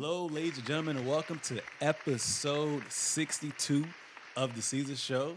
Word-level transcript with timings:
Hello, 0.00 0.26
ladies 0.26 0.56
and 0.58 0.64
gentlemen, 0.64 0.96
and 0.96 1.08
welcome 1.08 1.40
to 1.40 1.60
episode 1.80 2.84
62 2.88 3.84
of 4.36 4.54
the 4.54 4.60
Seezus 4.60 5.04
Show. 5.04 5.36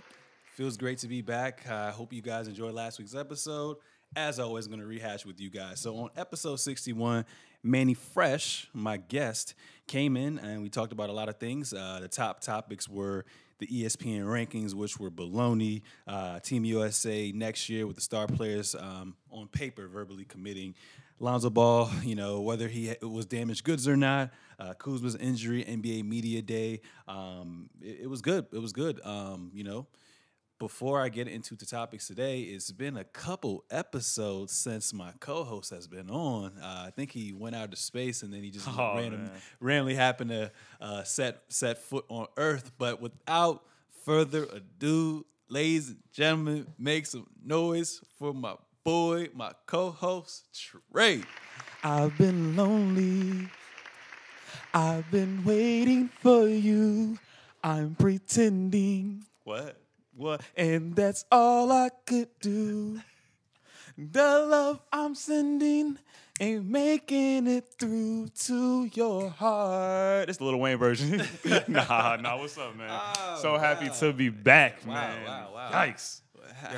Feels 0.53 0.77
great 0.77 0.99
to 0.99 1.07
be 1.07 1.23
back. 1.23 1.67
I 1.67 1.89
hope 1.89 2.13
you 2.13 2.21
guys 2.21 2.47
enjoyed 2.47 2.75
last 2.75 2.99
week's 2.99 3.15
episode. 3.15 3.77
As 4.15 4.39
always, 4.39 4.67
I'm 4.67 4.71
going 4.71 4.81
to 4.81 4.85
rehash 4.85 5.25
with 5.25 5.41
you 5.41 5.49
guys. 5.49 5.79
So 5.79 5.97
on 5.97 6.09
episode 6.15 6.57
61, 6.57 7.25
Manny 7.63 7.95
Fresh, 7.95 8.69
my 8.71 8.97
guest, 8.97 9.55
came 9.87 10.15
in 10.15 10.37
and 10.37 10.61
we 10.61 10.69
talked 10.69 10.93
about 10.93 11.09
a 11.09 11.13
lot 11.13 11.27
of 11.27 11.37
things. 11.37 11.73
Uh, 11.73 11.97
the 11.99 12.07
top 12.07 12.39
topics 12.39 12.87
were 12.87 13.25
the 13.57 13.65
ESPN 13.65 14.25
rankings, 14.25 14.75
which 14.75 14.99
were 14.99 15.09
baloney. 15.09 15.81
Uh, 16.07 16.39
Team 16.39 16.65
USA 16.65 17.31
next 17.31 17.67
year 17.67 17.87
with 17.87 17.95
the 17.95 18.01
star 18.01 18.27
players 18.27 18.75
um, 18.75 19.15
on 19.31 19.47
paper 19.47 19.87
verbally 19.87 20.25
committing. 20.25 20.75
Lonzo 21.21 21.51
Ball, 21.51 21.89
you 22.03 22.15
know, 22.15 22.41
whether 22.41 22.67
he 22.67 22.95
was 23.01 23.27
damaged 23.27 23.63
goods 23.63 23.87
or 23.87 23.95
not, 23.95 24.31
uh, 24.59 24.73
Kuzma's 24.73 25.15
injury, 25.15 25.63
NBA 25.63 26.03
Media 26.03 26.41
Day. 26.41 26.81
Um, 27.07 27.69
it, 27.79 28.01
it 28.01 28.07
was 28.07 28.21
good. 28.21 28.47
It 28.51 28.57
was 28.57 28.73
good. 28.73 28.99
Um, 29.05 29.51
you 29.53 29.63
know, 29.63 29.85
before 30.57 30.99
I 30.99 31.09
get 31.09 31.27
into 31.27 31.55
the 31.55 31.65
topics 31.65 32.07
today, 32.07 32.41
it's 32.41 32.71
been 32.71 32.97
a 32.97 33.03
couple 33.03 33.63
episodes 33.69 34.53
since 34.53 34.93
my 34.93 35.11
co-host 35.19 35.69
has 35.69 35.87
been 35.87 36.09
on. 36.09 36.53
Uh, 36.59 36.85
I 36.87 36.91
think 36.91 37.11
he 37.11 37.33
went 37.33 37.55
out 37.55 37.69
to 37.71 37.77
space 37.77 38.23
and 38.23 38.33
then 38.33 38.43
he 38.43 38.49
just 38.49 38.67
Oh, 38.77 38.95
random, 38.95 39.29
randomly 39.59 39.95
happened 39.95 40.31
to 40.31 40.51
uh, 40.79 41.03
set 41.03 41.43
set 41.49 41.77
foot 41.77 42.05
on 42.09 42.27
Earth. 42.35 42.71
But 42.79 42.99
without 42.99 43.63
further 44.05 44.45
ado, 44.45 45.25
ladies 45.49 45.89
and 45.89 45.99
gentlemen, 46.11 46.67
make 46.79 47.05
some 47.05 47.27
noise 47.43 48.01
for 48.17 48.33
my 48.33 48.55
boy, 48.83 49.29
my 49.33 49.51
co-host 49.65 50.47
Trey. 50.91 51.23
I've 51.83 52.17
been 52.17 52.55
lonely. 52.55 53.49
I've 54.73 55.09
been 55.11 55.43
waiting 55.43 56.09
for 56.19 56.47
you. 56.47 57.17
I'm 57.63 57.95
pretending. 57.95 59.25
What? 59.43 59.77
What? 60.15 60.41
And 60.55 60.95
that's 60.95 61.25
all 61.31 61.71
I 61.71 61.89
could 62.05 62.29
do. 62.39 63.01
The 63.97 64.45
love 64.47 64.79
I'm 64.91 65.15
sending 65.15 65.97
ain't 66.39 66.65
making 66.65 67.47
it 67.47 67.67
through 67.77 68.29
to 68.45 68.89
your 68.93 69.29
heart. 69.29 70.29
It's 70.29 70.37
the 70.37 70.45
Lil 70.45 70.57
Wayne 70.57 70.77
version. 70.77 71.21
nah, 71.67 72.15
nah, 72.19 72.37
what's 72.37 72.57
up, 72.57 72.75
man? 72.75 72.89
Oh, 72.91 73.37
so 73.41 73.57
happy 73.57 73.87
wow. 73.89 73.93
to 73.93 74.13
be 74.13 74.29
back, 74.29 74.77
Wow, 74.85 74.93
man. 74.93 75.25
wow, 75.25 75.51
wow. 75.53 75.71
Yikes. 75.71 76.20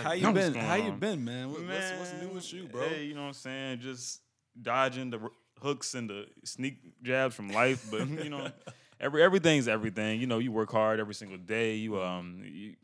How 0.03 0.11
you 0.13 0.25
been? 0.33 0.53
How 0.61 0.75
you 0.75 0.91
been, 0.91 1.23
man? 1.25 1.51
What- 1.51 1.61
What's, 1.67 1.91
what's 1.99 2.13
new 2.21 2.29
with 2.35 2.53
you, 2.53 2.67
bro? 2.67 2.87
Hey, 2.87 3.05
you 3.05 3.13
know 3.15 3.21
what 3.21 3.27
I'm 3.27 3.33
saying? 3.33 3.79
Just 3.79 4.21
dodging 4.61 5.09
the 5.09 5.19
r- 5.19 5.31
hooks 5.61 5.93
and 5.95 6.09
the 6.09 6.25
sneak 6.43 6.77
jabs 7.03 7.35
from 7.35 7.49
life, 7.49 7.85
but 7.89 8.07
you 8.23 8.29
know, 8.29 8.49
every 8.99 9.23
everything's 9.23 9.67
everything. 9.67 10.19
You 10.21 10.27
know, 10.27 10.39
you 10.39 10.51
work 10.51 10.71
hard 10.71 10.99
every 10.99 11.13
single 11.15 11.37
day. 11.37 11.75
You 11.75 12.01
um, 12.01 12.43
you, 12.45 12.75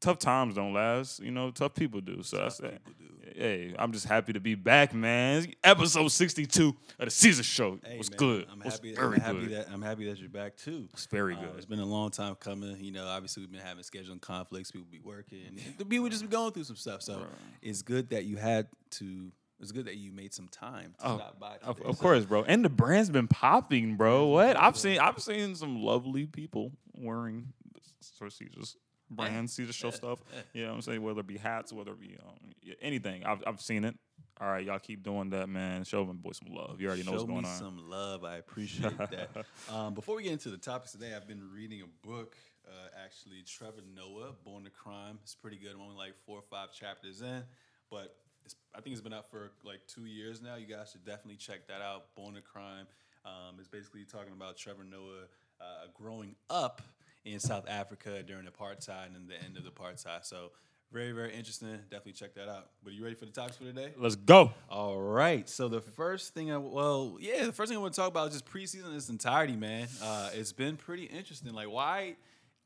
tough 0.00 0.18
times 0.18 0.54
don't 0.54 0.72
last. 0.72 1.20
You 1.20 1.30
know, 1.30 1.50
tough 1.50 1.74
people 1.74 2.00
do. 2.00 2.22
So 2.22 2.36
that. 2.38 2.58
people 2.60 2.92
do. 2.98 3.06
Hey, 3.36 3.74
I'm 3.78 3.92
just 3.92 4.06
happy 4.06 4.32
to 4.32 4.40
be 4.40 4.54
back, 4.54 4.92
man. 4.92 5.46
Episode 5.62 6.08
62 6.08 6.68
of 6.68 6.74
the 6.98 7.04
Seezus 7.06 7.44
Show 7.44 7.78
Hey, 7.84 7.96
was 7.96 8.10
man, 8.10 8.16
good. 8.18 8.46
I'm 8.50 8.58
was 8.58 8.74
happy. 8.74 8.94
very 8.94 9.14
I'm 9.16 9.20
happy 9.20 9.38
good. 9.46 9.50
that 9.52 9.68
I'm 9.72 9.80
happy 9.82 10.06
that 10.10 10.18
you're 10.18 10.28
back 10.28 10.56
too. 10.56 10.88
It's 10.92 11.06
very 11.06 11.36
Uh, 11.36 11.40
good. 11.40 11.50
it's 11.56 11.64
been 11.66 11.78
a 11.78 11.84
long 11.86 12.10
time 12.10 12.34
coming. 12.34 12.76
You 12.84 12.90
know, 12.92 13.06
obviously 13.06 13.42
we've 13.42 13.52
been 13.52 13.60
having 13.60 13.84
scheduling 13.84 14.20
conflicts. 14.20 14.70
People 14.72 14.88
be 14.90 14.98
working. 14.98 15.58
People 15.88 16.08
just 16.08 16.22
be 16.22 16.28
going 16.28 16.52
through 16.52 16.64
some 16.64 16.76
stuff. 16.76 17.02
So 17.02 17.24
it's 17.62 17.82
good 17.82 18.10
that 18.10 18.24
you 18.24 18.36
had 18.36 18.66
to. 18.92 19.30
It's 19.60 19.72
good 19.72 19.84
that 19.86 19.96
you 19.96 20.10
made 20.10 20.32
some 20.34 20.48
time 20.48 20.94
to 21.00 21.06
Oh, 21.06 21.16
stop 21.18 21.38
by. 21.38 21.56
Of, 21.62 21.76
today. 21.76 21.88
of 21.90 21.96
So- 21.96 22.02
course, 22.02 22.24
bro. 22.24 22.44
And 22.44 22.64
the 22.64 22.70
brand's 22.70 23.10
been 23.10 23.28
popping, 23.28 23.96
bro. 23.96 24.26
What? 24.26 24.56
I've 24.56 24.76
seen 24.76 24.98
I've 24.98 25.20
seen 25.22 25.54
some 25.54 25.82
lovely 25.82 26.26
people 26.26 26.72
wearing 26.94 27.52
Sir 28.00 28.26
Seezus's 28.26 28.76
brand, 29.10 29.48
the 29.56 29.72
Show 29.72 29.90
stuff. 29.90 30.22
You 30.52 30.62
know 30.62 30.68
what 30.68 30.74
I'm 30.76 30.82
saying? 30.82 31.02
Whether 31.02 31.20
it 31.20 31.26
be 31.26 31.36
hats, 31.36 31.72
whether 31.72 31.92
it 31.92 32.00
be 32.00 32.16
um, 32.26 32.74
anything. 32.80 33.24
I've, 33.24 33.42
I've 33.46 33.60
seen 33.60 33.84
it. 33.84 33.96
All 34.40 34.48
right, 34.48 34.64
y'all 34.64 34.78
keep 34.78 35.02
doing 35.02 35.28
that, 35.30 35.48
man. 35.50 35.84
Show 35.84 36.04
my 36.06 36.14
boy 36.14 36.32
some 36.32 36.54
love. 36.54 36.80
You 36.80 36.86
already 36.88 37.02
know 37.02 37.10
Show 37.10 37.16
what's 37.18 37.24
going 37.24 37.42
me 37.42 37.48
on. 37.48 37.56
some 37.58 37.90
love. 37.90 38.24
I 38.24 38.36
appreciate 38.36 38.96
that. 39.10 39.28
um, 39.70 39.92
before 39.92 40.16
we 40.16 40.22
get 40.22 40.32
into 40.32 40.48
the 40.48 40.56
topics 40.56 40.92
today, 40.92 41.12
I've 41.14 41.28
been 41.28 41.42
reading 41.54 41.82
a 41.82 42.06
book. 42.08 42.36
Uh, 42.66 42.72
actually, 43.04 43.42
Trevor 43.46 43.82
Noah, 43.94 44.32
Born 44.44 44.64
to 44.64 44.70
Crime. 44.70 45.18
It's 45.22 45.34
pretty 45.34 45.58
good. 45.58 45.72
I'm 45.74 45.80
only 45.82 45.96
like 45.96 46.14
four 46.24 46.38
or 46.38 46.44
five 46.50 46.72
chapters 46.72 47.20
in, 47.20 47.42
but 47.90 48.16
it's, 48.44 48.54
I 48.74 48.80
think 48.80 48.92
it's 48.94 49.02
been 49.02 49.12
out 49.12 49.30
for 49.30 49.50
like 49.64 49.80
two 49.86 50.06
years 50.06 50.40
now. 50.40 50.54
You 50.56 50.66
guys 50.66 50.90
should 50.92 51.04
definitely 51.04 51.36
check 51.36 51.66
that 51.68 51.82
out. 51.82 52.14
Born 52.14 52.34
to 52.34 52.40
Crime. 52.40 52.86
Um, 53.26 53.56
it's 53.58 53.68
basically 53.68 54.04
talking 54.04 54.32
about 54.32 54.56
Trevor 54.56 54.84
Noah 54.84 55.24
uh, 55.60 55.64
growing 55.92 56.34
up 56.48 56.80
in 57.24 57.40
South 57.40 57.68
Africa 57.68 58.22
during 58.22 58.44
the 58.44 58.50
apartheid 58.50 59.14
and 59.14 59.28
the 59.28 59.42
end 59.42 59.56
of 59.56 59.64
the 59.64 59.70
apartheid. 59.70 60.24
So 60.24 60.50
very, 60.92 61.12
very 61.12 61.32
interesting. 61.32 61.68
Definitely 61.90 62.12
check 62.12 62.34
that 62.34 62.48
out. 62.48 62.70
But 62.82 62.90
are 62.90 62.96
you 62.96 63.04
ready 63.04 63.14
for 63.14 63.24
the 63.24 63.30
topics 63.30 63.56
for 63.56 63.64
today? 63.64 63.92
Let's 63.96 64.16
go. 64.16 64.52
All 64.68 64.98
right. 64.98 65.48
So 65.48 65.68
the 65.68 65.80
first 65.80 66.34
thing 66.34 66.50
I 66.50 66.56
well, 66.56 67.16
yeah, 67.20 67.44
the 67.44 67.52
first 67.52 67.68
thing 67.68 67.78
I 67.78 67.80
want 67.80 67.94
to 67.94 68.00
talk 68.00 68.08
about 68.08 68.28
is 68.28 68.32
just 68.34 68.46
preseason 68.46 68.90
in 68.90 68.96
its 68.96 69.08
entirety, 69.08 69.54
man. 69.54 69.86
Uh, 70.02 70.30
it's 70.34 70.52
been 70.52 70.76
pretty 70.76 71.04
interesting. 71.04 71.52
Like, 71.52 71.70
why? 71.70 72.16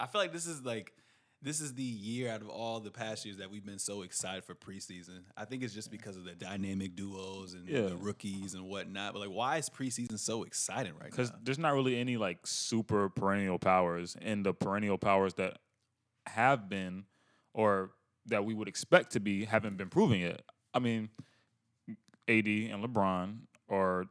I 0.00 0.06
feel 0.06 0.20
like 0.20 0.32
this 0.32 0.46
is 0.46 0.62
like 0.62 0.92
this 1.44 1.60
is 1.60 1.74
the 1.74 1.82
year 1.82 2.30
out 2.30 2.40
of 2.40 2.48
all 2.48 2.80
the 2.80 2.90
past 2.90 3.26
years 3.26 3.36
that 3.36 3.50
we've 3.50 3.64
been 3.64 3.78
so 3.78 4.00
excited 4.00 4.42
for 4.44 4.54
preseason. 4.54 5.20
I 5.36 5.44
think 5.44 5.62
it's 5.62 5.74
just 5.74 5.90
because 5.90 6.16
of 6.16 6.24
the 6.24 6.34
dynamic 6.34 6.96
duos 6.96 7.52
and 7.52 7.68
Yeah. 7.68 7.82
the 7.82 7.96
rookies 7.96 8.54
and 8.54 8.64
whatnot. 8.64 9.12
But 9.12 9.20
like, 9.20 9.28
why 9.30 9.58
is 9.58 9.68
preseason 9.68 10.18
so 10.18 10.42
exciting 10.42 10.94
right 10.94 11.10
Because 11.10 11.30
now? 11.30 11.38
there's 11.42 11.58
not 11.58 11.74
really 11.74 11.98
any 11.98 12.16
like 12.16 12.46
super 12.46 13.10
perennial 13.10 13.58
powers, 13.58 14.16
and 14.22 14.44
the 14.44 14.54
perennial 14.54 14.96
powers 14.96 15.34
that 15.34 15.58
have 16.26 16.70
been 16.70 17.04
or 17.52 17.90
that 18.26 18.46
we 18.46 18.54
would 18.54 18.66
expect 18.66 19.12
to 19.12 19.20
be 19.20 19.44
haven't 19.44 19.76
been 19.76 19.90
proving 19.90 20.22
it. 20.22 20.42
I 20.72 20.78
mean, 20.78 21.10
AD 22.26 22.46
and 22.70 22.82
LeBron 22.82 23.40
are 23.68 24.06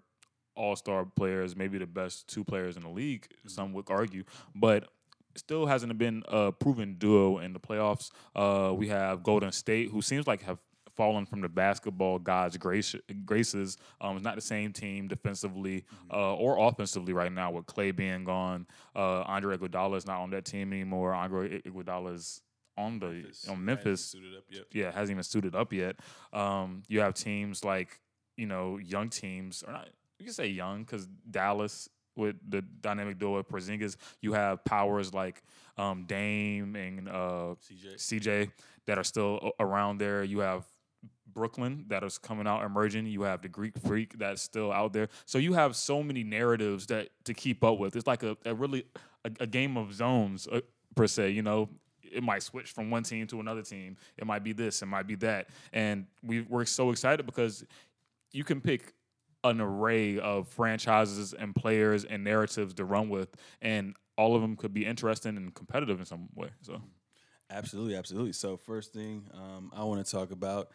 all 0.55 0.75
star 0.75 1.03
players, 1.03 1.55
maybe 1.55 1.79
the 1.79 1.87
best 1.87 2.27
two 2.27 2.43
players 2.43 2.77
in 2.77 2.83
the 2.83 2.89
league, 2.89 3.27
some 3.47 3.67
mm-hmm. 3.67 3.75
would 3.75 3.89
argue, 3.89 4.23
but 4.53 4.92
still 5.35 5.65
hasn't 5.65 5.97
been 5.97 6.23
a 6.27 6.51
proven 6.51 6.95
duo 6.95 7.39
in 7.39 7.53
the 7.53 7.59
playoffs. 7.59 8.11
Uh, 8.35 8.73
we 8.73 8.87
have 8.89 9.23
Golden 9.23 9.51
State, 9.51 9.89
who 9.89 10.01
seems 10.01 10.27
like 10.27 10.43
have 10.43 10.59
fallen 10.95 11.25
from 11.25 11.41
the 11.41 11.49
basketball 11.49 12.19
gods' 12.19 12.57
grace, 12.57 12.95
graces. 13.25 13.77
Um, 13.99 14.15
it's 14.15 14.23
not 14.23 14.35
the 14.35 14.41
same 14.41 14.73
team 14.73 15.07
defensively 15.07 15.85
uh, 16.11 16.35
or 16.35 16.57
offensively 16.67 17.13
right 17.13 17.31
now 17.31 17.51
with 17.51 17.65
Klay 17.65 17.95
being 17.95 18.23
gone. 18.23 18.67
Uh, 18.95 19.21
Andre 19.21 19.57
Iguodala 19.57 19.97
is 19.97 20.05
not 20.05 20.21
on 20.21 20.29
that 20.31 20.45
team 20.45 20.71
anymore. 20.73 21.13
Andre 21.13 21.61
Iguodala 21.61 22.13
is 22.15 22.41
on 22.77 22.99
the 22.99 23.07
Memphis. 23.07 23.47
on 23.47 23.65
Memphis 23.65 24.05
suited 24.05 24.35
up 24.35 24.43
yet. 24.49 24.63
yeah, 24.71 24.91
hasn't 24.91 25.11
even 25.11 25.23
suited 25.23 25.55
up 25.55 25.73
yet. 25.73 25.97
Um, 26.31 26.83
you 26.87 27.01
have 27.01 27.13
teams 27.13 27.63
like 27.63 27.99
you 28.35 28.45
know 28.45 28.77
young 28.77 29.09
teams, 29.09 29.63
or 29.65 29.73
not. 29.73 29.89
You 30.19 30.25
can 30.25 30.33
say 30.33 30.47
young 30.47 30.83
because 30.83 31.07
Dallas 31.29 31.89
with 32.15 32.35
the 32.47 32.61
dynamic 32.81 33.19
duo 33.19 33.37
of 33.37 33.47
Porzingis. 33.47 33.97
You 34.21 34.33
have 34.33 34.63
powers 34.65 35.13
like 35.13 35.41
um, 35.77 36.05
Dame 36.05 36.75
and 36.75 37.09
uh, 37.09 37.55
CJ. 37.61 37.95
CJ 37.97 38.51
that 38.85 38.97
are 38.97 39.03
still 39.03 39.51
around 39.59 39.97
there. 39.99 40.23
You 40.23 40.39
have 40.39 40.65
Brooklyn 41.33 41.85
that 41.87 42.03
is 42.03 42.17
coming 42.17 42.47
out 42.47 42.63
emerging. 42.63 43.07
You 43.07 43.23
have 43.23 43.41
the 43.41 43.49
Greek 43.49 43.77
Freak 43.79 44.17
that's 44.17 44.41
still 44.41 44.71
out 44.71 44.93
there. 44.93 45.09
So 45.25 45.37
you 45.37 45.53
have 45.53 45.75
so 45.75 46.03
many 46.03 46.23
narratives 46.23 46.85
that 46.87 47.09
to 47.25 47.33
keep 47.33 47.63
up 47.63 47.79
with. 47.79 47.95
It's 47.95 48.07
like 48.07 48.23
a, 48.23 48.37
a 48.45 48.53
really 48.53 48.85
a, 49.25 49.31
a 49.41 49.47
game 49.47 49.77
of 49.77 49.93
zones 49.93 50.47
uh, 50.51 50.61
per 50.95 51.07
se. 51.07 51.31
You 51.31 51.41
know, 51.41 51.69
it 52.03 52.23
might 52.23 52.43
switch 52.43 52.71
from 52.71 52.91
one 52.91 53.03
team 53.03 53.25
to 53.27 53.39
another 53.39 53.63
team. 53.63 53.97
It 54.17 54.25
might 54.25 54.43
be 54.43 54.53
this. 54.53 54.81
It 54.81 54.85
might 54.85 55.07
be 55.07 55.15
that. 55.15 55.49
And 55.71 56.05
we 56.23 56.41
we're 56.41 56.65
so 56.65 56.91
excited 56.91 57.25
because 57.25 57.65
you 58.31 58.43
can 58.43 58.61
pick 58.61 58.93
an 59.43 59.61
array 59.61 60.19
of 60.19 60.47
franchises 60.47 61.33
and 61.33 61.55
players 61.55 62.05
and 62.05 62.23
narratives 62.23 62.73
to 62.75 62.85
run 62.85 63.09
with, 63.09 63.29
and 63.61 63.95
all 64.17 64.35
of 64.35 64.41
them 64.41 64.55
could 64.55 64.73
be 64.73 64.85
interesting 64.85 65.37
and 65.37 65.53
competitive 65.53 65.99
in 65.99 66.05
some 66.05 66.29
way. 66.35 66.49
So. 66.61 66.81
Absolutely, 67.49 67.95
absolutely. 67.95 68.33
So 68.33 68.57
first 68.57 68.93
thing 68.93 69.29
um, 69.33 69.71
I 69.75 69.83
want 69.83 70.03
to 70.03 70.11
talk 70.11 70.31
about 70.31 70.69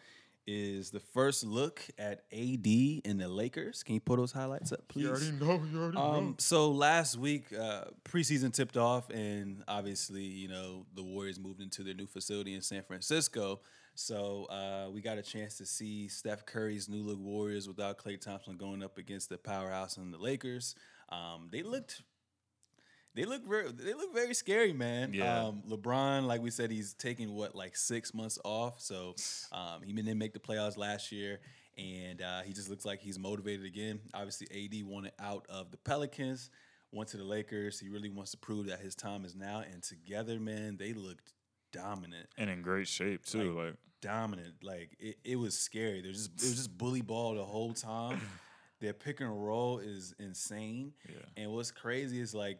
is 0.47 0.89
the 0.89 0.99
first 0.99 1.45
look 1.45 1.81
at 1.99 2.23
AD 2.31 2.65
and 3.05 3.19
the 3.19 3.27
Lakers. 3.27 3.83
Can 3.83 3.95
you 3.95 4.01
pull 4.01 4.15
those 4.15 4.31
highlights 4.31 4.71
up, 4.71 4.87
please? 4.87 5.03
know. 5.33 5.61
You 5.71 5.81
already 5.81 5.97
Um, 5.97 6.35
so 6.39 6.71
last 6.71 7.17
week, 7.17 7.53
uh, 7.53 7.85
preseason 8.03 8.51
tipped 8.51 8.77
off, 8.77 9.09
and 9.11 9.63
obviously, 9.67 10.23
you 10.23 10.47
know, 10.47 10.85
the 10.95 11.03
Warriors 11.03 11.39
moved 11.39 11.61
into 11.61 11.83
their 11.83 11.93
new 11.93 12.07
facility 12.07 12.55
in 12.55 12.61
San 12.61 12.81
Francisco. 12.83 13.61
So 13.99 14.45
uh, 14.45 14.89
we 14.89 15.01
got 15.01 15.17
a 15.17 15.21
chance 15.21 15.57
to 15.57 15.65
see 15.65 16.07
Steph 16.07 16.45
Curry's 16.45 16.87
new 16.87 17.03
look 17.03 17.19
Warriors 17.19 17.67
without 17.67 17.97
Klay 17.97 18.19
Thompson 18.19 18.55
going 18.55 18.81
up 18.81 18.97
against 18.97 19.27
the 19.27 19.37
powerhouse 19.37 19.97
and 19.97 20.13
the 20.13 20.17
Lakers. 20.17 20.73
Um, 21.09 21.49
they 21.51 21.63
looked. 21.63 22.01
They 23.13 23.25
look 23.25 23.45
very. 23.45 23.69
They 23.73 23.93
look 23.93 24.13
very 24.13 24.33
scary, 24.33 24.71
man. 24.71 25.13
Yeah. 25.13 25.47
Um, 25.47 25.63
LeBron, 25.69 26.25
like 26.27 26.41
we 26.41 26.49
said, 26.49 26.71
he's 26.71 26.93
taking 26.93 27.33
what 27.33 27.55
like 27.55 27.75
six 27.75 28.13
months 28.13 28.39
off, 28.45 28.79
so 28.79 29.15
um, 29.51 29.81
he 29.83 29.91
didn't 29.91 30.17
make 30.17 30.31
the 30.31 30.39
playoffs 30.39 30.77
last 30.77 31.11
year. 31.11 31.41
and 31.77 32.21
uh, 32.21 32.41
he 32.43 32.53
just 32.53 32.69
looks 32.69 32.85
like 32.85 33.01
he's 33.01 33.19
motivated 33.19 33.65
again. 33.65 33.99
Obviously, 34.13 34.47
AD 34.51 34.87
wanted 34.87 35.11
out 35.19 35.45
of 35.49 35.71
the 35.71 35.77
Pelicans, 35.77 36.49
went 36.93 37.09
to 37.09 37.17
the 37.17 37.25
Lakers. 37.25 37.81
He 37.81 37.89
really 37.89 38.09
wants 38.09 38.31
to 38.31 38.37
prove 38.37 38.67
that 38.67 38.79
his 38.79 38.95
time 38.95 39.25
is 39.25 39.35
now. 39.35 39.61
And 39.69 39.83
together, 39.83 40.39
man, 40.39 40.77
they 40.77 40.93
looked 40.93 41.33
dominant. 41.71 42.27
And 42.37 42.49
in 42.49 42.61
great 42.61 42.87
shape 42.87 43.25
too. 43.25 43.53
Like, 43.53 43.65
like 43.65 43.75
dominant. 44.01 44.55
Like 44.63 44.95
it, 44.99 45.17
it 45.23 45.35
was 45.37 45.57
scary. 45.57 46.01
There's 46.01 46.27
just 46.27 46.43
it 46.43 46.49
was 46.49 46.55
just 46.55 46.77
bully 46.77 47.01
ball 47.01 47.35
the 47.35 47.45
whole 47.45 47.73
time. 47.73 48.21
Their 48.79 48.93
pick 48.93 49.19
and 49.19 49.45
roll 49.45 49.79
is 49.79 50.13
insane. 50.19 50.93
Yeah. 51.07 51.15
And 51.43 51.51
what's 51.51 51.71
crazy 51.71 52.21
is 52.21 52.33
like 52.33 52.59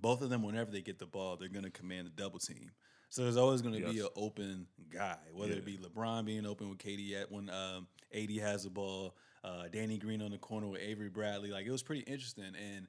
both 0.00 0.22
of 0.22 0.30
them, 0.30 0.42
whenever 0.42 0.70
they 0.70 0.80
get 0.80 0.98
the 0.98 1.06
ball, 1.06 1.36
they're 1.36 1.48
gonna 1.48 1.70
command 1.70 2.06
a 2.06 2.10
double 2.10 2.38
team. 2.38 2.70
So 3.14 3.22
there's 3.22 3.36
always 3.36 3.62
going 3.62 3.74
to 3.74 3.80
yes. 3.80 3.92
be 3.92 4.00
an 4.00 4.08
open 4.16 4.66
guy, 4.92 5.16
whether 5.32 5.52
yeah. 5.52 5.58
it 5.58 5.64
be 5.64 5.78
LeBron 5.78 6.24
being 6.24 6.44
open 6.44 6.68
with 6.68 6.78
KD 6.78 7.22
at 7.22 7.30
when 7.30 7.48
um, 7.48 7.86
AD 8.12 8.28
has 8.40 8.64
the 8.64 8.70
ball, 8.70 9.14
uh, 9.44 9.68
Danny 9.70 9.98
Green 9.98 10.20
on 10.20 10.32
the 10.32 10.38
corner 10.38 10.66
with 10.66 10.80
Avery 10.80 11.10
Bradley. 11.10 11.52
Like 11.52 11.64
it 11.64 11.70
was 11.70 11.84
pretty 11.84 12.00
interesting. 12.00 12.42
And 12.44 12.88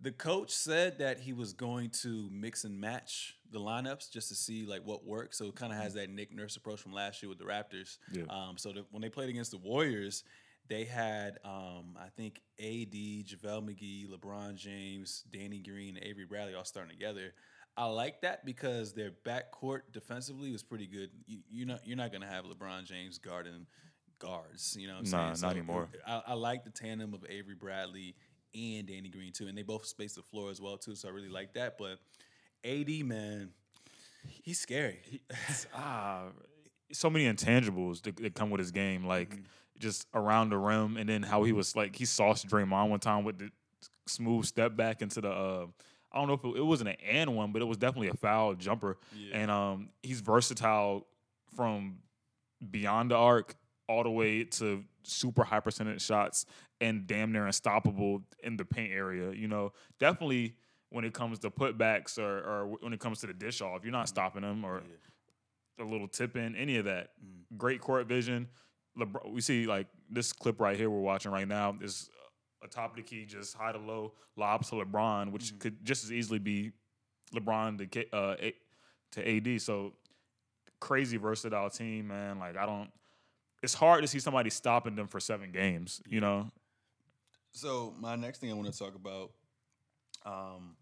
the 0.00 0.12
coach 0.12 0.50
said 0.50 0.98
that 0.98 1.20
he 1.20 1.32
was 1.32 1.52
going 1.52 1.90
to 1.90 2.28
mix 2.30 2.64
and 2.64 2.78
match 2.78 3.36
the 3.50 3.58
lineups 3.58 4.10
just 4.10 4.28
to 4.28 4.34
see 4.34 4.66
like 4.66 4.82
what 4.84 5.06
works. 5.06 5.38
So 5.38 5.46
it 5.46 5.54
kind 5.54 5.72
of 5.72 5.78
has 5.78 5.92
mm-hmm. 5.92 6.00
that 6.00 6.10
Nick 6.10 6.34
Nurse 6.34 6.56
approach 6.56 6.80
from 6.80 6.92
last 6.92 7.22
year 7.22 7.30
with 7.30 7.38
the 7.38 7.44
Raptors. 7.44 7.98
Yeah. 8.12 8.24
Um, 8.28 8.58
so 8.58 8.72
the, 8.72 8.84
when 8.90 9.00
they 9.00 9.08
played 9.08 9.30
against 9.30 9.52
the 9.52 9.58
Warriors, 9.58 10.24
they 10.68 10.84
had 10.84 11.38
um, 11.44 11.96
I 11.98 12.08
think 12.16 12.40
AD, 12.58 12.92
JaVale 12.92 13.62
McGee, 13.62 14.06
LeBron 14.08 14.56
James, 14.56 15.24
Danny 15.32 15.60
Green, 15.60 15.98
Avery 16.02 16.26
Bradley 16.26 16.54
all 16.54 16.64
starting 16.64 16.92
together. 16.92 17.32
I 17.76 17.86
like 17.86 18.22
that 18.22 18.44
because 18.44 18.94
their 18.94 19.12
backcourt 19.24 19.82
defensively 19.92 20.50
was 20.50 20.62
pretty 20.62 20.86
good. 20.86 21.10
You, 21.26 21.38
you're 21.50 21.66
not 21.66 21.86
you're 21.86 21.96
not 21.96 22.10
gonna 22.10 22.26
have 22.26 22.44
LeBron 22.44 22.84
James 22.84 23.18
guarding 23.18 23.66
guards. 24.18 24.76
You 24.78 24.88
know, 24.88 24.94
what 24.94 25.06
I'm 25.06 25.10
nah, 25.10 25.32
saying? 25.34 25.48
not 25.48 25.56
anymore. 25.56 25.88
I, 26.06 26.22
I, 26.28 26.34
like 26.34 26.64
the 26.64 26.70
tandem 26.70 27.12
of 27.12 27.24
Avery 27.28 27.54
Bradley 27.54 28.16
and 28.56 28.86
Danny 28.86 29.08
Green 29.08 29.32
too, 29.32 29.46
and 29.48 29.56
they 29.56 29.62
both 29.62 29.86
space 29.86 30.14
the 30.14 30.22
floor 30.22 30.50
as 30.50 30.60
well 30.60 30.76
too. 30.76 30.94
So 30.94 31.08
I 31.08 31.12
really 31.12 31.28
like 31.28 31.54
that. 31.54 31.78
But 31.78 31.98
AD 32.64 33.04
man, 33.04 33.50
he's 34.42 34.58
scary. 34.58 35.00
Ah, 35.74 36.24
so 36.92 37.10
many 37.10 37.24
intangibles 37.26 38.02
that, 38.02 38.16
that, 38.16 38.34
come 38.34 38.50
with 38.50 38.60
his 38.60 38.70
game, 38.70 39.04
like 39.04 39.30
mm-hmm. 39.30 39.42
just 39.78 40.06
around 40.14 40.50
the 40.50 40.56
rim, 40.56 40.96
and 40.96 41.08
then 41.08 41.22
how 41.22 41.42
he 41.42 41.52
was 41.52 41.76
like 41.76 41.96
he 41.96 42.04
sauced 42.04 42.46
Draymond 42.48 42.88
one 42.88 43.00
time 43.00 43.24
with 43.24 43.38
the 43.38 43.50
smooth 44.06 44.44
step 44.44 44.76
back 44.76 45.02
into 45.02 45.20
the. 45.20 45.30
Uh, 45.30 45.66
I 46.12 46.18
don't 46.18 46.28
know 46.28 46.34
if 46.34 46.44
it, 46.44 46.60
it 46.60 46.64
wasn't 46.64 46.90
an 46.90 46.96
and 47.06 47.36
one, 47.36 47.52
but 47.52 47.60
it 47.60 47.66
was 47.66 47.76
definitely 47.76 48.08
a 48.08 48.14
foul 48.14 48.54
jumper. 48.54 48.96
Yeah. 49.14 49.36
And 49.36 49.50
um, 49.50 49.88
he's 50.02 50.20
versatile 50.20 51.06
from 51.54 51.98
beyond 52.70 53.10
the 53.10 53.16
arc 53.16 53.54
all 53.88 54.02
the 54.02 54.10
way 54.10 54.44
to 54.44 54.84
super 55.02 55.44
high 55.44 55.60
percentage 55.60 56.02
shots 56.02 56.46
and 56.80 57.06
damn 57.06 57.32
near 57.32 57.46
unstoppable 57.46 58.22
in 58.42 58.56
the 58.56 58.64
paint 58.64 58.92
area. 58.92 59.32
You 59.32 59.48
know, 59.48 59.72
definitely 59.98 60.56
when 60.90 61.04
it 61.04 61.14
comes 61.14 61.38
to 61.40 61.50
putbacks 61.50 62.18
or, 62.18 62.38
or 62.38 62.76
when 62.80 62.92
it 62.92 63.00
comes 63.00 63.20
to 63.20 63.26
the 63.26 63.34
dish 63.34 63.60
off, 63.60 63.80
you're 63.82 63.92
not 63.92 64.06
mm-hmm. 64.06 64.14
stopping 64.14 64.42
them 64.42 64.64
or 64.64 64.82
yeah. 65.78 65.84
a 65.84 65.86
little 65.86 66.08
tip 66.08 66.36
in, 66.36 66.54
any 66.56 66.76
of 66.76 66.84
that. 66.84 67.10
Mm. 67.24 67.58
Great 67.58 67.80
court 67.80 68.06
vision. 68.06 68.48
LeBron, 68.98 69.32
we 69.32 69.40
see 69.40 69.66
like 69.66 69.88
this 70.10 70.32
clip 70.32 70.60
right 70.60 70.76
here 70.76 70.88
we're 70.88 71.00
watching 71.00 71.30
right 71.30 71.48
now 71.48 71.76
is 71.82 72.08
a 72.62 72.68
top 72.68 72.90
of 72.90 72.96
the 72.96 73.02
key, 73.02 73.26
just 73.26 73.54
high 73.54 73.72
to 73.72 73.78
low 73.78 74.12
lob 74.36 74.64
to 74.66 74.76
LeBron, 74.76 75.32
which 75.32 75.46
mm-hmm. 75.46 75.58
could 75.58 75.84
just 75.84 76.04
as 76.04 76.12
easily 76.12 76.38
be 76.38 76.72
LeBron 77.34 77.90
to 77.90 78.16
uh, 78.16 78.36
to 79.12 79.36
AD. 79.36 79.60
So 79.60 79.92
crazy 80.80 81.16
versatile 81.16 81.70
team, 81.70 82.08
man. 82.08 82.38
Like 82.38 82.56
I 82.56 82.66
don't. 82.66 82.90
It's 83.62 83.74
hard 83.74 84.02
to 84.02 84.08
see 84.08 84.18
somebody 84.18 84.50
stopping 84.50 84.94
them 84.94 85.08
for 85.08 85.20
seven 85.20 85.50
games. 85.52 86.00
You 86.08 86.20
know. 86.20 86.50
So 87.56 87.94
my 87.98 88.16
next 88.16 88.38
thing 88.38 88.50
I 88.50 88.54
want 88.54 88.70
to 88.70 88.78
talk 88.78 88.94
about. 88.94 89.30
Um, 90.26 90.76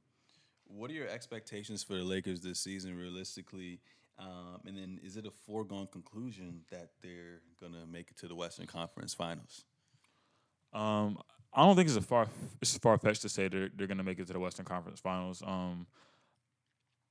what 0.67 0.91
are 0.91 0.94
your 0.94 1.06
expectations 1.06 1.85
for 1.85 1.94
the 1.94 2.03
Lakers 2.03 2.41
this 2.41 2.59
season, 2.59 2.97
realistically? 2.97 3.79
Um, 4.19 4.61
and 4.67 4.76
then, 4.76 4.99
is 5.05 5.17
it 5.17 5.25
a 5.25 5.31
foregone 5.31 5.87
conclusion 5.87 6.62
that 6.73 6.91
they're 7.00 7.43
gonna 7.61 7.87
make 7.87 8.11
it 8.11 8.17
to 8.19 8.29
the 8.29 8.35
Western 8.35 8.67
Conference 8.67 9.15
Finals? 9.15 9.67
Um, 10.73 11.19
I 11.53 11.65
don't 11.65 11.76
think 11.76 11.87
it's 11.87 11.97
a 11.97 12.03
far 12.03 12.26
it's 12.61 12.77
far 12.79 12.99
fetched 12.99 13.23
to 13.23 13.29
say 13.29 13.47
they're 13.47 13.70
they're 13.77 13.87
gonna 13.87 14.03
make 14.03 14.19
it 14.19 14.27
to 14.27 14.32
the 14.32 14.41
Western 14.41 14.65
Conference 14.65 14.99
Finals. 14.99 15.44
Um, 15.47 15.87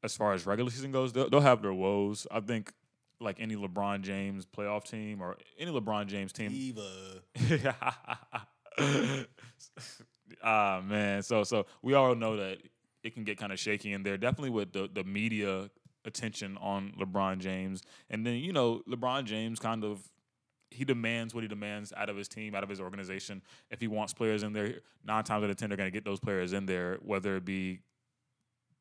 as 0.04 0.14
far 0.14 0.34
as 0.34 0.46
regular 0.46 0.72
season 0.72 0.92
goes, 0.92 1.14
they'll, 1.14 1.30
they'll 1.30 1.40
have 1.40 1.62
their 1.62 1.74
woes. 1.74 2.28
I 2.30 2.42
think 2.42 2.74
like 3.22 3.38
any 3.40 3.56
LeBron 3.56 4.02
James 4.02 4.46
playoff 4.46 4.84
team 4.84 5.22
or 5.22 5.38
any 5.58 5.72
LeBron 5.72 6.08
James 6.08 6.34
team. 6.34 6.52
Diva. 6.52 7.22
ah 10.44 10.82
man, 10.86 11.24
so 11.24 11.44
so 11.44 11.66
we 11.82 11.94
all 11.94 12.16
know 12.16 12.38
that 12.38 12.60
it 13.04 13.14
can 13.14 13.24
get 13.24 13.38
kind 13.38 13.52
of 13.52 13.60
shaky 13.60 13.94
in 13.94 14.04
there. 14.04 14.18
Definitely 14.18 14.52
with 14.52 14.74
the 14.74 14.90
the 14.92 15.04
media 15.04 15.70
attention 16.06 16.58
on 16.58 16.94
LeBron 17.00 17.40
James, 17.40 17.82
and 18.10 18.26
then 18.26 18.36
you 18.36 18.54
know 18.54 18.82
LeBron 18.90 19.26
James 19.26 19.60
kind 19.60 19.84
of 19.84 20.10
he 20.74 20.84
demands 20.84 21.34
what 21.34 21.44
he 21.44 21.48
demands 21.48 21.94
out 21.96 22.10
of 22.10 22.18
his 22.18 22.28
team, 22.28 22.56
out 22.56 22.64
of 22.64 22.70
his 22.70 22.82
organization. 22.82 23.42
If 23.70 23.80
he 23.80 23.88
wants 23.88 24.14
players 24.14 24.44
in 24.44 24.54
there, 24.54 24.80
nine 25.06 25.24
times 25.24 25.44
out 25.44 25.50
of 25.50 25.56
ten, 25.56 25.70
they're 25.70 25.78
going 25.78 25.88
to 25.88 25.92
get 25.92 26.04
those 26.04 26.20
players 26.20 26.54
in 26.54 26.66
there, 26.66 26.98
whether 27.02 27.38
it 27.38 27.46
be, 27.46 27.80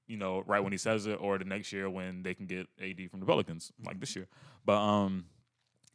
you 0.06 0.16
know, 0.16 0.42
right 0.47 0.61
when 0.61 0.73
he 0.73 0.78
says 0.78 1.06
it, 1.06 1.18
or 1.21 1.38
the 1.38 1.45
next 1.45 1.73
year 1.73 1.90
when 1.90 2.23
they 2.23 2.35
can 2.35 2.47
get 2.47 2.66
AD 2.80 3.11
from 3.11 3.21
the 3.21 3.26
Pelicans, 3.26 3.73
like 3.85 4.00
this 4.00 4.16
year. 4.16 4.26
But 4.64 4.78
um, 4.78 5.26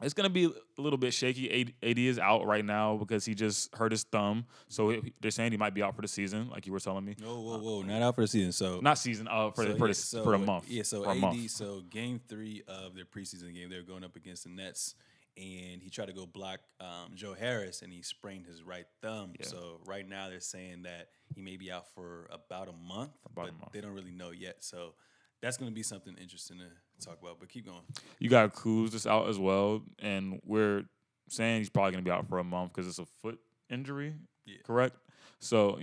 it's 0.01 0.13
going 0.13 0.29
to 0.29 0.33
be 0.33 0.45
a 0.45 0.81
little 0.81 0.97
bit 0.97 1.13
shaky. 1.13 1.73
AD 1.81 1.97
is 1.97 2.19
out 2.19 2.45
right 2.45 2.63
now 2.63 2.97
because 2.97 3.25
he 3.25 3.33
just 3.33 3.75
hurt 3.75 3.91
his 3.91 4.03
thumb, 4.03 4.45
so 4.67 5.01
they're 5.21 5.31
saying 5.31 5.51
he 5.51 5.57
might 5.57 5.73
be 5.73 5.81
out 5.81 5.95
for 5.95 6.01
the 6.01 6.07
season, 6.07 6.49
like 6.49 6.67
you 6.67 6.73
were 6.73 6.79
telling 6.79 7.05
me. 7.05 7.15
Whoa, 7.23 7.39
whoa, 7.39 7.57
whoa! 7.57 7.81
Not 7.81 8.01
out 8.01 8.15
for 8.15 8.21
the 8.21 8.27
season. 8.27 8.51
So 8.51 8.79
not 8.81 8.97
season. 8.97 9.27
Uh, 9.27 9.51
for 9.51 9.63
so, 9.63 9.69
the, 9.69 9.77
for, 9.77 9.87
yeah, 9.87 9.91
the, 9.91 9.95
so, 9.95 10.23
for 10.23 10.33
a 10.33 10.39
month. 10.39 10.69
Yeah. 10.69 10.83
So 10.83 11.09
AD. 11.09 11.49
So 11.49 11.81
game 11.89 12.19
three 12.27 12.63
of 12.67 12.95
their 12.95 13.05
preseason 13.05 13.53
game, 13.53 13.69
they're 13.69 13.81
going 13.81 14.03
up 14.03 14.15
against 14.15 14.43
the 14.43 14.49
Nets 14.49 14.95
and 15.37 15.81
he 15.81 15.89
tried 15.89 16.07
to 16.07 16.13
go 16.13 16.25
block 16.25 16.59
um, 16.79 17.11
Joe 17.13 17.35
Harris, 17.35 17.83
and 17.83 17.93
he 17.93 18.01
sprained 18.01 18.45
his 18.45 18.63
right 18.63 18.85
thumb. 19.01 19.33
Yeah. 19.39 19.45
So 19.45 19.79
right 19.85 20.07
now 20.07 20.29
they're 20.29 20.39
saying 20.39 20.83
that 20.83 21.09
he 21.33 21.41
may 21.41 21.57
be 21.57 21.71
out 21.71 21.87
for 21.93 22.27
about 22.31 22.67
a 22.67 22.71
month, 22.71 23.11
about 23.25 23.35
but 23.35 23.49
a 23.49 23.53
month. 23.53 23.71
they 23.71 23.81
don't 23.81 23.93
really 23.93 24.11
know 24.11 24.31
yet. 24.31 24.63
So 24.63 24.93
that's 25.41 25.57
going 25.57 25.69
to 25.69 25.75
be 25.75 25.83
something 25.83 26.15
interesting 26.19 26.57
to 26.57 26.65
talk 27.05 27.17
about. 27.21 27.39
But 27.39 27.49
keep 27.49 27.65
going. 27.65 27.81
You 28.19 28.29
got 28.29 28.53
Kuz 28.53 28.91
just 28.91 29.07
out 29.07 29.29
as 29.29 29.39
well, 29.39 29.81
and 29.99 30.39
we're 30.45 30.83
saying 31.29 31.59
he's 31.59 31.69
probably 31.69 31.91
going 31.91 32.03
to 32.03 32.09
be 32.09 32.13
out 32.13 32.27
for 32.27 32.39
a 32.39 32.43
month 32.43 32.73
because 32.73 32.87
it's 32.87 32.99
a 32.99 33.05
foot 33.21 33.39
injury. 33.69 34.13
Yeah. 34.45 34.57
Correct. 34.65 34.95
So, 35.39 35.77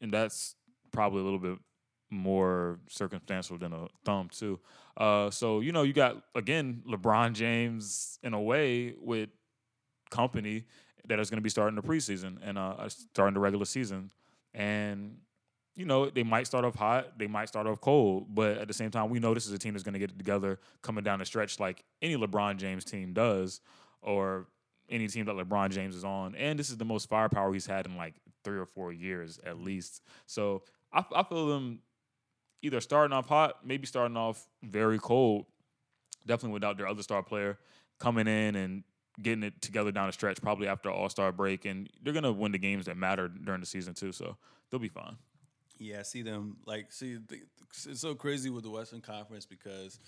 and 0.00 0.12
that's 0.12 0.54
probably 0.92 1.20
a 1.20 1.24
little 1.24 1.38
bit 1.38 1.58
more 2.10 2.78
circumstantial 2.88 3.58
than 3.58 3.72
a 3.72 3.88
thumb 4.04 4.28
too. 4.30 4.60
Uh, 4.96 5.30
so 5.30 5.60
you 5.60 5.72
know, 5.72 5.82
you 5.82 5.92
got 5.92 6.22
again 6.34 6.82
LeBron 6.88 7.32
James 7.32 8.18
in 8.22 8.34
a 8.34 8.40
way 8.40 8.94
with 8.98 9.30
company 10.10 10.64
that 11.08 11.18
is 11.18 11.28
going 11.28 11.38
to 11.38 11.42
be 11.42 11.50
starting 11.50 11.74
the 11.74 11.82
preseason 11.82 12.38
and 12.42 12.56
uh, 12.56 12.88
starting 12.88 13.34
the 13.34 13.40
regular 13.40 13.64
season, 13.64 14.10
and 14.54 15.16
you 15.74 15.84
know 15.84 16.08
they 16.08 16.22
might 16.22 16.46
start 16.46 16.64
off 16.64 16.74
hot, 16.74 17.18
they 17.18 17.26
might 17.26 17.48
start 17.48 17.66
off 17.66 17.80
cold, 17.80 18.34
but 18.34 18.58
at 18.58 18.68
the 18.68 18.74
same 18.74 18.90
time, 18.90 19.10
we 19.10 19.18
know 19.18 19.34
this 19.34 19.46
is 19.46 19.52
a 19.52 19.58
team 19.58 19.74
that's 19.74 19.82
going 19.82 19.94
to 19.94 19.98
get 19.98 20.10
it 20.10 20.18
together 20.18 20.60
coming 20.82 21.04
down 21.04 21.18
the 21.18 21.24
stretch 21.24 21.58
like 21.58 21.84
any 22.00 22.16
LeBron 22.16 22.56
James 22.56 22.84
team 22.84 23.12
does, 23.12 23.60
or 24.02 24.46
any 24.88 25.08
team 25.08 25.26
that 25.26 25.34
LeBron 25.34 25.70
James 25.70 25.96
is 25.96 26.04
on, 26.04 26.34
and 26.36 26.58
this 26.58 26.70
is 26.70 26.76
the 26.76 26.84
most 26.84 27.08
firepower 27.08 27.52
he's 27.52 27.66
had 27.66 27.86
in 27.86 27.96
like 27.96 28.14
three 28.44 28.58
or 28.58 28.66
four 28.66 28.92
years 28.92 29.40
at 29.44 29.58
least. 29.58 30.02
So 30.26 30.62
I, 30.92 31.04
I 31.14 31.22
feel 31.24 31.48
them 31.48 31.80
either 32.62 32.80
starting 32.80 33.14
off 33.14 33.28
hot, 33.28 33.66
maybe 33.66 33.86
starting 33.86 34.16
off 34.16 34.46
very 34.62 34.98
cold, 34.98 35.46
definitely 36.26 36.54
without 36.54 36.76
their 36.76 36.86
other 36.86 37.02
star 37.02 37.22
player 37.22 37.58
coming 37.98 38.26
in 38.26 38.54
and 38.54 38.84
getting 39.22 39.44
it 39.44 39.60
together 39.62 39.92
down 39.92 40.06
the 40.06 40.12
stretch, 40.12 40.40
probably 40.42 40.66
after 40.66 40.90
All 40.90 41.08
Star 41.08 41.32
break, 41.32 41.64
and 41.64 41.88
they're 42.02 42.12
gonna 42.12 42.32
win 42.32 42.52
the 42.52 42.58
games 42.58 42.86
that 42.86 42.96
matter 42.96 43.28
during 43.28 43.60
the 43.60 43.66
season 43.66 43.94
too. 43.94 44.12
So 44.12 44.36
they'll 44.70 44.80
be 44.80 44.88
fine. 44.88 45.16
Yeah, 45.78 46.00
I 46.00 46.02
see 46.02 46.22
them 46.22 46.56
like 46.66 46.92
see 46.92 47.18
it's 47.86 48.00
so 48.00 48.14
crazy 48.14 48.50
with 48.50 48.64
the 48.64 48.70
Western 48.70 49.00
Conference 49.00 49.46
because 49.46 49.98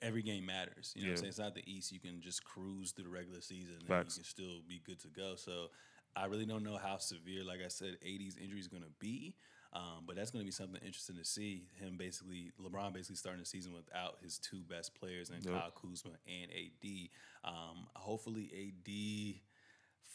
every 0.00 0.22
game 0.22 0.46
matters. 0.46 0.92
You 0.94 1.02
know, 1.02 1.06
yeah. 1.06 1.12
what 1.12 1.12
I'm 1.12 1.16
saying 1.18 1.28
it's 1.28 1.38
not 1.38 1.54
the 1.54 1.72
East. 1.72 1.92
You 1.92 2.00
can 2.00 2.20
just 2.20 2.44
cruise 2.44 2.92
through 2.92 3.04
the 3.04 3.10
regular 3.10 3.40
season 3.40 3.74
and 3.78 3.88
Facts. 3.88 4.16
you 4.16 4.22
can 4.22 4.28
still 4.28 4.60
be 4.68 4.80
good 4.84 5.00
to 5.00 5.08
go. 5.08 5.34
So 5.36 5.68
I 6.14 6.26
really 6.26 6.46
don't 6.46 6.64
know 6.64 6.76
how 6.76 6.98
severe, 6.98 7.44
like 7.44 7.60
I 7.64 7.68
said, 7.68 7.96
AD's 8.04 8.36
injury 8.36 8.60
is 8.60 8.68
going 8.68 8.82
to 8.82 8.92
be. 8.98 9.34
Um, 9.74 10.04
but 10.06 10.16
that's 10.16 10.30
going 10.30 10.42
to 10.42 10.46
be 10.46 10.52
something 10.52 10.80
interesting 10.84 11.16
to 11.16 11.24
see 11.24 11.64
him 11.80 11.96
basically, 11.96 12.52
LeBron 12.62 12.92
basically 12.92 13.16
starting 13.16 13.40
the 13.40 13.46
season 13.46 13.72
without 13.72 14.18
his 14.22 14.38
two 14.38 14.62
best 14.68 14.94
players, 14.94 15.30
and 15.30 15.42
yep. 15.42 15.54
Kyle 15.54 15.70
Kuzma 15.70 16.10
and 16.26 16.50
AD. 16.52 16.90
Um, 17.42 17.86
hopefully, 17.94 18.50
AD, 18.52 19.40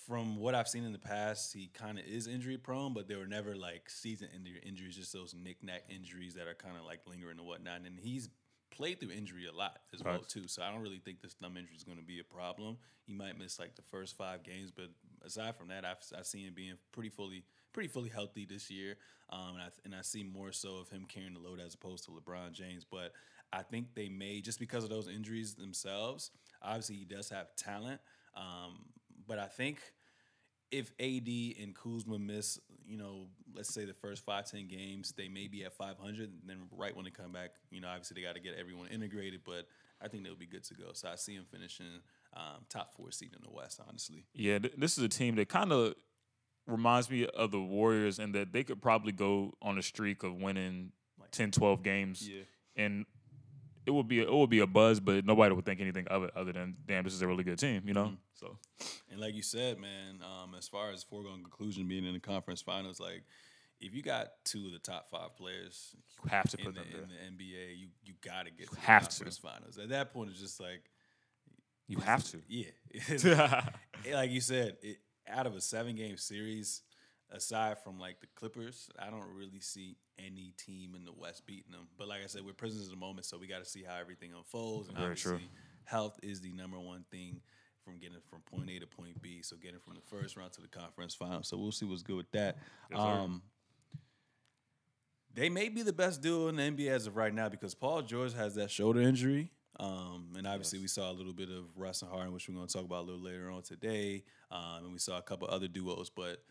from 0.07 0.37
what 0.37 0.55
I've 0.55 0.67
seen 0.67 0.85
in 0.85 0.93
the 0.93 0.99
past, 0.99 1.53
he 1.53 1.67
kind 1.73 1.99
of 1.99 2.05
is 2.05 2.27
injury 2.27 2.57
prone, 2.57 2.93
but 2.93 3.07
they 3.07 3.15
were 3.15 3.27
never 3.27 3.55
like 3.55 3.89
season 3.89 4.29
ending 4.33 4.53
injuries, 4.63 4.95
just 4.95 5.11
those 5.11 5.35
knick-knack 5.35 5.83
injuries 5.89 6.35
that 6.35 6.47
are 6.47 6.53
kind 6.53 6.77
of 6.77 6.85
like 6.85 7.01
lingering 7.05 7.37
and 7.39 7.47
whatnot. 7.47 7.81
And 7.85 7.99
he's 7.99 8.29
played 8.71 8.99
through 8.99 9.11
injury 9.11 9.47
a 9.47 9.55
lot 9.55 9.79
as 9.93 10.03
well 10.03 10.19
too. 10.19 10.47
So 10.47 10.61
I 10.61 10.71
don't 10.71 10.81
really 10.81 10.99
think 10.99 11.21
this 11.21 11.33
thumb 11.33 11.57
injury 11.57 11.75
is 11.75 11.83
going 11.83 11.97
to 11.97 12.03
be 12.03 12.19
a 12.19 12.23
problem. 12.23 12.77
He 13.05 13.13
might 13.13 13.37
miss 13.37 13.59
like 13.59 13.75
the 13.75 13.81
first 13.81 14.15
five 14.17 14.43
games, 14.43 14.71
but 14.71 14.89
aside 15.25 15.55
from 15.55 15.69
that, 15.69 15.83
I've 15.83 15.97
I 16.17 16.21
see 16.21 16.43
him 16.43 16.53
being 16.55 16.75
pretty 16.91 17.09
fully 17.09 17.43
pretty 17.73 17.89
fully 17.89 18.09
healthy 18.09 18.45
this 18.45 18.69
year. 18.69 18.97
Um, 19.29 19.55
and 19.55 19.61
I 19.61 19.67
and 19.85 19.95
I 19.95 20.01
see 20.01 20.23
more 20.23 20.51
so 20.51 20.77
of 20.77 20.89
him 20.89 21.05
carrying 21.07 21.33
the 21.33 21.39
load 21.39 21.59
as 21.59 21.73
opposed 21.73 22.05
to 22.05 22.11
LeBron 22.11 22.53
James. 22.53 22.85
But 22.89 23.13
I 23.51 23.63
think 23.63 23.95
they 23.95 24.09
may 24.09 24.41
just 24.41 24.59
because 24.59 24.83
of 24.83 24.89
those 24.89 25.07
injuries 25.07 25.55
themselves. 25.55 26.31
Obviously, 26.61 26.95
he 26.95 27.05
does 27.05 27.29
have 27.29 27.55
talent, 27.55 28.01
um, 28.35 28.85
but 29.27 29.39
I 29.39 29.45
think 29.45 29.79
if 30.71 30.91
AD 30.99 31.27
and 31.61 31.73
Kuzma 31.75 32.19
miss, 32.19 32.59
you 32.85 32.97
know, 32.97 33.27
let's 33.55 33.73
say 33.73 33.85
the 33.85 33.93
first 33.93 34.25
five 34.25 34.45
ten 34.49 34.67
games, 34.67 35.13
they 35.15 35.27
may 35.27 35.47
be 35.47 35.63
at 35.63 35.73
500. 35.73 36.29
Then 36.45 36.57
right 36.71 36.95
when 36.95 37.05
they 37.05 37.11
come 37.11 37.31
back, 37.31 37.51
you 37.71 37.81
know, 37.81 37.87
obviously 37.87 38.15
they 38.15 38.27
got 38.27 38.35
to 38.35 38.41
get 38.41 38.55
everyone 38.59 38.87
integrated. 38.87 39.41
But 39.45 39.67
I 40.01 40.07
think 40.07 40.23
they'll 40.23 40.35
be 40.35 40.45
good 40.45 40.63
to 40.65 40.73
go. 40.73 40.91
So 40.93 41.09
I 41.09 41.15
see 41.15 41.35
them 41.35 41.45
finishing 41.49 41.85
um, 42.35 42.65
top 42.69 42.93
four 42.95 43.11
seed 43.11 43.33
in 43.35 43.41
the 43.43 43.49
West. 43.51 43.79
Honestly, 43.87 44.25
Yeah, 44.33 44.59
th- 44.59 44.73
this 44.77 44.97
is 44.97 45.03
a 45.03 45.09
team 45.09 45.35
that 45.35 45.49
kind 45.49 45.71
of 45.71 45.95
reminds 46.65 47.09
me 47.09 47.25
of 47.25 47.51
the 47.51 47.59
Warriors 47.61 48.19
in 48.19 48.33
that 48.33 48.51
they 48.51 48.63
could 48.63 48.81
probably 48.81 49.13
go 49.13 49.53
on 49.61 49.77
a 49.77 49.81
streak 49.81 50.23
of 50.23 50.35
winning 50.35 50.91
Like- 51.19 51.31
10, 51.31 51.51
12 51.51 51.81
games. 51.81 52.27
yeah, 52.27 52.43
And 52.75 53.05
it 53.87 53.91
would 53.91 54.07
be 54.07 54.19
it 54.19 54.31
would 54.31 54.49
be 54.49 54.59
a 54.59 54.67
buzz, 54.67 54.99
but 54.99 55.25
nobody 55.25 55.55
would 55.55 55.65
think 55.65 55.79
anything 55.81 56.07
of 56.09 56.23
it 56.23 56.31
other 56.35 56.51
than 56.53 56.75
damn, 56.85 57.03
this 57.03 57.13
is 57.13 57.21
a 57.23 57.27
really 57.27 57.43
good 57.43 57.57
team, 57.57 57.81
you 57.85 57.93
know. 57.93 58.05
Mhm. 58.07 58.17
So 58.35 58.57
and 59.09 59.19
like 59.19 59.33
you 59.33 59.41
said, 59.41 59.79
man, 59.79 60.21
um, 60.21 60.53
as 60.55 60.67
far 60.67 60.91
as 60.91 61.01
foregone 61.03 61.41
conclusion 61.41 61.87
being 61.87 62.05
in 62.05 62.13
the 62.13 62.19
conference 62.19 62.61
finals, 62.61 62.99
like 62.99 63.23
if 63.79 63.93
you 63.95 64.01
got 64.03 64.27
two 64.43 64.65
of 64.67 64.71
the 64.73 64.79
top 64.79 65.09
five 65.09 65.35
players 65.37 65.95
you 66.23 66.29
have 66.29 66.49
to 66.49 66.57
put 66.57 66.73
the, 66.75 66.81
them 66.81 66.89
there. 66.91 67.01
in 67.01 67.37
the 67.37 67.43
NBA, 67.43 67.77
you 67.77 67.87
you 68.03 68.13
got 68.21 68.45
to 68.45 68.51
get 68.51 68.67
to 68.69 68.75
the 68.75 68.81
have 68.81 69.07
to. 69.09 69.31
finals. 69.31 69.77
At 69.77 69.89
that 69.89 70.11
point, 70.13 70.29
it's 70.31 70.39
just 70.41 70.59
like 70.59 70.83
You 71.87 71.99
have 71.99 72.23
to. 72.31 72.41
yeah. 72.47 73.65
like 74.13 74.31
you 74.31 74.41
said, 74.41 74.77
it, 74.81 74.97
out 75.29 75.45
of 75.47 75.55
a 75.55 75.61
seven 75.61 75.95
game 75.95 76.17
series, 76.17 76.81
aside 77.31 77.77
from 77.83 77.99
like 77.99 78.19
the 78.21 78.27
Clippers, 78.35 78.89
I 78.99 79.09
don't 79.09 79.27
really 79.33 79.59
see 79.59 79.97
any 80.17 80.53
team 80.57 80.93
in 80.95 81.05
the 81.05 81.11
West 81.11 81.45
beating 81.45 81.71
them. 81.71 81.87
But 81.97 82.07
like 82.07 82.21
I 82.23 82.27
said, 82.27 82.43
we're 82.45 82.53
prisoners 82.53 82.85
of 82.85 82.91
the 82.91 82.97
moment, 82.97 83.25
so 83.25 83.37
we 83.37 83.47
got 83.47 83.59
to 83.63 83.69
see 83.69 83.83
how 83.83 83.95
everything 83.99 84.31
unfolds. 84.35 84.87
And 84.87 84.97
Very 84.97 85.09
obviously, 85.11 85.31
true. 85.37 85.47
health 85.85 86.19
is 86.23 86.41
the 86.41 86.51
number 86.53 86.79
one 86.79 87.03
thing 87.11 87.41
from 87.83 87.99
getting 87.99 88.17
from 88.29 88.41
point 88.41 88.69
A 88.69 88.79
to 88.79 88.87
point 88.87 89.21
B. 89.21 89.41
So 89.41 89.55
getting 89.55 89.79
from 89.79 89.95
the 89.95 90.01
first 90.01 90.35
round 90.37 90.51
to 90.53 90.61
the 90.61 90.67
conference 90.67 91.15
final. 91.15 91.43
So 91.43 91.57
we'll 91.57 91.71
see 91.71 91.85
what's 91.85 92.03
good 92.03 92.17
with 92.17 92.31
that. 92.31 92.57
Yes, 92.91 92.99
um, 92.99 93.41
they 95.33 95.49
may 95.49 95.69
be 95.69 95.83
the 95.83 95.93
best 95.93 96.21
duo 96.21 96.47
in 96.47 96.55
the 96.55 96.63
NBA 96.63 96.89
as 96.89 97.05
of 97.07 97.15
right 97.15 97.33
now 97.33 97.47
because 97.49 97.75
Paul 97.75 98.01
George 98.01 98.33
has 98.33 98.55
that 98.55 98.71
shoulder 98.71 99.01
injury. 99.01 99.51
Um, 99.79 100.33
and 100.35 100.47
obviously, 100.47 100.79
Yes. 100.79 100.83
we 100.83 100.87
saw 100.87 101.11
a 101.11 101.13
little 101.13 101.33
bit 101.33 101.49
of 101.51 101.65
Russ 101.77 102.01
and 102.01 102.09
Harden, 102.09 102.33
which 102.33 102.49
we're 102.49 102.55
going 102.55 102.65
to 102.65 102.73
talk 102.73 102.83
about 102.85 103.01
a 103.03 103.07
little 103.07 103.21
later 103.21 103.51
on 103.51 103.61
today. 103.61 104.23
Um, 104.49 104.85
and 104.85 104.93
we 104.93 104.97
saw 104.97 105.19
a 105.19 105.21
couple 105.21 105.47
other 105.49 105.67
duos, 105.67 106.09
but 106.09 106.43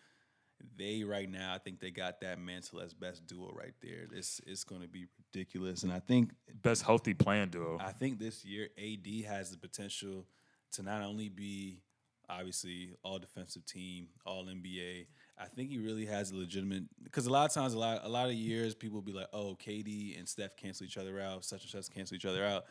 they 0.76 1.04
right 1.04 1.30
now, 1.30 1.54
I 1.54 1.58
think 1.58 1.80
they 1.80 1.90
got 1.90 2.20
that 2.20 2.38
mantle 2.38 2.80
as 2.80 2.94
best 2.94 3.26
duo 3.26 3.52
right 3.52 3.74
there. 3.82 4.06
This 4.10 4.40
it's 4.46 4.64
going 4.64 4.82
to 4.82 4.88
be 4.88 5.06
ridiculous, 5.32 5.82
and 5.82 5.92
I 5.92 6.00
think 6.00 6.32
Best 6.62 6.82
healthy 6.82 7.14
plan 7.14 7.48
duo. 7.48 7.78
I 7.80 7.92
think 7.92 8.18
this 8.18 8.44
year 8.44 8.68
AD 8.78 9.24
has 9.26 9.50
the 9.50 9.58
potential 9.58 10.26
to 10.72 10.82
not 10.82 11.02
only 11.02 11.28
be 11.28 11.80
obviously 12.28 12.90
all 13.02 13.18
defensive 13.18 13.64
team, 13.66 14.08
all 14.24 14.44
NBA. 14.46 15.06
I 15.38 15.46
think 15.46 15.70
he 15.70 15.78
really 15.78 16.06
has 16.06 16.30
a 16.30 16.36
legitimate 16.36 16.84
because 17.02 17.26
a 17.26 17.30
lot 17.30 17.46
of 17.46 17.54
times, 17.54 17.74
a 17.74 17.78
lot 17.78 18.00
a 18.02 18.08
lot 18.08 18.28
of 18.28 18.34
years, 18.34 18.74
people 18.74 18.96
will 18.96 19.02
be 19.02 19.12
like, 19.12 19.28
"Oh, 19.32 19.56
KD 19.56 20.18
and 20.18 20.28
Steph 20.28 20.56
cancel 20.56 20.86
each 20.86 20.96
other 20.96 21.20
out, 21.20 21.44
such 21.44 21.62
and 21.62 21.70
such 21.70 21.94
cancel 21.94 22.16
each 22.16 22.24
other 22.24 22.44
out." 22.44 22.64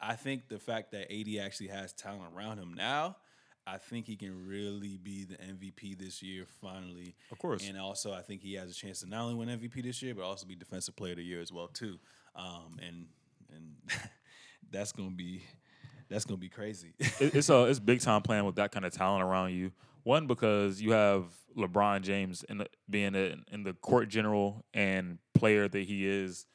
I 0.00 0.14
think 0.14 0.48
the 0.48 0.58
fact 0.58 0.92
that 0.92 1.12
AD 1.12 1.38
actually 1.38 1.68
has 1.68 1.92
talent 1.92 2.32
around 2.36 2.58
him 2.58 2.74
now, 2.74 3.16
I 3.70 3.78
think 3.78 4.06
he 4.06 4.16
can 4.16 4.46
really 4.46 4.98
be 5.02 5.24
the 5.24 5.36
MVP 5.36 5.98
this 5.98 6.22
year 6.22 6.46
finally. 6.62 7.14
Of 7.30 7.38
course. 7.38 7.66
And 7.68 7.78
also, 7.78 8.12
I 8.12 8.22
think 8.22 8.40
he 8.40 8.54
has 8.54 8.70
a 8.70 8.74
chance 8.74 9.00
to 9.00 9.08
not 9.08 9.22
only 9.22 9.34
win 9.34 9.48
MVP 9.48 9.82
this 9.82 10.00
year, 10.02 10.14
but 10.14 10.24
also 10.24 10.46
be 10.46 10.54
Defensive 10.54 10.96
Player 10.96 11.12
of 11.12 11.18
the 11.18 11.24
Year 11.24 11.40
as 11.40 11.52
well 11.52 11.68
too. 11.68 11.98
Um, 12.34 12.78
and 12.86 13.06
and 13.54 13.74
that's 14.70 14.92
gonna 14.92 15.10
be 15.10 15.42
that's 16.08 16.24
gonna 16.24 16.38
be 16.38 16.48
crazy. 16.48 16.94
it, 16.98 17.34
it's 17.34 17.50
a 17.50 17.64
it's 17.64 17.78
big 17.78 18.00
time 18.00 18.22
playing 18.22 18.44
with 18.44 18.56
that 18.56 18.72
kind 18.72 18.86
of 18.86 18.92
talent 18.92 19.22
around 19.22 19.52
you. 19.52 19.72
One 20.02 20.26
because 20.26 20.80
you 20.80 20.92
have 20.92 21.24
LeBron 21.56 22.00
James 22.02 22.44
in 22.48 22.58
the, 22.58 22.66
being 22.88 23.14
a, 23.14 23.36
in 23.52 23.64
the 23.64 23.74
court 23.74 24.08
general 24.08 24.64
and 24.72 25.18
player 25.34 25.68
that 25.68 25.80
he 25.80 26.06
is 26.06 26.46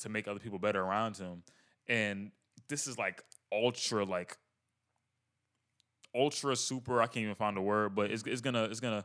to 0.00 0.08
make 0.08 0.28
other 0.28 0.38
people 0.38 0.58
better 0.58 0.80
around 0.80 1.16
him, 1.16 1.42
and 1.88 2.30
this 2.68 2.86
is 2.86 2.96
like 2.96 3.22
ultra 3.52 4.04
like 4.04 4.36
ultra 6.14 6.56
super. 6.56 7.00
I 7.00 7.06
can't 7.06 7.24
even 7.24 7.34
find 7.34 7.56
the 7.56 7.62
word, 7.62 7.94
but 7.94 8.10
it's 8.10 8.22
it's 8.26 8.40
gonna 8.40 8.64
it's 8.64 8.80
gonna 8.80 9.04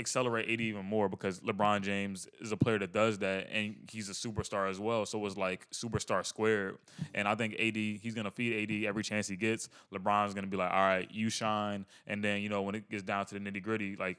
accelerate 0.00 0.48
AD 0.50 0.60
even 0.60 0.84
more 0.84 1.08
because 1.08 1.40
LeBron 1.40 1.82
James 1.82 2.26
is 2.40 2.50
a 2.50 2.56
player 2.56 2.78
that 2.78 2.92
does 2.92 3.18
that, 3.18 3.48
and 3.52 3.76
he's 3.90 4.08
a 4.08 4.12
superstar 4.12 4.68
as 4.68 4.80
well. 4.80 5.06
So 5.06 5.24
it's 5.26 5.36
like 5.36 5.68
superstar 5.70 6.24
squared. 6.24 6.78
And 7.14 7.28
I 7.28 7.34
think 7.34 7.54
AD, 7.60 7.76
he's 7.76 8.14
gonna 8.14 8.30
feed 8.30 8.70
AD 8.70 8.88
every 8.88 9.04
chance 9.04 9.28
he 9.28 9.36
gets. 9.36 9.68
LeBron's 9.92 10.34
gonna 10.34 10.46
be 10.46 10.56
like, 10.56 10.72
all 10.72 10.80
right, 10.80 11.08
you 11.10 11.30
shine, 11.30 11.86
and 12.06 12.24
then 12.24 12.40
you 12.42 12.48
know 12.48 12.62
when 12.62 12.74
it 12.74 12.90
gets 12.90 13.02
down 13.02 13.26
to 13.26 13.38
the 13.38 13.40
nitty 13.40 13.62
gritty, 13.62 13.94
like 13.96 14.16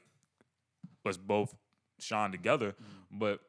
let's 1.04 1.18
both 1.18 1.54
shine 1.98 2.30
together. 2.30 2.68
Mm-hmm. 2.70 3.18
But 3.18 3.40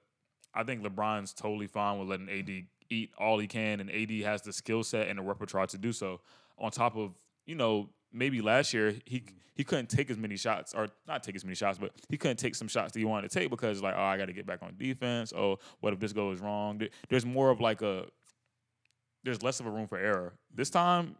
I 0.54 0.64
think 0.64 0.84
LeBron's 0.84 1.34
totally 1.34 1.68
fine 1.68 2.00
with 2.00 2.10
letting 2.10 2.30
AD 2.30 2.66
eat 2.90 3.12
all 3.18 3.40
he 3.40 3.48
can, 3.48 3.80
and 3.80 3.90
AD 3.90 4.12
has 4.26 4.42
the 4.42 4.52
skill 4.52 4.84
set 4.84 5.08
and 5.08 5.20
the 5.20 5.24
repertoire 5.24 5.68
to 5.68 5.78
do 5.78 5.94
so. 5.94 6.20
On 6.58 6.72
top 6.72 6.98
of 6.98 7.14
you 7.46 7.56
know 7.56 7.90
maybe 8.14 8.42
last 8.42 8.74
year 8.74 8.96
he 9.06 9.24
he 9.56 9.64
couldn't 9.64 9.90
take 9.90 10.10
as 10.10 10.18
many 10.18 10.36
shots 10.36 10.74
or 10.74 10.88
not 11.08 11.24
take 11.24 11.36
as 11.36 11.44
many 11.44 11.56
shots, 11.56 11.78
but 11.78 11.92
he 12.10 12.18
couldn't 12.18 12.38
take 12.38 12.56
some 12.56 12.68
shots 12.68 12.94
that 12.94 13.00
he 13.00 13.06
wanted 13.06 13.30
to 13.30 13.40
take 13.40 13.50
because 13.50 13.82
like 13.82 13.96
oh 13.98 14.02
I 14.02 14.18
got 14.18 14.26
to 14.26 14.34
get 14.34 14.46
back 14.46 14.62
on 14.62 14.76
defense. 14.78 15.34
Oh 15.36 15.60
what 15.80 15.94
if 15.94 16.00
this 16.00 16.14
goes 16.14 16.40
wrong? 16.40 16.82
There's 17.10 17.26
more 17.26 17.50
of 17.50 17.60
like 17.60 17.82
a 17.82 18.06
there's 19.24 19.42
less 19.42 19.60
of 19.60 19.66
a 19.66 19.70
room 19.70 19.88
for 19.88 19.98
error. 19.98 20.34
This 20.54 20.70
time 20.70 21.16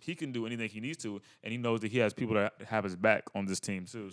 he 0.00 0.14
can 0.14 0.32
do 0.32 0.46
anything 0.46 0.68
he 0.68 0.80
needs 0.80 1.02
to, 1.02 1.20
and 1.42 1.50
he 1.52 1.58
knows 1.58 1.80
that 1.80 1.90
he 1.90 1.98
has 1.98 2.14
people 2.14 2.34
that 2.34 2.54
have 2.66 2.84
his 2.84 2.96
back 2.96 3.24
on 3.34 3.46
this 3.46 3.60
team 3.60 3.84
too. 3.84 4.10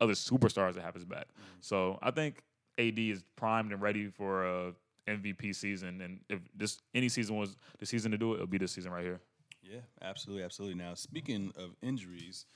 Other 0.00 0.12
superstars 0.12 0.74
that 0.74 0.82
have 0.82 0.94
his 0.94 1.04
back. 1.04 1.26
Mm-hmm. 1.28 1.58
So 1.60 1.98
I 2.02 2.10
think 2.10 2.42
AD 2.78 2.98
is 2.98 3.24
primed 3.36 3.72
and 3.72 3.82
ready 3.82 4.08
for 4.08 4.46
a 4.46 4.72
MVP 5.08 5.54
season. 5.54 6.00
And 6.00 6.20
if 6.28 6.40
this 6.54 6.78
any 6.94 7.08
season 7.08 7.36
was 7.36 7.56
the 7.78 7.86
season 7.86 8.12
to 8.12 8.18
do 8.18 8.32
it, 8.32 8.36
it'll 8.36 8.46
be 8.46 8.58
this 8.58 8.72
season 8.72 8.92
right 8.92 9.04
here. 9.04 9.20
Yeah, 9.68 9.80
absolutely, 10.02 10.44
absolutely. 10.44 10.82
Now, 10.82 10.94
speaking 10.94 11.52
of 11.56 11.76
injuries, 11.82 12.46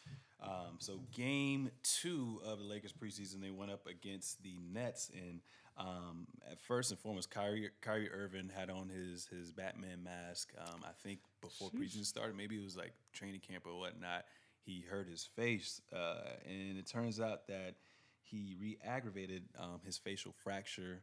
um, 0.42 0.76
so 0.78 1.00
game 1.14 1.70
two 1.82 2.40
of 2.44 2.58
the 2.58 2.64
Lakers 2.64 2.92
preseason, 2.92 3.40
they 3.40 3.50
went 3.50 3.70
up 3.70 3.86
against 3.86 4.42
the 4.42 4.58
Nets, 4.72 5.10
and 5.14 5.40
um, 5.76 6.26
at 6.50 6.58
first 6.60 6.90
and 6.90 6.98
foremost, 6.98 7.30
Kyrie, 7.30 7.70
Kyrie 7.80 8.10
Irving 8.10 8.50
had 8.54 8.70
on 8.70 8.88
his 8.88 9.26
his 9.26 9.52
Batman 9.52 10.02
mask. 10.02 10.52
Um, 10.58 10.80
I 10.84 10.92
think 11.02 11.20
before 11.40 11.70
preseason 11.70 12.04
started, 12.06 12.36
maybe 12.36 12.56
it 12.56 12.64
was 12.64 12.76
like 12.76 12.92
training 13.12 13.40
camp 13.40 13.66
or 13.66 13.78
whatnot. 13.78 14.24
He 14.64 14.84
hurt 14.88 15.08
his 15.08 15.24
face, 15.24 15.80
uh, 15.94 16.36
and 16.46 16.78
it 16.78 16.86
turns 16.86 17.20
out 17.20 17.46
that 17.48 17.74
he 18.22 18.56
re-aggravated 18.60 19.42
um, 19.58 19.80
his 19.84 19.98
facial 19.98 20.32
fracture. 20.42 21.02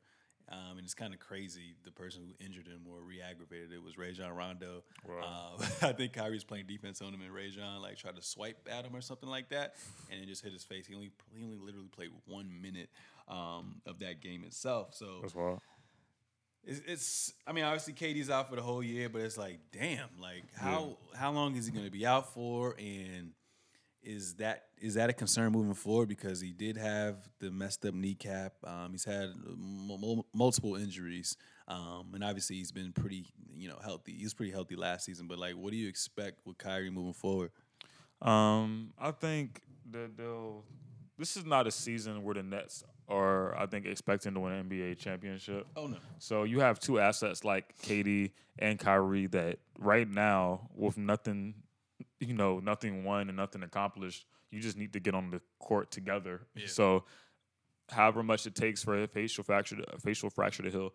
Um, 0.52 0.78
and 0.78 0.82
it's 0.82 0.96
kind 0.96 1.14
of 1.14 1.20
crazy. 1.20 1.76
The 1.86 1.92
person 1.92 2.22
who 2.26 2.44
injured 2.44 2.68
him 2.68 2.82
or 2.90 3.02
re-aggravated 3.02 3.72
it 3.72 3.84
was 3.84 3.98
Rajon 3.98 4.32
Rondo. 4.32 4.84
Wow. 5.08 5.58
Um, 5.60 5.66
I 5.90 5.92
think 5.92 6.14
Kyrie's 6.14 6.44
playing 6.44 6.66
defense 6.68 7.02
on 7.02 7.14
him, 7.14 7.22
and 7.22 7.34
Rajon 7.34 7.82
like 7.82 7.98
tried 7.98 8.16
to 8.16 8.22
swipe 8.24 8.68
at 8.70 8.86
him 8.86 8.96
or 8.96 9.02
something 9.02 9.30
like 9.30 9.50
that, 9.50 9.76
and 10.12 10.22
it 10.22 10.28
just 10.28 10.44
hit 10.44 10.52
his 10.52 10.64
face. 10.64 10.88
He 10.88 10.96
only 10.96 11.12
he 11.36 11.44
only 11.44 11.58
literally 11.58 11.90
played 11.90 12.10
one 12.26 12.50
minute 12.62 12.90
um, 13.28 13.82
of 13.86 14.00
that 14.00 14.22
game 14.22 14.44
itself. 14.44 14.96
So 14.96 15.24
wild. 15.36 15.60
it's, 16.66 16.82
it's 16.88 17.34
I 17.46 17.52
mean 17.52 17.64
obviously 17.64 17.94
KD's 17.94 18.32
out 18.32 18.50
for 18.50 18.56
the 18.56 18.64
whole 18.64 18.82
year, 18.82 19.08
but 19.08 19.22
it's 19.22 19.38
like 19.38 19.60
damn, 19.72 20.10
like 20.20 20.46
how 20.56 20.98
how 21.16 21.32
long 21.32 21.56
is 21.56 21.68
he 21.68 21.72
going 21.72 21.86
to 21.86 21.92
be 21.92 22.08
out 22.08 22.34
for, 22.34 22.76
and 22.80 23.34
is 24.04 24.36
that 24.36 24.66
is 24.80 24.94
that 24.94 25.10
a 25.10 25.14
concern 25.14 25.52
moving 25.52 25.74
forward 25.74 26.08
because 26.08 26.40
he 26.40 26.52
did 26.52 26.78
have 26.78 27.18
the 27.40 27.52
messed 27.52 27.86
up 27.86 27.94
kneecap. 27.94 28.54
Um, 28.64 28.92
he's 28.92 29.06
had 29.06 29.30
m- 29.48 30.22
multiple 30.34 30.76
injuries, 30.76 31.36
um, 31.68 32.12
and 32.14 32.24
obviously 32.24 32.56
he's 32.56 32.72
been 32.72 32.92
pretty 32.94 33.26
you 33.54 33.68
know 33.70 33.78
healthy. 33.84 34.14
He 34.14 34.24
was 34.24 34.34
pretty 34.34 34.52
healthy 34.52 34.76
last 34.76 35.06
season, 35.06 35.28
but 35.28 35.38
like, 35.38 35.54
what 35.56 35.72
do 35.72 35.78
you 35.78 35.88
expect 35.90 36.46
with 36.46 36.58
Kyrie 36.58 36.90
moving 36.90 37.14
forward? 37.14 37.52
Um, 38.22 38.94
I 39.00 39.12
think 39.12 39.62
that 39.92 40.18
they'll. 40.18 40.64
This 41.18 41.36
is 41.36 41.46
not 41.46 41.68
a 41.68 41.72
season 41.72 42.24
where 42.24 42.36
the 42.36 42.44
Nets 42.44 42.82
are, 43.10 43.54
I 43.58 43.66
think, 43.66 43.86
expecting 43.86 44.34
to 44.36 44.40
win 44.40 44.54
an 44.54 44.70
NBA 44.70 44.98
championship. 45.00 45.68
Oh 45.76 45.88
no, 45.88 45.98
So 46.20 46.44
you 46.44 46.62
have 46.62 46.80
two 46.80 47.00
assets 47.00 47.44
like 47.44 47.78
KD 47.82 48.32
and 48.58 48.80
Kyrie 48.80 49.28
that 49.28 49.60
right 49.78 50.10
now, 50.10 50.70
with 50.74 50.98
nothing, 50.98 51.56
you 52.20 52.34
know, 52.34 52.60
nothing 52.60 53.04
won 53.04 53.28
and 53.28 53.38
nothing 53.38 53.64
accomplished, 53.64 54.26
you 54.52 54.60
just 54.60 54.78
need 54.78 54.94
to 54.94 55.00
get 55.00 55.16
on 55.16 55.30
the 55.30 55.42
court 55.60 55.92
together. 55.92 56.42
Yeah. 56.56 56.68
So, 56.68 57.06
however 57.90 58.24
much 58.24 58.46
it 58.46 58.56
takes 58.56 58.84
for 58.84 59.02
a 59.02 59.08
facial 59.08 59.44
fracture, 59.44 59.78
to, 59.78 59.96
a 59.96 60.00
facial 60.00 60.30
fracture 60.30 60.64
to 60.64 60.70
heal, 60.70 60.94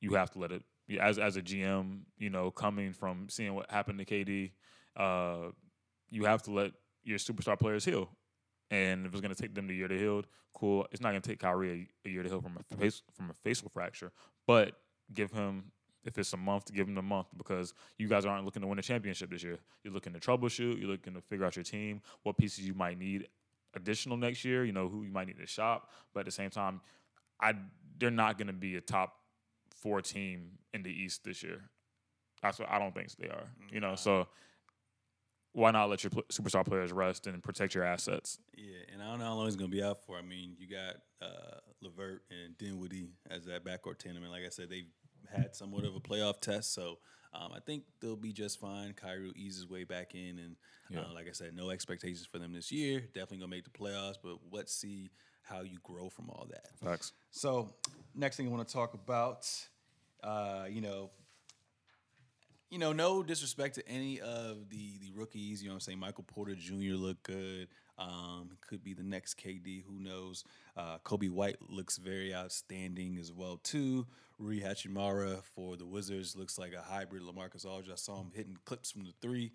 you 0.00 0.14
have 0.14 0.30
to 0.32 0.38
let 0.38 0.52
it 0.52 0.62
as 1.00 1.18
as 1.18 1.36
a 1.36 1.42
GM, 1.42 2.00
you 2.18 2.30
know, 2.30 2.50
coming 2.50 2.92
from 2.92 3.28
seeing 3.28 3.54
what 3.54 3.70
happened 3.70 3.98
to 3.98 4.04
KD, 4.04 4.52
uh, 4.96 5.50
you 6.10 6.24
have 6.24 6.42
to 6.42 6.50
let 6.50 6.72
your 7.02 7.18
superstar 7.18 7.58
players 7.58 7.84
heal. 7.84 8.08
And 8.70 9.06
if 9.06 9.12
it's 9.12 9.20
going 9.20 9.34
to 9.34 9.40
take 9.40 9.54
them 9.54 9.66
the 9.66 9.74
year 9.74 9.88
to 9.88 9.98
heal, 9.98 10.22
cool. 10.54 10.86
It's 10.90 11.00
not 11.00 11.10
going 11.10 11.22
to 11.22 11.28
take 11.28 11.38
Kyrie 11.38 11.88
a, 12.04 12.08
a, 12.08 12.12
year 12.12 12.22
to 12.22 12.28
heal 12.28 12.40
from 12.40 12.58
a 12.58 12.76
face 12.76 13.02
from 13.12 13.30
a 13.30 13.34
facial 13.34 13.68
fracture, 13.68 14.12
but 14.46 14.72
give 15.12 15.32
him 15.32 15.72
if 16.04 16.18
it's 16.18 16.32
a 16.32 16.36
month 16.36 16.66
to 16.66 16.72
give 16.72 16.86
them 16.86 16.98
a 16.98 17.02
month 17.02 17.28
because 17.36 17.74
you 17.98 18.08
guys 18.08 18.24
aren't 18.24 18.44
looking 18.44 18.62
to 18.62 18.68
win 18.68 18.78
a 18.78 18.82
championship 18.82 19.30
this 19.30 19.42
year. 19.42 19.58
You're 19.82 19.92
looking 19.92 20.12
to 20.12 20.20
troubleshoot. 20.20 20.78
You're 20.78 20.90
looking 20.90 21.14
to 21.14 21.20
figure 21.20 21.44
out 21.44 21.56
your 21.56 21.62
team, 21.62 22.02
what 22.22 22.36
pieces 22.36 22.66
you 22.66 22.74
might 22.74 22.98
need 22.98 23.28
additional 23.74 24.16
next 24.16 24.44
year. 24.44 24.64
You 24.64 24.72
know 24.72 24.88
who 24.88 25.02
you 25.02 25.12
might 25.12 25.26
need 25.26 25.38
to 25.38 25.46
shop, 25.46 25.90
but 26.12 26.20
at 26.20 26.26
the 26.26 26.32
same 26.32 26.50
time, 26.50 26.80
I 27.40 27.54
they're 27.98 28.10
not 28.10 28.38
going 28.38 28.48
to 28.48 28.52
be 28.52 28.76
a 28.76 28.80
top 28.80 29.16
four 29.76 30.00
team 30.00 30.58
in 30.72 30.82
the 30.82 30.90
East 30.90 31.24
this 31.24 31.42
year. 31.42 31.62
That's 32.42 32.58
what 32.58 32.68
I 32.70 32.78
don't 32.78 32.94
think 32.94 33.10
they 33.16 33.28
are. 33.28 33.48
You 33.70 33.80
know, 33.80 33.94
so 33.94 34.26
why 35.52 35.70
not 35.70 35.88
let 35.88 36.02
your 36.02 36.10
pl- 36.10 36.24
superstar 36.32 36.64
players 36.64 36.92
rest 36.92 37.26
and 37.26 37.42
protect 37.42 37.74
your 37.74 37.84
assets? 37.84 38.38
Yeah, 38.56 38.78
and 38.92 39.02
I 39.02 39.06
don't 39.06 39.20
know 39.20 39.26
how 39.26 39.34
long 39.34 39.46
he's 39.46 39.56
gonna 39.56 39.68
be 39.68 39.82
out 39.82 40.04
for. 40.04 40.18
I 40.18 40.22
mean, 40.22 40.56
you 40.58 40.68
got 40.68 40.96
uh, 41.22 41.60
LeVert 41.80 42.22
and 42.30 42.58
Dinwiddie 42.58 43.12
as 43.30 43.44
that 43.46 43.64
backcourt 43.64 43.98
team. 43.98 44.16
like 44.30 44.42
I 44.44 44.50
said, 44.50 44.68
they've 44.68 44.90
had 45.32 45.54
somewhat 45.54 45.84
of 45.84 45.94
a 45.94 46.00
playoff 46.00 46.40
test, 46.40 46.74
so 46.74 46.98
um, 47.34 47.52
I 47.54 47.60
think 47.60 47.84
they'll 48.00 48.16
be 48.16 48.32
just 48.32 48.60
fine. 48.60 48.92
Kyrie 48.92 49.26
will 49.26 49.36
ease 49.36 49.56
his 49.56 49.68
way 49.68 49.84
back 49.84 50.14
in, 50.14 50.38
and 50.38 50.56
yeah. 50.88 51.00
uh, 51.00 51.14
like 51.14 51.28
I 51.28 51.32
said, 51.32 51.54
no 51.54 51.70
expectations 51.70 52.26
for 52.30 52.38
them 52.38 52.52
this 52.52 52.70
year. 52.70 53.00
Definitely 53.00 53.38
gonna 53.38 53.48
make 53.48 53.64
the 53.64 53.70
playoffs, 53.70 54.16
but 54.22 54.38
let's 54.52 54.74
see 54.74 55.10
how 55.42 55.62
you 55.62 55.78
grow 55.82 56.08
from 56.08 56.30
all 56.30 56.46
that. 56.50 56.68
Facts. 56.82 57.12
So, 57.30 57.70
next 58.14 58.36
thing 58.36 58.46
I 58.46 58.50
want 58.50 58.66
to 58.66 58.72
talk 58.72 58.94
about, 58.94 59.48
uh, 60.22 60.66
you 60.70 60.80
know, 60.80 61.10
you 62.70 62.78
know, 62.78 62.92
no 62.92 63.22
disrespect 63.22 63.76
to 63.76 63.88
any 63.88 64.20
of 64.20 64.68
the 64.70 64.98
the 65.00 65.12
rookies. 65.14 65.62
You 65.62 65.68
know, 65.68 65.74
I'm 65.74 65.80
saying 65.80 65.98
Michael 65.98 66.24
Porter 66.24 66.54
Jr. 66.54 66.94
looked 66.94 67.24
good. 67.24 67.68
Um, 67.98 68.50
could 68.68 68.82
be 68.82 68.92
the 68.92 69.02
next 69.02 69.38
KD. 69.38 69.84
Who 69.84 70.00
knows? 70.00 70.44
Uh, 70.76 70.98
Coby 71.04 71.30
White 71.30 71.56
looks 71.68 71.96
very 71.96 72.34
outstanding 72.34 73.18
as 73.18 73.32
well 73.32 73.58
too. 73.62 74.06
Rui 74.38 74.60
Hachimura 74.60 75.42
for 75.44 75.76
the 75.76 75.86
Wizards 75.86 76.34
looks 76.34 76.58
like 76.58 76.72
a 76.72 76.80
hybrid 76.82 77.22
LaMarcus 77.22 77.64
Aldridge. 77.64 77.92
I 77.92 77.96
saw 77.96 78.20
him 78.20 78.32
hitting 78.34 78.58
clips 78.64 78.90
from 78.90 79.04
the 79.04 79.12
three. 79.22 79.52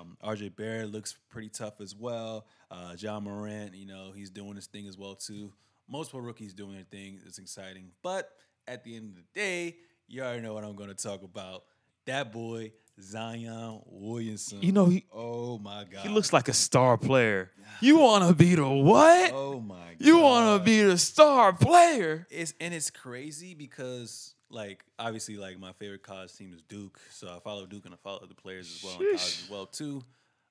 Um, 0.00 0.16
RJ 0.24 0.56
Barrett 0.56 0.90
looks 0.90 1.16
pretty 1.28 1.50
tough 1.50 1.80
as 1.82 1.94
well. 1.94 2.46
Uh, 2.70 2.94
Ja 2.98 3.20
Morant, 3.20 3.74
you 3.74 3.86
know, 3.86 4.12
he's 4.14 4.30
doing 4.30 4.56
his 4.56 4.66
thing 4.66 4.86
as 4.86 4.96
well 4.96 5.14
too. 5.14 5.52
Multiple 5.88 6.22
rookies 6.22 6.54
doing 6.54 6.72
their 6.72 6.84
thing. 6.90 7.20
It's 7.26 7.38
exciting. 7.38 7.90
But 8.02 8.30
at 8.66 8.84
the 8.84 8.96
end 8.96 9.10
of 9.10 9.16
the 9.16 9.24
day, 9.38 9.76
you 10.08 10.22
already 10.22 10.40
know 10.40 10.54
what 10.54 10.64
I'm 10.64 10.76
going 10.76 10.88
to 10.88 10.94
talk 10.94 11.22
about 11.22 11.64
that 12.06 12.32
boy 12.32 12.72
Zion 13.00 13.80
Williamson. 13.86 14.62
You 14.62 14.72
know 14.72 14.86
he. 14.86 15.04
Oh 15.12 15.58
my 15.58 15.84
god. 15.84 16.00
He 16.00 16.08
looks 16.08 16.32
like 16.32 16.48
a 16.48 16.52
star 16.52 16.96
player. 16.96 17.50
You 17.80 17.98
want 17.98 18.26
to 18.26 18.34
be 18.34 18.54
the 18.54 18.68
what? 18.68 19.32
Oh 19.34 19.60
my. 19.60 19.74
god. 19.74 19.96
You 19.98 20.18
want 20.18 20.58
to 20.58 20.64
be 20.64 20.82
the 20.82 20.96
star 20.96 21.52
player. 21.52 22.26
It's 22.30 22.54
and 22.60 22.72
it's 22.72 22.90
crazy 22.90 23.54
because 23.54 24.34
like 24.50 24.84
obviously 24.98 25.36
like 25.36 25.58
my 25.58 25.72
favorite 25.72 26.02
college 26.02 26.34
team 26.34 26.52
is 26.54 26.62
Duke, 26.62 26.98
so 27.10 27.28
I 27.28 27.40
follow 27.40 27.66
Duke 27.66 27.84
and 27.84 27.94
I 27.94 27.98
follow 28.02 28.24
the 28.26 28.34
players 28.34 28.74
as 28.74 28.82
well 28.82 28.92
in 29.00 29.06
college 29.06 29.14
as 29.14 29.48
well 29.50 29.66
too. 29.66 30.02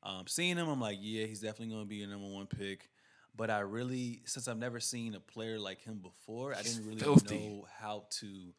Um, 0.03 0.27
seeing 0.27 0.55
him, 0.57 0.69
I'm 0.69 0.79
like, 0.79 0.99
yeah, 1.01 1.25
he's 1.25 1.39
definitely 1.39 1.73
going 1.73 1.83
to 1.83 1.89
be 1.89 2.03
a 2.03 2.07
number 2.07 2.27
one 2.27 2.45
pick. 2.45 2.89
But 3.35 3.49
I 3.49 3.59
really, 3.59 4.21
since 4.25 4.47
I've 4.47 4.57
never 4.57 4.79
seen 4.79 5.15
a 5.15 5.19
player 5.19 5.59
like 5.59 5.81
him 5.81 5.99
before, 6.01 6.53
I 6.53 6.61
didn't 6.61 6.85
really 6.85 7.01
filthy. 7.01 7.37
know 7.37 7.67
how 7.79 8.05
to 8.21 8.53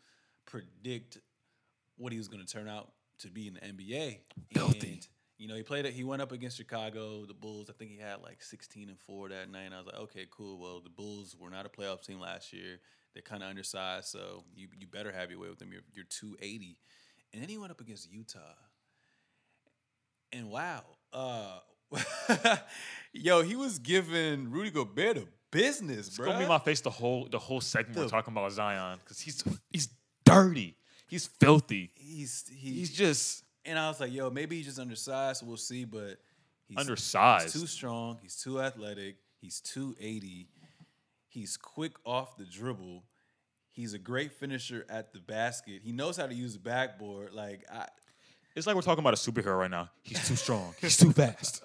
predict 0.45 1.19
what 1.97 2.13
he 2.13 2.19
was 2.19 2.29
going 2.29 2.45
to 2.45 2.53
turn 2.53 2.69
out 2.69 2.91
to 3.21 3.31
be 3.31 3.49
in 3.49 3.55
the 3.55 3.61
NBA. 3.61 4.19
Filthy. 4.53 4.93
And, 4.93 5.09
you 5.39 5.49
know, 5.49 5.55
he 5.55 5.63
played 5.63 5.85
it. 5.85 5.93
He 5.93 6.05
went 6.05 6.23
up 6.23 6.33
against 6.33 6.57
Chicago, 6.57 7.27
the 7.27 7.35
Bulls. 7.35 7.69
I 7.69 7.73
think 7.73 7.91
he 7.91 7.99
had 7.99 8.23
like 8.23 8.43
16 8.43 8.89
and 8.89 8.99
four 8.99 9.29
that 9.29 9.51
night. 9.51 9.65
And 9.65 9.75
I 9.75 9.79
was 9.79 9.87
like, 9.87 10.01
okay, 10.01 10.27
cool. 10.31 10.59
Well, 10.59 10.81
the 10.81 10.91
Bulls 10.91 11.37
were 11.39 11.51
not 11.51 11.67
a 11.67 11.69
playoff 11.69 12.03
team 12.03 12.21
last 12.21 12.53
year. 12.53 12.79
They're 13.17 13.23
kind 13.23 13.43
of 13.43 13.49
undersized, 13.49 14.09
so 14.09 14.45
you 14.55 14.69
you 14.79 14.87
better 14.87 15.11
have 15.11 15.31
your 15.31 15.41
way 15.41 15.49
with 15.49 15.59
them. 15.59 15.73
You're 15.73 15.81
you're 15.95 16.05
280, 16.05 16.77
and 17.33 17.41
then 17.41 17.49
he 17.49 17.57
went 17.57 17.71
up 17.71 17.81
against 17.81 18.13
Utah. 18.13 18.39
And 20.33 20.51
wow, 20.51 20.85
uh, 21.15 21.61
yo, 23.15 23.41
he 23.41 23.57
was 23.57 23.79
giving 23.79 24.51
Rudy 24.51 24.71
Gobert 24.71 25.17
a 25.17 25.27
business, 25.51 26.11
bro. 26.11 26.27
It's 26.27 26.35
gonna 26.35 26.45
be 26.45 26.49
my 26.49 26.59
face 26.59 26.83
the 26.83 26.91
whole 26.91 27.27
the 27.31 27.39
whole 27.39 27.63
segment 27.63 27.95
the, 27.95 28.03
we're 28.03 28.09
talking 28.09 28.35
about 28.35 28.53
Zion 28.53 28.99
because 29.03 29.19
he's 29.19 29.43
he's 29.71 29.89
dirty. 30.27 30.77
He's 31.07 31.27
filthy. 31.27 31.91
He's 31.95 32.45
he, 32.49 32.73
he's 32.73 32.91
just. 32.91 33.45
And 33.65 33.79
I 33.79 33.89
was 33.89 34.01
like, 34.01 34.13
yo, 34.13 34.31
maybe 34.31 34.57
he's 34.57 34.67
just 34.67 34.79
undersized. 34.79 35.41
So 35.41 35.47
we'll 35.47 35.57
see, 35.57 35.85
but 35.85 36.19
he's 36.69 36.79
undersized. 36.79 37.53
He's 37.53 37.63
too 37.63 37.67
strong. 37.67 38.19
He's 38.23 38.37
too 38.37 38.61
athletic. 38.61 39.17
He's 39.41 39.61
280. 39.61 40.49
He's 41.29 41.57
quick 41.57 41.93
off 42.05 42.37
the 42.37 42.45
dribble. 42.45 43.05
He's 43.71 43.93
a 43.93 43.99
great 43.99 44.33
finisher 44.33 44.87
at 44.89 45.13
the 45.13 45.21
basket. 45.21 45.83
He 45.85 45.93
knows 45.93 46.17
how 46.17 46.27
to 46.27 46.35
use 46.35 46.55
the 46.55 46.61
backboard. 46.61 47.33
Like 47.35 47.65
I, 47.73 47.87
it's 48.55 48.67
like 48.67 48.75
we're 48.75 48.83
talking 48.83 49.03
about 49.03 49.15
a 49.15 49.17
superhero 49.17 49.59
right 49.59 49.71
now. 49.71 49.91
He's 50.03 50.27
too 50.27 50.37
strong. 50.37 50.75
He's 50.81 50.97
too 50.97 51.13
fast. 51.13 51.63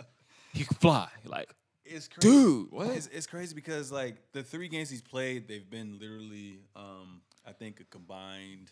He 0.53 0.65
can 0.65 0.75
fly. 0.75 1.07
Like 1.23 1.49
it's 1.85 2.07
crazy. 2.07 2.35
dude. 2.35 2.71
What? 2.71 2.87
It's, 2.87 3.07
it's, 3.07 3.27
crazy 3.27 3.55
because 3.55 3.91
like 3.91 4.15
the 4.33 4.43
three 4.43 4.67
games 4.67 4.89
he's 4.89 5.01
played, 5.01 5.47
they've 5.47 5.69
been 5.69 5.97
literally, 5.99 6.59
um, 6.75 7.21
I 7.47 7.53
think, 7.53 7.79
a 7.79 7.85
combined 7.85 8.71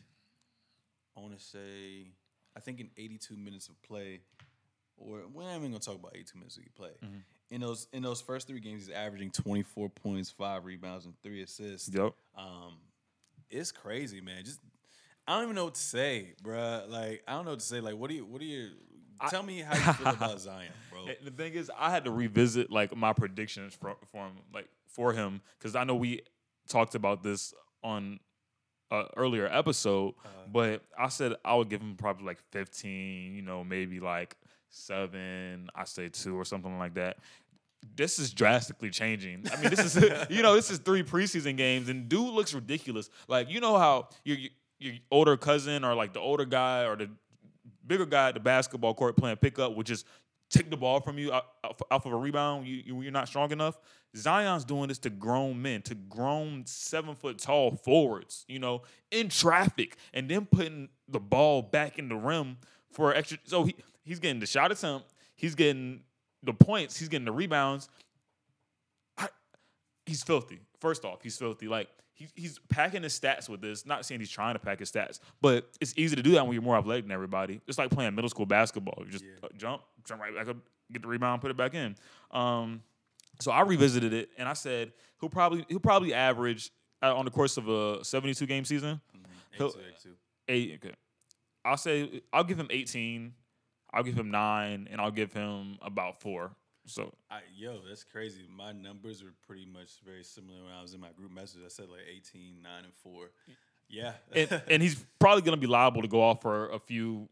I 1.19 1.21
want 1.21 1.37
to 1.37 1.43
say, 1.43 2.07
I 2.55 2.59
think 2.59 2.79
in 2.79 2.89
82 2.97 3.35
minutes 3.35 3.67
of 3.67 3.81
play, 3.81 4.21
or 4.97 5.21
we're 5.33 5.43
not 5.43 5.57
even 5.57 5.71
gonna 5.71 5.79
talk 5.79 5.95
about 5.95 6.11
82 6.15 6.37
minutes 6.37 6.57
of 6.57 6.75
play. 6.75 6.91
Mm-hmm. 7.03 7.17
In 7.51 7.61
those 7.61 7.87
in 7.93 8.03
those 8.03 8.21
first 8.21 8.47
three 8.47 8.59
games, 8.59 8.85
he's 8.87 8.95
averaging 8.95 9.31
24 9.31 9.89
points, 9.89 10.29
five 10.29 10.65
rebounds, 10.65 11.05
and 11.05 11.13
three 11.23 11.41
assists. 11.41 11.89
Yep. 11.93 12.13
Um, 12.37 12.77
it's 13.49 13.71
crazy, 13.71 14.21
man. 14.21 14.43
Just 14.43 14.59
I 15.27 15.35
don't 15.35 15.43
even 15.43 15.55
know 15.55 15.65
what 15.65 15.75
to 15.75 15.81
say, 15.81 16.33
bruh. 16.43 16.89
Like 16.89 17.23
I 17.27 17.33
don't 17.33 17.45
know 17.45 17.51
what 17.51 17.59
to 17.59 17.65
say. 17.65 17.79
Like, 17.79 17.95
what 17.95 18.09
do 18.09 18.15
you 18.15 18.25
what 18.25 18.39
do 18.39 18.47
you 18.47 18.69
tell 19.29 19.43
me 19.43 19.59
how 19.59 19.75
you 19.75 19.93
feel 19.93 20.07
about 20.07 20.39
Zion, 20.39 20.71
bro? 20.91 21.05
The 21.23 21.31
thing 21.31 21.53
is, 21.53 21.71
I 21.77 21.89
had 21.89 22.05
to 22.05 22.11
revisit 22.11 22.71
like 22.71 22.95
my 22.95 23.13
predictions 23.13 23.73
for, 23.73 23.95
for 24.11 24.25
him, 24.25 24.33
like 24.53 24.67
for 24.87 25.13
him, 25.13 25.41
because 25.57 25.75
I 25.75 25.83
know 25.83 25.95
we 25.95 26.21
talked 26.67 26.95
about 26.95 27.23
this 27.23 27.53
on 27.83 28.19
uh, 28.91 29.05
earlier 29.15 29.47
episode, 29.47 30.15
uh-huh. 30.23 30.29
but 30.51 30.81
I 30.97 31.09
said 31.09 31.33
I 31.43 31.55
would 31.55 31.69
give 31.69 31.81
him 31.81 31.95
probably 31.95 32.25
like 32.25 32.39
15, 32.51 33.35
you 33.35 33.41
know, 33.41 33.63
maybe 33.63 33.99
like 33.99 34.35
seven, 34.69 35.69
I 35.75 35.85
say 35.85 36.09
two 36.09 36.35
or 36.35 36.45
something 36.45 36.77
like 36.77 36.95
that. 36.95 37.17
This 37.95 38.19
is 38.19 38.33
drastically 38.33 38.89
changing. 38.89 39.45
I 39.51 39.61
mean, 39.61 39.69
this 39.69 39.95
is 39.95 40.27
you 40.29 40.41
know, 40.41 40.55
this 40.55 40.69
is 40.69 40.79
three 40.79 41.03
preseason 41.03 41.55
games, 41.55 41.87
and 41.89 42.09
dude 42.09 42.33
looks 42.33 42.53
ridiculous. 42.53 43.09
Like 43.27 43.49
you 43.49 43.61
know 43.61 43.77
how 43.77 44.09
your 44.25 44.37
your 44.79 44.95
older 45.11 45.37
cousin 45.37 45.83
or 45.83 45.95
like 45.95 46.13
the 46.13 46.19
older 46.19 46.45
guy 46.45 46.85
or 46.85 46.95
the 46.95 47.09
bigger 47.85 48.05
guy 48.05 48.29
at 48.29 48.33
the 48.33 48.39
basketball 48.39 48.93
court 48.93 49.15
playing 49.17 49.37
pickup 49.37 49.75
would 49.75 49.85
just 49.85 50.05
take 50.49 50.69
the 50.69 50.77
ball 50.77 50.99
from 50.99 51.17
you 51.17 51.31
off 51.31 52.05
of 52.05 52.11
a 52.11 52.15
rebound. 52.15 52.67
You, 52.67 53.01
you're 53.01 53.11
not 53.11 53.27
strong 53.27 53.51
enough. 53.51 53.77
Zion's 54.17 54.65
doing 54.65 54.87
this 54.87 54.97
to 54.99 55.09
grown 55.09 55.61
men, 55.61 55.81
to 55.83 55.95
grown 55.95 56.63
seven 56.65 57.15
foot 57.15 57.37
tall 57.37 57.75
forwards, 57.75 58.45
you 58.47 58.59
know, 58.59 58.81
in 59.11 59.29
traffic, 59.29 59.97
and 60.13 60.27
then 60.27 60.45
putting 60.45 60.89
the 61.07 61.19
ball 61.19 61.61
back 61.61 61.99
in 61.99 62.09
the 62.09 62.15
rim 62.15 62.57
for 62.91 63.13
extra. 63.13 63.37
So 63.45 63.65
he, 63.65 63.75
he's 64.03 64.19
getting 64.19 64.39
the 64.39 64.47
shot 64.47 64.71
attempt, 64.71 65.13
he's 65.35 65.55
getting 65.55 66.01
the 66.41 66.53
points, 66.53 66.97
he's 66.97 67.09
getting 67.09 67.25
the 67.25 67.31
rebounds. 67.31 67.89
I, 69.17 69.27
he's 70.05 70.23
filthy. 70.23 70.59
First 70.79 71.05
off, 71.05 71.19
he's 71.21 71.37
filthy. 71.37 71.67
Like 71.67 71.89
he's 72.35 72.59
packing 72.69 73.03
his 73.03 73.17
stats 73.17 73.47
with 73.47 73.61
this. 73.61 73.85
Not 73.85 74.05
saying 74.05 74.19
he's 74.19 74.29
trying 74.29 74.55
to 74.55 74.59
pack 74.59 74.79
his 74.79 74.91
stats, 74.91 75.19
but 75.41 75.69
it's 75.79 75.93
easy 75.97 76.15
to 76.15 76.23
do 76.23 76.31
that 76.31 76.45
when 76.45 76.53
you're 76.53 76.63
more 76.63 76.77
athletic 76.77 77.05
than 77.05 77.11
everybody. 77.11 77.61
It's 77.67 77.77
like 77.77 77.91
playing 77.91 78.15
middle 78.15 78.29
school 78.29 78.45
basketball. 78.45 79.03
You 79.05 79.11
just 79.11 79.23
yeah. 79.23 79.49
Jump, 79.57 79.81
jump 80.05 80.21
right 80.21 80.35
back 80.35 80.47
up, 80.47 80.57
get 80.91 81.01
the 81.01 81.07
rebound, 81.07 81.41
put 81.41 81.51
it 81.51 81.57
back 81.57 81.73
in. 81.73 81.95
Um, 82.31 82.81
so 83.39 83.51
I 83.51 83.61
revisited 83.61 84.13
it 84.13 84.29
and 84.37 84.47
I 84.49 84.53
said 84.53 84.91
he'll 85.19 85.29
probably 85.29 85.65
he'll 85.69 85.79
probably 85.79 86.13
average 86.13 86.71
uh, 87.01 87.15
on 87.15 87.25
the 87.25 87.31
course 87.31 87.57
of 87.57 87.69
a 87.69 88.03
72 88.03 88.45
game 88.45 88.65
season. 88.65 88.99
Mm-hmm. 89.15 89.63
Eight, 89.63 89.75
eight, 90.47 90.71
eight 90.71 90.79
okay. 90.83 90.95
I'll 91.63 91.77
say 91.77 92.21
I'll 92.33 92.43
give 92.43 92.59
him 92.59 92.67
18. 92.69 93.33
I'll 93.93 94.03
give 94.03 94.15
him 94.15 94.29
nine, 94.29 94.87
and 94.91 95.01
I'll 95.01 95.11
give 95.11 95.33
him 95.33 95.79
about 95.81 96.21
four. 96.21 96.51
So, 96.85 97.13
I, 97.29 97.39
yo, 97.55 97.79
that's 97.87 98.03
crazy. 98.03 98.45
My 98.55 98.71
numbers 98.71 99.23
were 99.23 99.33
pretty 99.45 99.65
much 99.65 99.99
very 100.05 100.23
similar 100.23 100.63
when 100.63 100.73
I 100.73 100.81
was 100.81 100.93
in 100.93 100.99
my 100.99 101.11
group 101.11 101.31
message. 101.31 101.61
I 101.65 101.69
said 101.69 101.89
like 101.89 102.01
18, 102.09 102.61
9, 102.63 102.71
and 102.83 102.93
4. 103.03 103.29
Yeah. 103.89 104.13
and, 104.33 104.61
and 104.69 104.83
he's 104.83 105.03
probably 105.19 105.41
going 105.41 105.57
to 105.57 105.61
be 105.61 105.67
liable 105.67 106.01
to 106.01 106.07
go 106.07 106.21
off 106.21 106.41
for 106.41 106.69
a 106.69 106.79
few 106.79 107.29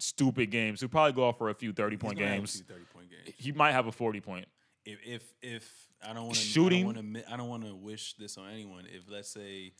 stupid 0.00 0.50
games. 0.50 0.80
He'll 0.80 0.88
probably 0.88 1.12
go 1.12 1.24
off 1.24 1.38
for 1.38 1.50
a 1.50 1.54
few 1.54 1.72
30 1.72 1.96
point 1.96 2.18
games. 2.18 2.62
30 2.68 2.80
point 2.92 3.10
games. 3.10 3.34
He 3.38 3.52
might 3.52 3.72
have 3.72 3.86
a 3.86 3.92
40 3.92 4.20
point. 4.20 4.46
If 4.84 4.98
if, 5.04 5.34
if 5.42 5.88
I 6.02 6.12
don't 6.14 6.24
want 6.24 6.34
to 6.36 6.40
shooting, 6.40 7.22
I 7.30 7.36
don't 7.36 7.48
want 7.48 7.64
to 7.64 7.74
wish 7.74 8.14
this 8.14 8.38
on 8.38 8.48
anyone. 8.50 8.86
If 8.86 9.10
let's 9.10 9.30
say 9.30 9.72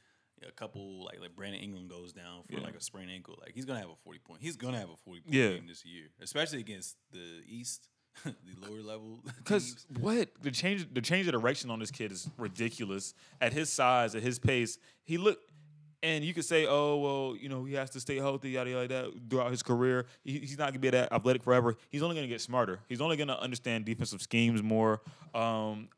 a 0.47 0.53
couple 0.53 1.05
like 1.05 1.21
like 1.21 1.35
Brandon 1.37 1.61
Ingram 1.61 1.89
goes 1.89 2.13
down 2.13 2.43
for 2.47 2.55
Yeah. 2.55 2.61
like 2.61 2.75
a 2.75 2.81
sprained 2.83 3.11
ankle, 3.11 3.39
like 3.41 3.53
he's 3.55 3.65
gonna 3.65 3.81
have 3.81 3.89
a 3.91 3.97
forty 4.05 4.19
point. 4.19 4.41
He's 4.43 4.57
gonna 4.57 4.79
have 4.79 4.91
a 4.91 4.97
forty 4.97 5.21
point 5.21 5.35
Yeah. 5.35 5.49
game 5.55 5.67
this 5.67 5.85
year, 5.85 6.05
especially 6.21 6.61
against 6.61 6.97
the 7.13 7.43
East, 7.49 7.89
the 8.25 8.35
lower 8.61 8.83
level. 8.83 9.21
Because 9.39 9.87
what 9.99 10.29
the 10.43 10.51
change 10.51 10.87
the 10.93 11.01
change 11.01 11.27
of 11.27 11.33
direction 11.33 11.71
on 11.71 11.79
this 11.79 11.91
kid 11.91 12.13
is 12.13 12.29
ridiculous. 12.37 13.15
At 13.41 13.53
his 13.55 13.71
size, 13.71 14.15
at 14.15 14.23
his 14.23 14.39
pace, 14.39 14.79
he 15.05 15.17
look. 15.19 15.39
And 16.03 16.25
you 16.25 16.33
could 16.33 16.45
say, 16.47 16.67
oh 16.67 16.97
well, 16.97 17.37
you 17.37 17.49
know, 17.51 17.65
he 17.65 17.75
has 17.75 17.91
to 17.91 18.01
stay 18.01 18.17
healthy, 18.17 18.51
yada 18.51 18.71
yada, 18.71 18.95
yada 18.95 19.11
throughout 19.29 19.51
his 19.51 19.63
career. 19.63 20.07
He, 20.25 20.39
he's 20.39 20.57
not 20.59 20.69
gonna 20.71 20.79
be 20.79 20.89
that 20.91 21.13
athletic 21.13 21.43
forever. 21.43 21.77
He's 21.91 22.03
only 22.03 22.15
gonna 22.17 22.27
get 22.29 22.41
smarter. 22.41 22.81
He's 22.89 23.01
only 23.03 23.17
gonna 23.19 23.35
understand 23.37 23.85
defensive 23.85 24.23
schemes 24.23 24.63
more. 24.63 25.03
Um, 25.35 25.89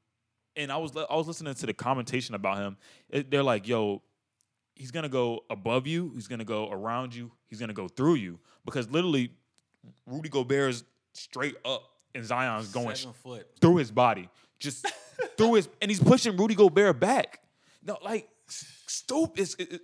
and 0.57 0.73
I 0.73 0.77
was 0.79 0.97
I 0.97 1.15
was 1.15 1.29
listening 1.29 1.55
to 1.55 1.67
the 1.67 1.73
commentation 1.73 2.35
about 2.35 2.59
him. 2.59 2.77
It- 3.11 3.31
they're 3.31 3.45
like, 3.45 3.69
yo, 3.69 4.03
he's 4.75 4.91
gonna 4.91 5.09
go 5.09 5.45
above 5.49 5.87
you. 5.87 6.11
He's 6.17 6.27
gonna 6.27 6.45
go 6.45 6.69
around 6.71 7.15
you. 7.15 7.31
He's 7.47 7.61
gonna 7.61 7.73
go 7.73 7.87
through 7.87 8.15
you 8.17 8.41
because 8.65 8.91
literally, 8.91 9.31
Rudy 10.07 10.29
Gobert 10.29 10.71
is 10.71 10.85
straight 11.13 11.55
up, 11.65 11.83
and 12.15 12.25
Zion's 12.25 12.73
going 12.73 12.87
through 13.61 13.77
his 13.77 13.93
body, 13.93 14.29
just 14.59 14.85
through 15.37 15.55
his, 15.55 15.69
and 15.81 15.91
he's 15.93 16.01
pushing 16.01 16.37
Rudy 16.37 16.57
Gobert 16.57 16.99
back. 16.99 17.39
No, 17.85 17.99
like 18.03 18.29
stupid. 18.49 19.41
It's, 19.41 19.55
it, 19.55 19.73
it- 19.75 19.81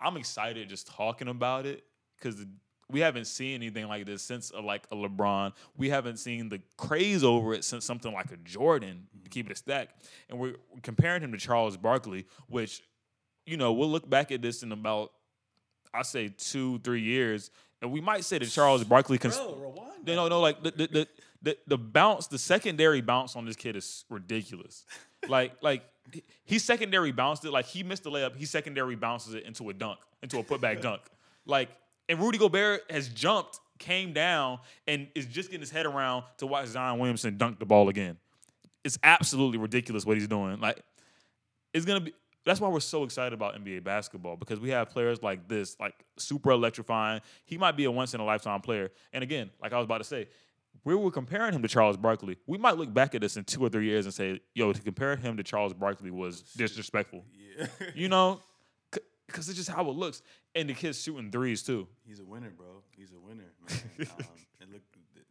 I'm 0.00 0.16
excited 0.16 0.68
just 0.68 0.86
talking 0.88 1.28
about 1.28 1.66
it 1.66 1.84
because 2.16 2.44
we 2.90 3.00
haven't 3.00 3.26
seen 3.26 3.54
anything 3.54 3.88
like 3.88 4.06
this 4.06 4.22
since 4.22 4.52
uh, 4.56 4.62
like 4.62 4.86
a 4.92 4.96
LeBron. 4.96 5.52
We 5.76 5.88
haven't 5.88 6.18
seen 6.18 6.48
the 6.48 6.60
craze 6.76 7.24
over 7.24 7.54
it 7.54 7.64
since 7.64 7.84
something 7.84 8.12
like 8.12 8.30
a 8.30 8.36
Jordan. 8.38 9.06
To 9.24 9.30
keep 9.30 9.46
it 9.46 9.52
a 9.52 9.56
stack, 9.56 9.88
and 10.30 10.38
we're 10.38 10.54
comparing 10.82 11.22
him 11.22 11.32
to 11.32 11.38
Charles 11.38 11.76
Barkley, 11.76 12.26
which 12.48 12.82
you 13.44 13.56
know 13.56 13.72
we'll 13.72 13.90
look 13.90 14.08
back 14.08 14.30
at 14.30 14.42
this 14.42 14.62
in 14.62 14.72
about 14.72 15.12
I 15.92 16.02
say 16.02 16.28
two 16.28 16.78
three 16.80 17.02
years, 17.02 17.50
and 17.82 17.90
we 17.90 18.00
might 18.00 18.24
say 18.24 18.38
that 18.38 18.48
Charles 18.48 18.84
Barkley 18.84 19.18
can. 19.18 19.30
Bro, 19.30 19.56
rewind. 19.56 20.06
No, 20.06 20.14
no, 20.14 20.28
no. 20.28 20.40
Like 20.40 20.62
the 20.62 20.70
the, 20.70 20.86
the 20.86 21.08
the 21.42 21.58
the 21.66 21.78
bounce, 21.78 22.28
the 22.28 22.38
secondary 22.38 23.00
bounce 23.00 23.34
on 23.34 23.46
this 23.46 23.56
kid 23.56 23.76
is 23.76 24.04
ridiculous. 24.08 24.84
like 25.28 25.54
like 25.60 25.82
he- 26.44 26.58
secondary 26.58 27.12
bounced 27.12 27.44
it. 27.44 27.50
Like 27.50 27.66
he 27.66 27.82
missed 27.82 28.04
the 28.04 28.10
layup. 28.10 28.36
He 28.36 28.44
secondary 28.44 28.96
bounces 28.96 29.34
it 29.34 29.44
into 29.44 29.68
a 29.70 29.72
dunk, 29.72 29.98
into 30.22 30.38
a 30.38 30.44
putback 30.44 30.80
dunk. 30.80 31.02
Like 31.44 31.68
and 32.08 32.20
Rudy 32.20 32.38
Gobert 32.38 32.82
has 32.90 33.08
jumped, 33.08 33.60
came 33.78 34.12
down, 34.12 34.60
and 34.86 35.08
is 35.14 35.26
just 35.26 35.50
getting 35.50 35.60
his 35.60 35.70
head 35.70 35.86
around 35.86 36.24
to 36.38 36.46
watch 36.46 36.66
Zion 36.66 36.98
Williamson 36.98 37.36
dunk 37.36 37.58
the 37.58 37.66
ball 37.66 37.88
again. 37.88 38.16
It's 38.84 38.98
absolutely 39.02 39.58
ridiculous 39.58 40.06
what 40.06 40.16
he's 40.16 40.28
doing. 40.28 40.60
Like 40.60 40.80
it's 41.74 41.84
gonna 41.84 42.00
be. 42.00 42.14
That's 42.44 42.60
why 42.60 42.68
we're 42.68 42.78
so 42.78 43.02
excited 43.02 43.32
about 43.32 43.56
NBA 43.56 43.82
basketball 43.82 44.36
because 44.36 44.60
we 44.60 44.70
have 44.70 44.90
players 44.90 45.20
like 45.20 45.48
this, 45.48 45.76
like 45.80 45.94
super 46.16 46.52
electrifying. 46.52 47.20
He 47.44 47.58
might 47.58 47.76
be 47.76 47.84
a 47.84 47.90
once 47.90 48.14
in 48.14 48.20
a 48.20 48.24
lifetime 48.24 48.60
player. 48.60 48.92
And 49.12 49.24
again, 49.24 49.50
like 49.60 49.72
I 49.72 49.78
was 49.78 49.84
about 49.84 49.98
to 49.98 50.04
say, 50.04 50.28
we 50.84 50.94
were 50.94 51.10
comparing 51.10 51.52
him 51.52 51.62
to 51.62 51.68
Charles 51.68 51.96
Barkley. 51.96 52.36
We 52.46 52.58
might 52.58 52.76
look 52.76 52.92
back 52.92 53.14
at 53.14 53.20
this 53.20 53.36
in 53.36 53.44
two 53.44 53.62
or 53.62 53.68
three 53.68 53.86
years 53.86 54.06
and 54.06 54.14
say, 54.14 54.40
"Yo, 54.54 54.72
to 54.72 54.80
compare 54.80 55.16
him 55.16 55.36
to 55.36 55.42
Charles 55.42 55.72
Barkley 55.72 56.10
was 56.10 56.42
disrespectful." 56.56 57.24
Yeah. 57.58 57.66
You 57.94 58.08
know, 58.08 58.40
because 59.26 59.48
it's 59.48 59.56
just 59.56 59.70
how 59.70 59.88
it 59.88 59.96
looks. 59.96 60.22
And 60.54 60.68
the 60.68 60.74
kid's 60.74 61.02
shooting 61.02 61.30
threes 61.30 61.62
too, 61.62 61.86
He's 62.06 62.20
a 62.20 62.24
winner, 62.24 62.50
bro. 62.50 62.82
He's 62.96 63.12
a 63.12 63.18
winner, 63.18 63.52
man. 63.68 63.80
um, 64.18 64.68
look, 64.72 64.82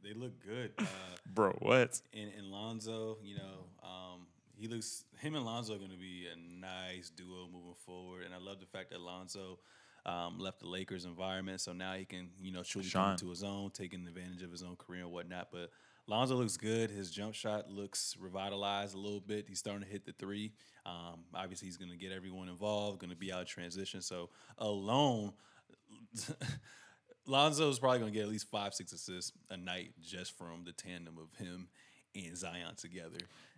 they 0.04 0.14
look 0.14 0.34
good. 0.46 0.72
Uh, 0.78 0.86
bro. 1.34 1.52
What? 1.60 2.00
and, 2.14 2.32
and 2.38 2.52
Lonzo, 2.52 3.18
you 3.24 3.36
know, 3.36 3.66
um, 3.84 4.28
he 4.56 4.68
looks 4.68 5.06
him 5.20 5.36
and 5.36 5.46
Lonzo 5.46 5.76
are 5.76 5.80
going 5.80 5.92
to 5.92 5.98
be 5.98 6.28
a 6.32 6.38
nice 6.38 7.10
duo 7.10 7.48
moving 7.52 7.74
forward. 7.86 8.24
And 8.26 8.34
I 8.34 8.38
love 8.38 8.60
the 8.60 8.66
fact 8.66 8.92
that 8.92 9.02
Lonzo 9.02 9.60
um, 10.06 10.40
left 10.40 10.60
the 10.60 10.68
Lakers 10.68 11.06
environment, 11.06 11.62
so 11.62 11.74
now 11.74 11.94
he 11.94 12.06
can, 12.06 12.30
you 12.40 12.52
know, 12.52 12.64
truly 12.64 12.90
come 12.90 13.12
into 13.12 13.30
his 13.30 13.44
own, 13.44 13.72
taking 13.72 14.08
advantage 14.08 14.44
of 14.44 14.52
his 14.52 14.64
own 14.64 14.76
career 14.76 15.02
and 15.02 15.12
whatnot. 15.12 15.50
But 15.52 15.72
Lonzo 16.08 16.36
looks 16.36 16.58
good. 16.58 16.92
His 16.92 17.10
jump 17.10 17.34
shot 17.34 17.70
looks 17.70 18.16
revitalized 18.20 18.96
a 18.96 19.00
little 19.00 19.20
bit. 19.20 19.46
He's 19.48 19.60
starting 19.60 19.84
to 19.84 19.90
hit 19.90 20.06
the 20.06 20.12
three. 20.14 20.54
Um, 20.86 21.26
obviously, 21.34 21.68
he's 21.68 21.78
going 21.78 21.92
to 21.92 21.98
get 21.98 22.12
everyone 22.12 22.50
involved. 22.50 23.00
Going 23.00 23.10
to 23.10 23.16
be 23.16 23.34
out 23.34 23.42
of 23.42 23.48
transition. 23.48 24.02
So 24.02 24.30
alone. 24.58 25.34
Lonzo 27.28 27.70
is 27.70 27.80
probably 27.80 28.00
going 28.00 28.12
to 28.12 28.16
get 28.16 28.24
at 28.24 28.30
least 28.30 28.52
five, 28.52 28.74
six 28.74 28.92
assists 28.92 29.32
a 29.50 29.58
night 29.58 29.94
just 30.00 30.38
from 30.38 30.64
the 30.64 30.72
tandem 30.72 31.18
of 31.18 31.34
him 31.44 31.68
and 32.16 32.38
Zion 32.38 32.76
together, 32.76 33.18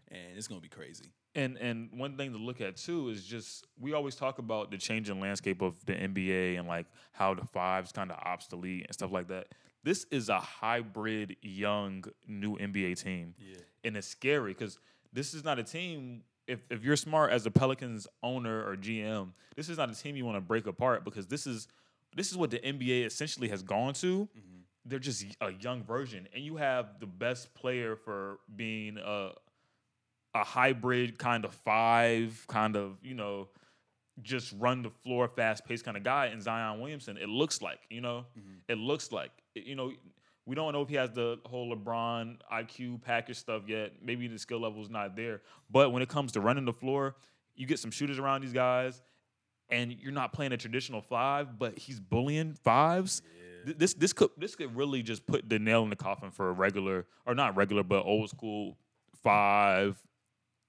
and 0.10 0.38
it's 0.38 0.48
going 0.48 0.62
to 0.62 0.64
be 0.64 0.74
crazy. 0.74 1.12
And 1.38 1.56
and 1.58 1.90
one 1.94 2.18
thing 2.18 2.34
to 2.34 2.40
look 2.40 2.62
at 2.62 2.76
too 2.78 3.10
is 3.10 3.24
just 3.24 3.68
we 3.80 3.94
always 3.94 4.16
talk 4.16 4.40
about 4.40 4.72
the 4.72 4.78
changing 4.78 5.20
landscape 5.22 5.62
of 5.62 5.86
the 5.86 5.94
NBA 5.94 6.58
and 6.58 6.68
like 6.68 6.88
how 7.12 7.36
the 7.36 7.46
fives 7.46 7.92
kind 7.92 8.12
of 8.12 8.18
obsolete 8.18 8.86
and 8.88 8.94
stuff 8.94 9.12
like 9.12 9.28
that. 9.28 9.50
This 9.84 10.06
is 10.10 10.30
a 10.30 10.40
hybrid 10.40 11.38
young 11.44 12.04
new 12.28 12.58
NBA 12.58 13.02
team. 13.02 13.36
Yeah. 13.38 13.60
And 13.84 13.96
it's 13.96 14.08
scary 14.08 14.54
because 14.54 14.80
this 15.14 15.36
is 15.36 15.44
not 15.44 15.60
a 15.60 15.64
team 15.64 16.24
if 16.48 16.60
if 16.72 16.84
you're 16.84 16.96
smart 16.96 17.32
as 17.32 17.46
a 17.46 17.52
Pelicans 17.52 18.08
owner 18.24 18.68
or 18.68 18.76
GM, 18.76 19.30
this 19.56 19.70
is 19.70 19.78
not 19.78 19.92
a 19.92 19.96
team 19.96 20.16
you 20.16 20.26
want 20.26 20.38
to 20.38 20.42
break 20.42 20.66
apart 20.66 21.06
because 21.06 21.28
this 21.28 21.46
is 21.46 21.68
this 22.16 22.32
is 22.32 22.38
what 22.38 22.50
the 22.50 22.60
NBA 22.60 23.06
essentially 23.06 23.50
has 23.50 23.62
gone 23.62 23.94
to. 23.96 24.28
Mm-hmm. 24.36 24.58
They're 24.86 25.00
just 25.00 25.26
a 25.42 25.52
young 25.52 25.84
version, 25.84 26.28
and 26.34 26.44
you 26.44 26.56
have 26.56 27.00
the 27.00 27.06
best 27.06 27.54
player 27.54 27.96
for 27.96 28.40
being 28.56 28.98
a 28.98 29.32
a 30.42 30.44
hybrid 30.44 31.18
kind 31.18 31.46
of 31.46 31.54
five, 31.54 32.44
kind 32.48 32.76
of 32.76 32.98
you 33.04 33.14
know, 33.14 33.48
just 34.22 34.54
run 34.58 34.82
the 34.82 34.90
floor, 34.90 35.28
fast 35.28 35.66
paced 35.66 35.86
kind 35.86 35.98
of 35.98 36.04
guy. 36.04 36.28
And 36.28 36.42
Zion 36.42 36.80
Williamson, 36.80 37.18
it 37.18 37.30
looks 37.30 37.62
like 37.62 37.80
you 37.90 38.02
know, 38.02 38.26
mm-hmm. 38.38 38.56
it 38.68 38.78
looks 38.78 39.12
like 39.12 39.32
you 39.56 39.76
know. 39.76 39.92
We 40.46 40.56
don't 40.56 40.72
know 40.72 40.82
if 40.82 40.88
he 40.88 40.96
has 40.96 41.12
the 41.12 41.40
whole 41.46 41.76
LeBron 41.76 42.38
IQ 42.54 43.02
package 43.02 43.36
stuff 43.36 43.64
yet. 43.68 43.96
Maybe 44.02 44.30
the 44.30 44.40
skill 44.40 44.62
level 44.62 44.82
is 44.82 44.90
not 44.90 45.14
there. 45.18 45.42
But 45.70 45.92
when 45.92 46.02
it 46.02 46.08
comes 46.08 46.32
to 46.32 46.40
running 46.40 46.64
the 46.64 46.72
floor, 46.72 47.18
you 47.54 47.66
get 47.68 47.80
some 47.80 47.92
shooters 47.92 48.18
around 48.18 48.44
these 48.44 48.54
guys, 48.54 49.02
and 49.70 49.92
you're 49.92 50.14
not 50.14 50.32
playing 50.32 50.54
a 50.54 50.58
traditional 50.58 51.02
five, 51.02 51.60
but 51.60 51.78
he's 51.78 52.00
bullying 52.00 52.54
fives. 52.54 53.22
Th- 53.66 53.78
This 53.78 53.94
this 53.94 54.14
could 54.14 54.30
this 54.38 54.56
could 54.56 54.74
really 54.74 55.04
just 55.04 55.26
put 55.28 55.50
the 55.50 55.60
nail 55.60 55.84
in 55.84 55.90
the 55.90 55.98
coffin 55.98 56.32
for 56.32 56.48
a 56.48 56.54
regular 56.54 57.08
or 57.26 57.36
not 57.36 57.58
regular, 57.58 57.84
but 57.84 58.06
old 58.06 58.30
school 58.30 58.78
five. 59.22 59.98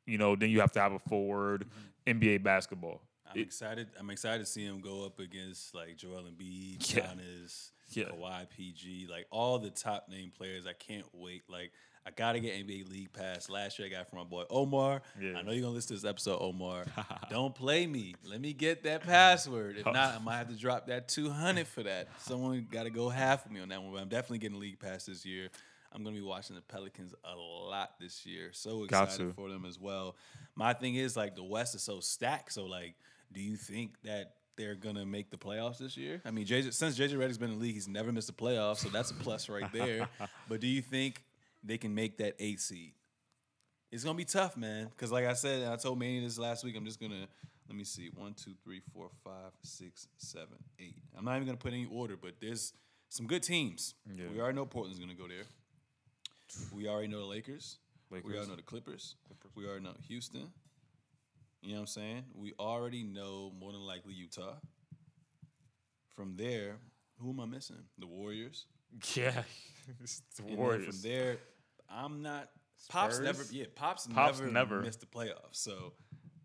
You 0.09 0.19
know, 0.19 0.35
then 0.35 0.51
you 0.51 0.61
have 0.61 0.73
to 0.73 0.81
have 0.81 0.93
a 0.93 0.99
forward 0.99 1.67
mm-hmm. 2.07 2.19
NBA 2.19 2.43
basketball. 2.43 3.03
I'm 3.31 3.39
It- 3.39 3.43
excited. 3.43 3.89
I'm 3.99 4.11
excited 4.11 4.41
to 4.41 4.47
see 4.47 4.65
him 4.65 4.81
go 4.81 5.05
up 5.05 5.19
against 5.19 5.75
like 5.75 5.97
Joel 5.97 6.23
Embiid, 6.23 6.95
Yeah. 6.95 7.07
Giannis, 7.07 7.71
Yeah. 7.91 8.05
Kawhi, 8.05 8.49
PG, 8.49 9.09
like 9.11 9.27
all 9.31 9.59
the 9.59 9.71
top 9.71 10.09
name 10.09 10.31
players. 10.31 10.67
I 10.67 10.73
can't 10.73 11.07
wait. 11.13 11.43
Like 11.49 11.73
I 12.07 12.11
gotta 12.11 12.41
get 12.41 12.55
NBA 12.55 12.91
League 12.91 13.13
Pass. 13.13 13.51
Last 13.51 13.79
year 13.79 13.87
I 13.87 13.91
got 13.91 14.09
from 14.09 14.21
my 14.21 14.25
boy 14.25 14.45
Omar. 14.49 15.03
Yeah. 15.21 15.37
I 15.37 15.43
know 15.43 15.53
you're 15.53 15.61
gonna 15.63 15.75
listen 15.75 15.89
to 15.89 16.01
this 16.01 16.09
episode, 16.09 16.39
Omar. 16.41 16.87
Don't 17.31 17.55
play 17.55 17.87
me. 17.87 18.15
Let 18.25 18.41
me 18.41 18.55
get 18.55 18.83
that 18.85 19.03
password. 19.03 19.77
If 19.77 19.87
oh. 19.87 19.93
not, 19.93 20.15
I 20.15 20.19
might 20.19 20.39
have 20.39 20.49
to 20.49 20.57
drop 20.57 20.87
that 20.87 21.09
200 21.09 21.67
for 21.67 21.83
that. 21.83 22.09
Someone 22.21 22.67
got 22.71 22.85
to 22.85 22.91
go 22.91 23.11
half 23.11 23.45
of 23.45 23.53
me 23.53 23.61
on 23.61 23.69
that 23.69 23.83
one. 23.83 23.93
But 23.93 24.01
I'm 24.01 24.09
definitely 24.09 24.39
getting 24.39 24.59
League 24.59 24.81
Pass 24.81 25.05
this 25.05 25.27
year. 25.27 25.51
I'm 25.93 26.05
gonna 26.05 26.17
be 26.17 26.23
watching 26.23 26.57
the 26.57 26.63
Pelicans 26.63 27.15
a 27.25 27.35
lot 27.35 27.93
this 28.01 28.27
year. 28.27 28.51
So 28.53 28.85
excited 28.85 29.19
to. 29.19 29.33
for 29.33 29.49
them 29.49 29.65
as 29.65 29.79
well. 29.79 30.17
My 30.55 30.73
thing 30.73 30.95
is 30.95 31.17
like 31.17 31.35
the 31.35 31.45
West 31.45 31.75
is 31.75 31.83
so 31.83 32.01
stacked. 32.01 32.53
So 32.53 32.67
like, 32.67 32.95
do 33.33 33.41
you 33.41 33.57
think 33.57 33.95
that 34.05 34.35
they're 34.57 34.75
gonna 34.75 35.07
make 35.07 35.31
the 35.31 35.39
playoffs 35.39 35.79
this 35.79 35.97
year? 35.97 36.21
I 36.25 36.31
mean, 36.31 36.47
JJ, 36.47 36.75
since 36.75 36.99
JJ 36.99 37.13
Redick's 37.13 37.39
been 37.39 37.51
in 37.51 37.59
the 37.59 37.63
league, 37.63 37.75
he's 37.75 37.89
never 37.89 38.13
missed 38.13 38.29
a 38.29 38.35
playoff, 38.35 38.77
so 38.77 38.89
that's 38.89 39.11
a 39.11 39.15
plus 39.15 39.49
right 39.49 39.73
there. 39.73 40.09
but 40.49 40.61
do 40.61 40.67
you 40.67 40.83
think 40.83 41.25
they 41.65 41.79
can 41.79 41.95
make 41.95 42.19
that 42.19 42.35
eight 42.39 42.61
seed? 42.61 42.93
It's 43.91 44.05
gonna 44.05 44.17
be 44.17 44.25
tough, 44.25 44.57
man. 44.57 44.89
Because 44.89 45.11
like 45.11 45.25
I 45.25 45.33
said, 45.33 45.67
I 45.67 45.77
told 45.77 45.99
Manny 45.99 46.21
this 46.21 46.39
last 46.39 46.65
week. 46.65 46.77
I'm 46.77 46.85
just 46.85 47.01
gonna 47.01 47.27
let 47.69 47.77
me 47.77 47.85
see 47.85 48.11
one, 48.15 48.35
two, 48.35 48.53
three, 48.63 48.83
four, 48.93 49.09
five, 49.25 49.53
six, 49.63 50.09
seven, 50.19 50.57
eight. 50.79 51.03
I'm 51.17 51.25
not 51.25 51.37
even 51.37 51.47
gonna 51.47 51.57
put 51.57 51.73
any 51.73 51.89
order, 51.91 52.17
but 52.17 52.35
there's 52.41 52.75
some 53.09 53.27
good 53.27 53.43
teams. 53.43 53.95
Yeah. 54.07 54.27
We 54.33 54.41
already 54.41 54.57
know 54.57 54.67
Portland's 54.67 54.99
gonna 54.99 55.15
go 55.15 55.29
there. 55.29 55.45
We 56.75 56.89
already 56.89 57.09
know 57.09 57.19
the 57.21 57.27
Lakers. 57.27 57.79
We 58.11 58.21
already 58.21 58.49
know 58.49 58.57
the 58.57 58.63
Clippers. 58.63 59.17
We 59.55 59.67
already 59.67 59.85
know 59.85 59.95
Houston. 60.09 60.51
You 61.61 61.71
know 61.71 61.75
what 61.77 61.81
I'm 61.81 61.87
saying? 61.89 62.25
We 62.35 62.53
already 62.59 63.03
know 63.03 63.53
more 63.59 63.73
than 63.73 63.83
likely 63.83 64.15
Utah. 64.15 64.55
From 66.15 66.37
there, 66.37 66.77
who 67.21 67.31
am 67.31 67.41
I 67.41 67.47
missing? 67.47 67.85
The 67.99 68.07
Warriors. 68.07 68.67
Yeah, 69.15 69.43
it's 70.03 70.23
the 70.37 70.43
And 70.43 70.51
then 70.53 70.57
Warriors. 70.59 71.01
from 71.01 71.09
there, 71.11 71.37
I'm 71.91 72.23
not. 72.23 72.49
Pops 72.89 73.17
Spurs? 73.17 73.25
never. 73.25 73.43
Yeah, 73.51 73.65
Pops, 73.75 74.07
Pops 74.07 74.39
never, 74.41 74.51
never. 74.53 74.81
missed 74.83 75.01
the 75.01 75.07
playoffs. 75.07 75.53
So 75.53 75.93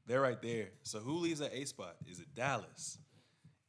they're 0.08 0.22
right 0.22 0.42
there. 0.42 0.70
So 0.84 1.00
who 1.00 1.20
leaves 1.20 1.40
that 1.40 1.54
A 1.54 1.66
spot? 1.66 1.96
Is 2.10 2.20
it 2.20 2.34
Dallas? 2.36 2.98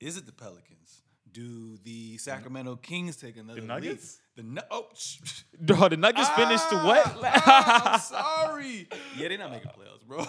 Is 0.00 0.16
it 0.16 0.26
the 0.26 0.32
Pelicans? 0.32 1.02
Do 1.30 1.76
the 1.84 2.16
Sacramento 2.18 2.76
Kings 2.76 3.16
take 3.16 3.36
another 3.36 3.60
leap? 3.60 3.68
Nuggets? 3.68 4.18
The 4.36 4.42
nu- 4.42 4.60
oh, 4.70 4.86
sh- 4.96 5.20
Dog, 5.64 5.90
the 5.90 5.96
Nuggets 5.96 6.28
finished 6.30 6.68
to 6.70 6.76
what? 6.78 7.06
Ah, 7.22 7.92
I'm 7.94 8.00
sorry. 8.00 8.88
Yeah, 9.16 9.28
they're 9.28 9.38
not 9.38 9.52
making 9.52 9.70
playoffs, 9.70 10.04
bro. 10.06 10.24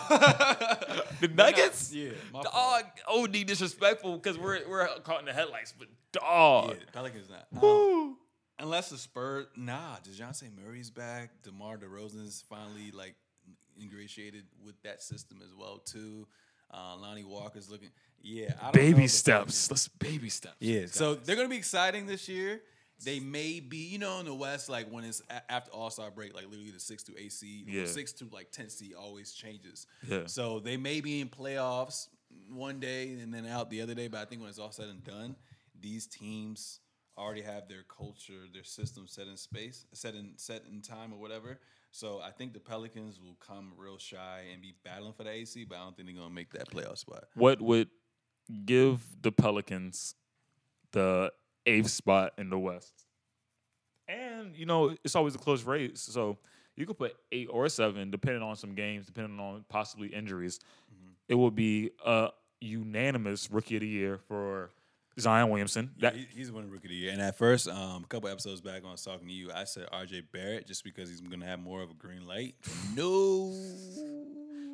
The 1.22 1.28
Nuggets? 1.34 1.92
yeah, 1.94 2.12
my 2.32 2.44
Dog. 2.44 2.84
OD 3.08 3.32
disrespectful 3.48 4.18
because 4.18 4.38
we're 4.38 4.60
we're 4.70 4.88
caught 5.04 5.22
in 5.22 5.26
the 5.26 5.34
headlights, 5.34 5.74
but 5.78 5.88
dog. 6.12 6.70
Yeah, 6.70 6.76
Pelicans 6.94 7.28
not. 7.30 7.48
Um, 7.56 7.62
Woo. 7.62 8.18
unless 8.60 8.90
the 8.90 8.98
Spurs, 8.98 9.48
nah. 9.56 9.96
Dejounte 10.08 10.44
Murray's 10.56 10.92
back. 10.92 11.32
Demar 11.42 11.78
Derozan's 11.78 12.44
finally 12.48 12.92
like 12.92 13.16
ingratiated 13.82 14.44
with 14.64 14.80
that 14.84 15.02
system 15.02 15.40
as 15.44 15.54
well 15.58 15.80
too. 15.80 16.28
Uh, 16.72 16.96
Lonnie 16.98 17.24
Walker's 17.24 17.70
looking. 17.72 17.90
Yeah, 18.22 18.54
I 18.62 18.66
don't 18.66 18.74
baby 18.76 19.02
the 19.04 19.08
steps. 19.08 19.70
Let's 19.72 19.88
baby 19.88 20.30
steps. 20.30 20.56
Yeah, 20.60 20.86
so 20.88 21.16
they're 21.16 21.36
gonna 21.36 21.50
be 21.50 21.58
exciting 21.58 22.06
this 22.06 22.30
year. 22.30 22.62
They 23.04 23.20
may 23.20 23.60
be, 23.60 23.78
you 23.78 23.98
know, 24.00 24.20
in 24.20 24.26
the 24.26 24.34
West, 24.34 24.70
like 24.70 24.90
when 24.90 25.04
it's 25.04 25.22
a- 25.30 25.52
after 25.52 25.72
All 25.72 25.90
Star 25.90 26.10
break, 26.12 26.34
like 26.34 26.46
literally 26.46 26.72
the 26.72 26.80
six 26.80 27.04
to 27.04 27.18
eight 27.20 27.34
seed, 27.34 27.68
Yeah. 27.68 27.86
six 27.86 28.14
to 28.14 28.26
like 28.32 28.52
ten 28.52 28.70
seed 28.70 28.94
always 28.94 29.34
changes. 29.34 29.86
Yeah. 30.08 30.28
So 30.28 30.60
they 30.60 30.78
may 30.78 31.02
be 31.02 31.20
in 31.22 31.30
playoffs 31.30 32.08
one 32.50 32.80
day 32.80 33.12
and 33.20 33.34
then 33.34 33.46
out 33.46 33.70
the 33.70 33.82
other 33.82 33.94
day, 33.96 34.08
but 34.08 34.22
I 34.22 34.26
think 34.26 34.42
when 34.42 34.50
it's 34.50 34.60
all 34.60 34.72
said 34.72 34.88
and 34.90 35.04
done, 35.04 35.36
these 35.80 36.08
teams 36.08 36.80
already 37.18 37.42
have 37.42 37.68
their 37.68 37.84
culture, 37.84 38.44
their 38.54 38.64
system 38.64 39.08
set 39.08 39.28
in 39.28 39.38
space, 39.38 39.86
set 39.94 40.16
in 40.16 40.34
set 40.38 40.64
in 40.66 40.82
time 40.82 41.14
or 41.14 41.18
whatever. 41.20 41.60
So 41.92 42.20
I 42.20 42.32
think 42.32 42.54
the 42.54 42.60
Pelicans 42.60 43.20
will 43.22 43.36
come 43.36 43.74
real 43.78 43.98
shy 43.98 44.44
and 44.52 44.62
be 44.62 44.74
battling 44.84 45.14
for 45.14 45.24
the 45.24 45.30
AC, 45.32 45.64
but 45.66 45.76
I 45.78 45.84
don't 45.84 45.96
think 45.96 46.08
they're 46.10 46.18
gonna 46.18 46.34
make 46.34 46.52
that 46.52 46.70
playoff 46.70 46.98
spot. 46.98 47.26
What 47.36 47.62
would 47.62 47.90
give 48.66 49.22
the 49.22 49.32
Pelicans 49.32 50.16
the 50.92 51.32
eighth 51.66 51.90
spot 51.90 52.34
in 52.38 52.50
the 52.50 52.60
West? 52.60 52.94
And 54.08 54.56
you 54.56 54.66
know, 54.66 54.96
it's 55.04 55.16
always 55.16 55.36
a 55.36 55.40
close 55.40 55.64
race. 55.64 56.02
So 56.02 56.38
you 56.76 56.86
could 56.86 56.98
put 56.98 57.16
eight 57.32 57.48
or 57.52 57.68
seven, 57.70 58.12
depending 58.12 58.44
on 58.44 58.56
some 58.56 58.76
games, 58.76 59.06
depending 59.08 59.40
on 59.40 59.66
possibly 59.70 60.08
injuries. 60.10 60.60
It 61.28 61.36
will 61.36 61.52
be 61.52 61.92
a 62.06 62.30
unanimous 62.62 63.50
rookie 63.50 63.76
of 63.76 63.82
the 63.82 63.88
year 63.88 64.20
for 64.28 64.70
Zion 65.20 65.50
Williamson. 65.50 65.92
Yeah, 65.98 66.12
That 66.12 66.20
he- 66.20 66.28
he's 66.36 66.52
winning 66.52 66.70
rookie 66.70 66.86
of 66.86 66.90
the 66.90 66.96
year. 66.96 67.12
And 67.14 67.22
at 67.22 67.36
first, 67.38 67.68
um, 67.68 68.04
a 68.04 68.08
couple 68.08 68.30
episodes 68.30 68.62
back 68.62 68.82
when 68.84 68.90
I 68.90 68.92
was 68.92 69.04
talking 69.04 69.28
to 69.28 69.34
you, 69.34 69.52
I 69.52 69.64
said 69.64 69.88
RJ 69.92 70.22
Barrett 70.32 70.68
just 70.68 70.84
because 70.84 71.10
he's 71.10 71.22
gonna 71.22 71.46
have 71.48 71.60
more 71.60 71.82
of 71.82 71.90
a 71.90 71.94
green 71.96 72.28
light. 72.28 72.56
No, 72.96 73.52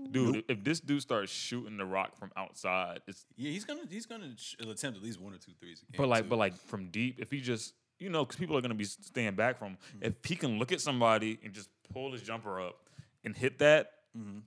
dude, 0.09 0.43
if 0.47 0.63
this 0.63 0.79
dude 0.79 1.01
starts 1.01 1.31
shooting 1.31 1.77
the 1.77 1.85
rock 1.85 2.15
from 2.17 2.31
outside, 2.35 3.01
it's 3.07 3.25
Yeah, 3.37 3.51
he's 3.51 3.65
gonna 3.65 3.81
he's 3.89 4.05
gonna 4.05 4.33
sh- 4.37 4.55
attempt 4.59 4.97
at 4.97 5.03
least 5.03 5.19
one 5.21 5.33
or 5.33 5.37
two 5.37 5.51
threes. 5.59 5.83
But 5.97 6.07
like, 6.07 6.23
too. 6.23 6.29
but 6.29 6.39
like 6.39 6.55
from 6.55 6.89
deep, 6.89 7.19
if 7.19 7.29
he 7.31 7.39
just, 7.41 7.73
you 7.99 8.09
know, 8.09 8.23
because 8.25 8.37
people 8.37 8.57
are 8.57 8.61
gonna 8.61 8.73
be 8.75 8.83
staying 8.85 9.35
back 9.35 9.57
from. 9.59 9.73
Mm-hmm. 9.73 10.05
If 10.07 10.13
he 10.25 10.35
can 10.35 10.57
look 10.59 10.71
at 10.71 10.81
somebody 10.81 11.39
and 11.43 11.53
just 11.53 11.69
pull 11.93 12.11
his 12.11 12.21
jumper 12.21 12.59
up 12.61 12.75
and 13.23 13.35
hit 13.35 13.59
that 13.59 13.91
Mm-hmm. 14.17 14.39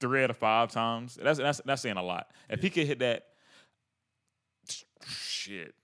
three 0.00 0.22
out 0.24 0.28
of 0.30 0.36
five 0.36 0.70
times, 0.70 1.18
that's 1.22 1.38
that's 1.38 1.60
that's 1.64 1.80
saying 1.82 1.96
a 1.96 2.02
lot. 2.02 2.30
If 2.50 2.60
he 2.62 2.68
could 2.68 2.86
hit 2.86 2.98
that, 2.98 3.24
shit, 5.06 5.74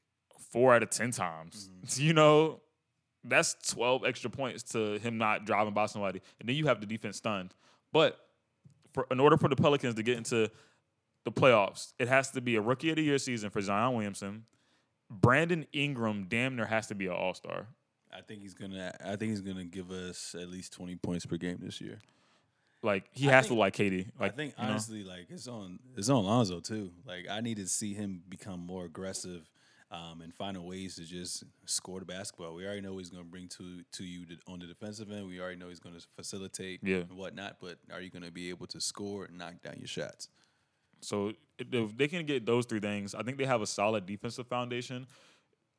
four 0.50 0.74
out 0.74 0.82
of 0.82 0.90
ten 0.90 1.10
times, 1.10 1.68
Mm-hmm. 1.86 2.02
you 2.06 2.12
know, 2.12 2.60
that's 3.24 3.56
twelve 3.72 4.04
extra 4.04 4.28
points 4.30 4.62
to 4.72 4.98
him 4.98 5.16
not 5.18 5.44
driving 5.46 5.72
by 5.74 5.86
somebody, 5.86 6.20
and 6.40 6.48
then 6.48 6.56
you 6.56 6.66
have 6.66 6.80
the 6.80 6.86
defense 6.86 7.16
stunned. 7.16 7.54
But 7.92 8.18
for 8.92 9.06
in 9.10 9.20
order 9.20 9.36
for 9.36 9.48
the 9.48 9.56
Pelicans 9.56 9.94
to 9.96 10.02
get 10.02 10.16
into 10.16 10.50
the 11.24 11.32
playoffs, 11.32 11.92
it 11.98 12.08
has 12.08 12.30
to 12.32 12.40
be 12.40 12.56
a 12.56 12.60
rookie 12.60 12.90
of 12.90 12.96
the 12.96 13.02
year 13.02 13.18
season 13.18 13.50
for 13.50 13.60
Zion 13.60 13.94
Williamson. 13.94 14.44
Brandon 15.10 15.66
Ingram 15.72 16.26
damn 16.28 16.56
near 16.56 16.66
has 16.66 16.86
to 16.88 16.94
be 16.94 17.06
an 17.06 17.12
all 17.12 17.34
star. 17.34 17.66
I 18.14 18.20
think 18.20 18.42
he's 18.42 18.54
gonna 18.54 18.94
I 19.04 19.16
think 19.16 19.30
he's 19.30 19.40
gonna 19.40 19.64
give 19.64 19.90
us 19.90 20.34
at 20.38 20.48
least 20.48 20.72
twenty 20.72 20.96
points 20.96 21.24
per 21.26 21.36
game 21.36 21.58
this 21.60 21.80
year. 21.80 21.98
Like 22.82 23.04
he 23.12 23.28
I 23.28 23.32
has 23.32 23.46
think- 23.46 23.56
to 23.56 23.60
like 23.60 23.74
KD. 23.76 24.06
Like 24.18 24.32
I 24.32 24.36
think 24.36 24.54
you 24.58 24.64
know? 24.64 24.70
honestly, 24.70 25.04
like 25.04 25.26
it's 25.30 25.46
on 25.48 25.78
it's 25.96 26.08
on 26.08 26.24
Lonzo 26.24 26.60
too. 26.60 26.90
Like 27.06 27.26
I 27.30 27.40
need 27.40 27.58
to 27.58 27.66
see 27.68 27.94
him 27.94 28.22
become 28.28 28.60
more 28.60 28.84
aggressive 28.84 29.48
um, 29.92 30.22
and 30.22 30.34
find 30.34 30.56
a 30.56 30.60
ways 30.62 30.96
to 30.96 31.04
just 31.04 31.44
score 31.66 32.00
the 32.00 32.06
basketball. 32.06 32.54
We 32.54 32.64
already 32.64 32.80
know 32.80 32.96
he's 32.98 33.10
going 33.10 33.22
to 33.22 33.28
bring 33.30 33.46
to 33.48 33.82
to 33.92 34.04
you 34.04 34.24
on 34.48 34.58
the 34.58 34.66
defensive 34.66 35.10
end. 35.12 35.26
We 35.26 35.40
already 35.40 35.56
know 35.58 35.68
he's 35.68 35.80
going 35.80 35.94
to 35.94 36.04
facilitate 36.16 36.80
Yeah. 36.82 36.96
and 37.08 37.12
whatnot. 37.12 37.56
But 37.60 37.76
are 37.92 38.00
you 38.00 38.10
going 38.10 38.24
to 38.24 38.32
be 38.32 38.48
able 38.50 38.66
to 38.68 38.80
score 38.80 39.26
and 39.26 39.38
knock 39.38 39.62
down 39.62 39.76
your 39.78 39.88
shots? 39.88 40.28
So 41.00 41.32
if 41.58 41.96
they 41.96 42.08
can 42.08 42.24
get 42.26 42.46
those 42.46 42.64
three 42.64 42.80
things, 42.80 43.14
I 43.14 43.22
think 43.22 43.36
they 43.36 43.44
have 43.44 43.60
a 43.60 43.66
solid 43.66 44.06
defensive 44.06 44.46
foundation. 44.46 45.06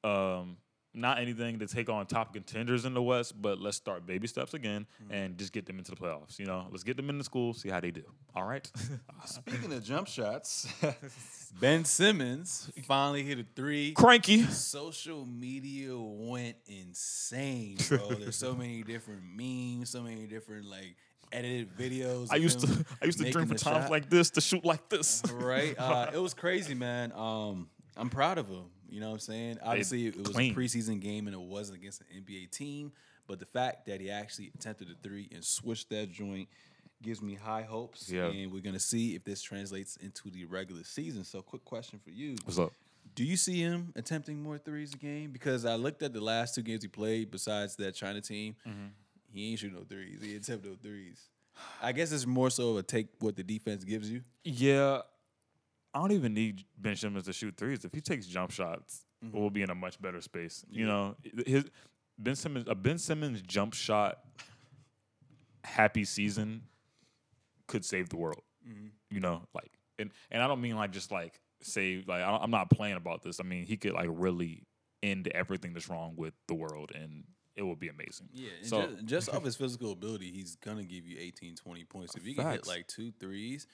Um, 0.03 0.57
not 0.93 1.19
anything 1.19 1.59
to 1.59 1.67
take 1.67 1.89
on 1.89 2.05
top 2.05 2.33
contenders 2.33 2.85
in 2.85 2.93
the 2.93 3.01
West, 3.01 3.41
but 3.41 3.59
let's 3.59 3.77
start 3.77 4.05
baby 4.05 4.27
steps 4.27 4.53
again 4.53 4.85
and 5.09 5.37
just 5.37 5.51
get 5.51 5.65
them 5.65 5.79
into 5.79 5.91
the 5.91 5.97
playoffs. 5.97 6.37
You 6.37 6.45
know, 6.45 6.67
let's 6.69 6.83
get 6.83 6.97
them 6.97 7.09
into 7.09 7.23
school, 7.23 7.53
see 7.53 7.69
how 7.69 7.79
they 7.79 7.91
do. 7.91 8.03
All 8.35 8.43
right. 8.43 8.69
Speaking 9.25 9.73
of 9.73 9.83
jump 9.83 10.07
shots, 10.07 10.67
Ben 11.59 11.83
Simmons 11.85 12.71
finally 12.85 13.23
hit 13.23 13.39
a 13.39 13.45
three. 13.55 13.93
Cranky. 13.93 14.43
Social 14.43 15.25
media 15.25 15.97
went 15.97 16.57
insane, 16.67 17.77
bro. 17.89 18.13
There's 18.13 18.35
so 18.35 18.53
many 18.53 18.83
different 18.83 19.21
memes, 19.35 19.89
so 19.89 20.01
many 20.03 20.27
different 20.27 20.65
like 20.65 20.95
edited 21.31 21.75
videos. 21.75 22.27
I 22.31 22.35
used 22.35 22.59
to 22.59 22.85
I 23.01 23.05
used 23.05 23.19
to 23.19 23.31
dream 23.31 23.47
for 23.47 23.55
times 23.55 23.85
shot. 23.85 23.91
like 23.91 24.09
this 24.09 24.29
to 24.31 24.41
shoot 24.41 24.63
like 24.63 24.89
this. 24.89 25.23
right? 25.33 25.75
Uh, 25.77 26.11
it 26.13 26.19
was 26.19 26.33
crazy, 26.33 26.75
man. 26.75 27.11
Um, 27.13 27.67
I'm 27.97 28.09
proud 28.09 28.37
of 28.37 28.47
him. 28.47 28.65
You 28.93 28.99
know 28.99 29.07
what 29.07 29.13
I'm 29.13 29.19
saying? 29.19 29.57
Obviously, 29.63 30.07
it 30.07 30.15
was 30.17 30.27
clean. 30.29 30.53
a 30.53 30.55
preseason 30.55 30.99
game 31.01 31.27
and 31.27 31.33
it 31.35 31.39
wasn't 31.41 31.79
against 31.79 32.01
an 32.01 32.07
NBA 32.23 32.51
team, 32.51 32.91
but 33.27 33.39
the 33.39 33.45
fact 33.45 33.87
that 33.87 33.99
he 34.01 34.11
actually 34.11 34.51
attempted 34.55 34.89
a 34.91 34.95
three 35.01 35.29
and 35.33 35.43
switched 35.43 35.89
that 35.89 36.11
joint 36.11 36.47
gives 37.01 37.21
me 37.21 37.33
high 37.35 37.63
hopes. 37.63 38.09
Yeah. 38.09 38.27
And 38.27 38.51
we're 38.51 38.61
gonna 38.61 38.79
see 38.79 39.15
if 39.15 39.23
this 39.23 39.41
translates 39.41 39.97
into 39.97 40.29
the 40.29 40.45
regular 40.45 40.83
season. 40.83 41.23
So, 41.23 41.41
quick 41.41 41.65
question 41.65 41.99
for 42.03 42.11
you: 42.11 42.35
What's 42.45 42.59
up? 42.59 42.71
Do 43.15 43.23
you 43.23 43.35
see 43.37 43.59
him 43.59 43.91
attempting 43.95 44.41
more 44.41 44.57
threes 44.57 44.93
a 44.93 44.97
game? 44.97 45.31
Because 45.31 45.65
I 45.65 45.75
looked 45.75 46.01
at 46.03 46.13
the 46.13 46.21
last 46.21 46.55
two 46.55 46.61
games 46.61 46.81
he 46.83 46.87
played, 46.87 47.29
besides 47.31 47.75
that 47.77 47.95
China 47.95 48.21
team, 48.21 48.55
Mm-hmm. 48.67 48.85
he 49.33 49.49
ain't 49.51 49.59
shooting 49.59 49.77
no 49.77 49.83
threes. 49.83 50.19
He 50.21 50.35
attempted 50.35 50.69
no 50.71 50.77
threes. 50.81 51.19
I 51.81 51.91
guess 51.91 52.11
it's 52.11 52.25
more 52.25 52.49
so 52.49 52.71
of 52.71 52.77
a 52.77 52.83
take 52.83 53.07
what 53.19 53.35
the 53.35 53.43
defense 53.43 53.83
gives 53.83 54.09
you. 54.09 54.21
Yeah, 54.43 55.01
I 55.93 55.99
don't 55.99 56.11
even 56.11 56.33
need 56.33 56.63
Ben 56.77 56.95
Simmons 56.95 57.25
to 57.25 57.33
shoot 57.33 57.55
threes. 57.55 57.85
If 57.85 57.93
he 57.93 58.01
takes 58.01 58.25
jump 58.25 58.51
shots, 58.51 59.05
mm-hmm. 59.23 59.37
we'll 59.37 59.49
be 59.49 59.61
in 59.61 59.69
a 59.69 59.75
much 59.75 60.01
better 60.01 60.21
space. 60.21 60.65
You 60.69 60.85
know, 60.85 61.15
his 61.45 61.65
Ben 62.17 62.35
Simmons 62.35 62.67
a 62.67 62.75
Ben 62.75 62.97
Simmons 62.97 63.41
jump 63.41 63.73
shot 63.73 64.19
happy 65.63 66.03
season 66.03 66.63
could 67.67 67.85
save 67.85 68.09
the 68.09 68.17
world. 68.17 68.43
Mm-hmm. 68.67 68.87
You 69.09 69.19
know, 69.19 69.43
like 69.53 69.71
and 69.99 70.11
and 70.31 70.41
I 70.41 70.47
don't 70.47 70.61
mean 70.61 70.75
like 70.75 70.91
just 70.91 71.11
like 71.11 71.39
save 71.61 72.07
like 72.07 72.23
I'm 72.23 72.51
not 72.51 72.69
playing 72.69 72.95
about 72.95 73.21
this. 73.21 73.39
I 73.39 73.43
mean 73.43 73.65
he 73.65 73.77
could 73.77 73.93
like 73.93 74.09
really 74.09 74.63
end 75.01 75.27
everything 75.29 75.73
that's 75.73 75.89
wrong 75.89 76.13
with 76.15 76.33
the 76.47 76.53
world 76.53 76.91
and 76.95 77.23
it 77.55 77.61
will 77.61 77.75
be 77.75 77.89
amazing. 77.89 78.29
Yeah, 78.33 78.49
and 78.59 78.67
So- 78.67 78.87
just, 78.87 79.05
just 79.05 79.29
off 79.33 79.43
his 79.43 79.55
physical 79.55 79.91
ability, 79.91 80.31
he's 80.31 80.55
gonna 80.55 80.83
give 80.83 81.05
you 81.05 81.17
18, 81.19 81.55
20 81.55 81.83
points. 81.83 82.15
If 82.15 82.25
he 82.25 82.33
can 82.33 82.49
hit 82.49 82.67
like 82.67 82.87
two 82.87 83.11
threes 83.19 83.67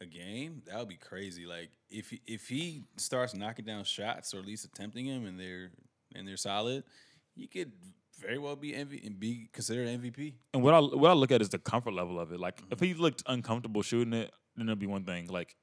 a 0.00 0.06
game, 0.06 0.62
that 0.66 0.78
would 0.78 0.88
be 0.88 0.96
crazy. 0.96 1.46
Like 1.46 1.70
if 1.90 2.10
he, 2.10 2.20
if 2.26 2.48
he 2.48 2.84
starts 2.96 3.34
knocking 3.34 3.64
down 3.64 3.84
shots 3.84 4.34
or 4.34 4.38
at 4.38 4.46
least 4.46 4.64
attempting 4.64 5.06
them, 5.06 5.26
and 5.26 5.38
they're 5.38 5.70
and 6.14 6.26
they're 6.26 6.36
solid, 6.36 6.84
he 7.34 7.46
could 7.46 7.72
very 8.18 8.38
well 8.38 8.56
be 8.56 8.72
MV, 8.72 9.06
and 9.06 9.18
be 9.18 9.48
considered 9.52 9.88
MVP. 9.88 10.34
And 10.54 10.62
what 10.62 10.74
I 10.74 10.80
what 10.80 11.10
I 11.10 11.14
look 11.14 11.30
at 11.30 11.40
is 11.40 11.48
the 11.48 11.58
comfort 11.58 11.92
level 11.92 12.18
of 12.18 12.32
it. 12.32 12.40
Like 12.40 12.60
if 12.70 12.78
mm-hmm. 12.78 12.84
he 12.84 12.94
looked 12.94 13.22
uncomfortable 13.26 13.82
shooting 13.82 14.12
it, 14.12 14.32
then 14.56 14.68
it'd 14.68 14.78
be 14.78 14.86
one 14.86 15.04
thing. 15.04 15.28
Like 15.28 15.56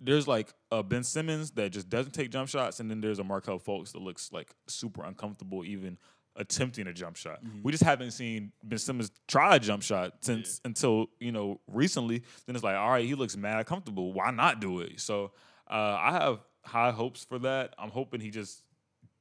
there's 0.00 0.28
like 0.28 0.52
a 0.70 0.82
Ben 0.82 1.04
Simmons 1.04 1.52
that 1.52 1.70
just 1.70 1.88
doesn't 1.88 2.12
take 2.12 2.30
jump 2.30 2.48
shots, 2.48 2.80
and 2.80 2.90
then 2.90 3.00
there's 3.00 3.18
a 3.18 3.24
Markelle 3.24 3.60
Fultz 3.60 3.92
that 3.92 4.02
looks 4.02 4.32
like 4.32 4.54
super 4.66 5.04
uncomfortable 5.04 5.64
even 5.64 5.98
attempting 6.36 6.86
a 6.86 6.92
jump 6.92 7.16
shot. 7.16 7.40
We 7.62 7.72
just 7.72 7.84
haven't 7.84 8.12
seen 8.12 8.52
Ben 8.62 8.78
Simmons 8.78 9.10
try 9.26 9.56
a 9.56 9.58
jump 9.58 9.82
shot 9.82 10.12
since 10.20 10.60
until 10.64 11.06
you 11.20 11.32
know 11.32 11.60
recently. 11.66 12.22
Then 12.46 12.54
it's 12.56 12.64
like, 12.64 12.76
all 12.76 12.90
right, 12.90 13.04
he 13.04 13.14
looks 13.14 13.36
mad 13.36 13.64
comfortable. 13.66 14.12
Why 14.12 14.30
not 14.30 14.60
do 14.60 14.80
it? 14.80 15.00
So 15.00 15.32
uh, 15.70 15.98
I 16.00 16.12
have 16.12 16.40
high 16.64 16.90
hopes 16.90 17.24
for 17.24 17.38
that. 17.40 17.74
I'm 17.78 17.90
hoping 17.90 18.20
he 18.20 18.30
just 18.30 18.62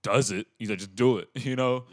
does 0.04 0.32
it. 0.32 0.48
He's 0.60 0.70
like, 0.70 0.80
just 0.80 0.96
do 0.96 1.18
it. 1.18 1.30
You 1.36 1.56
know 1.56 1.86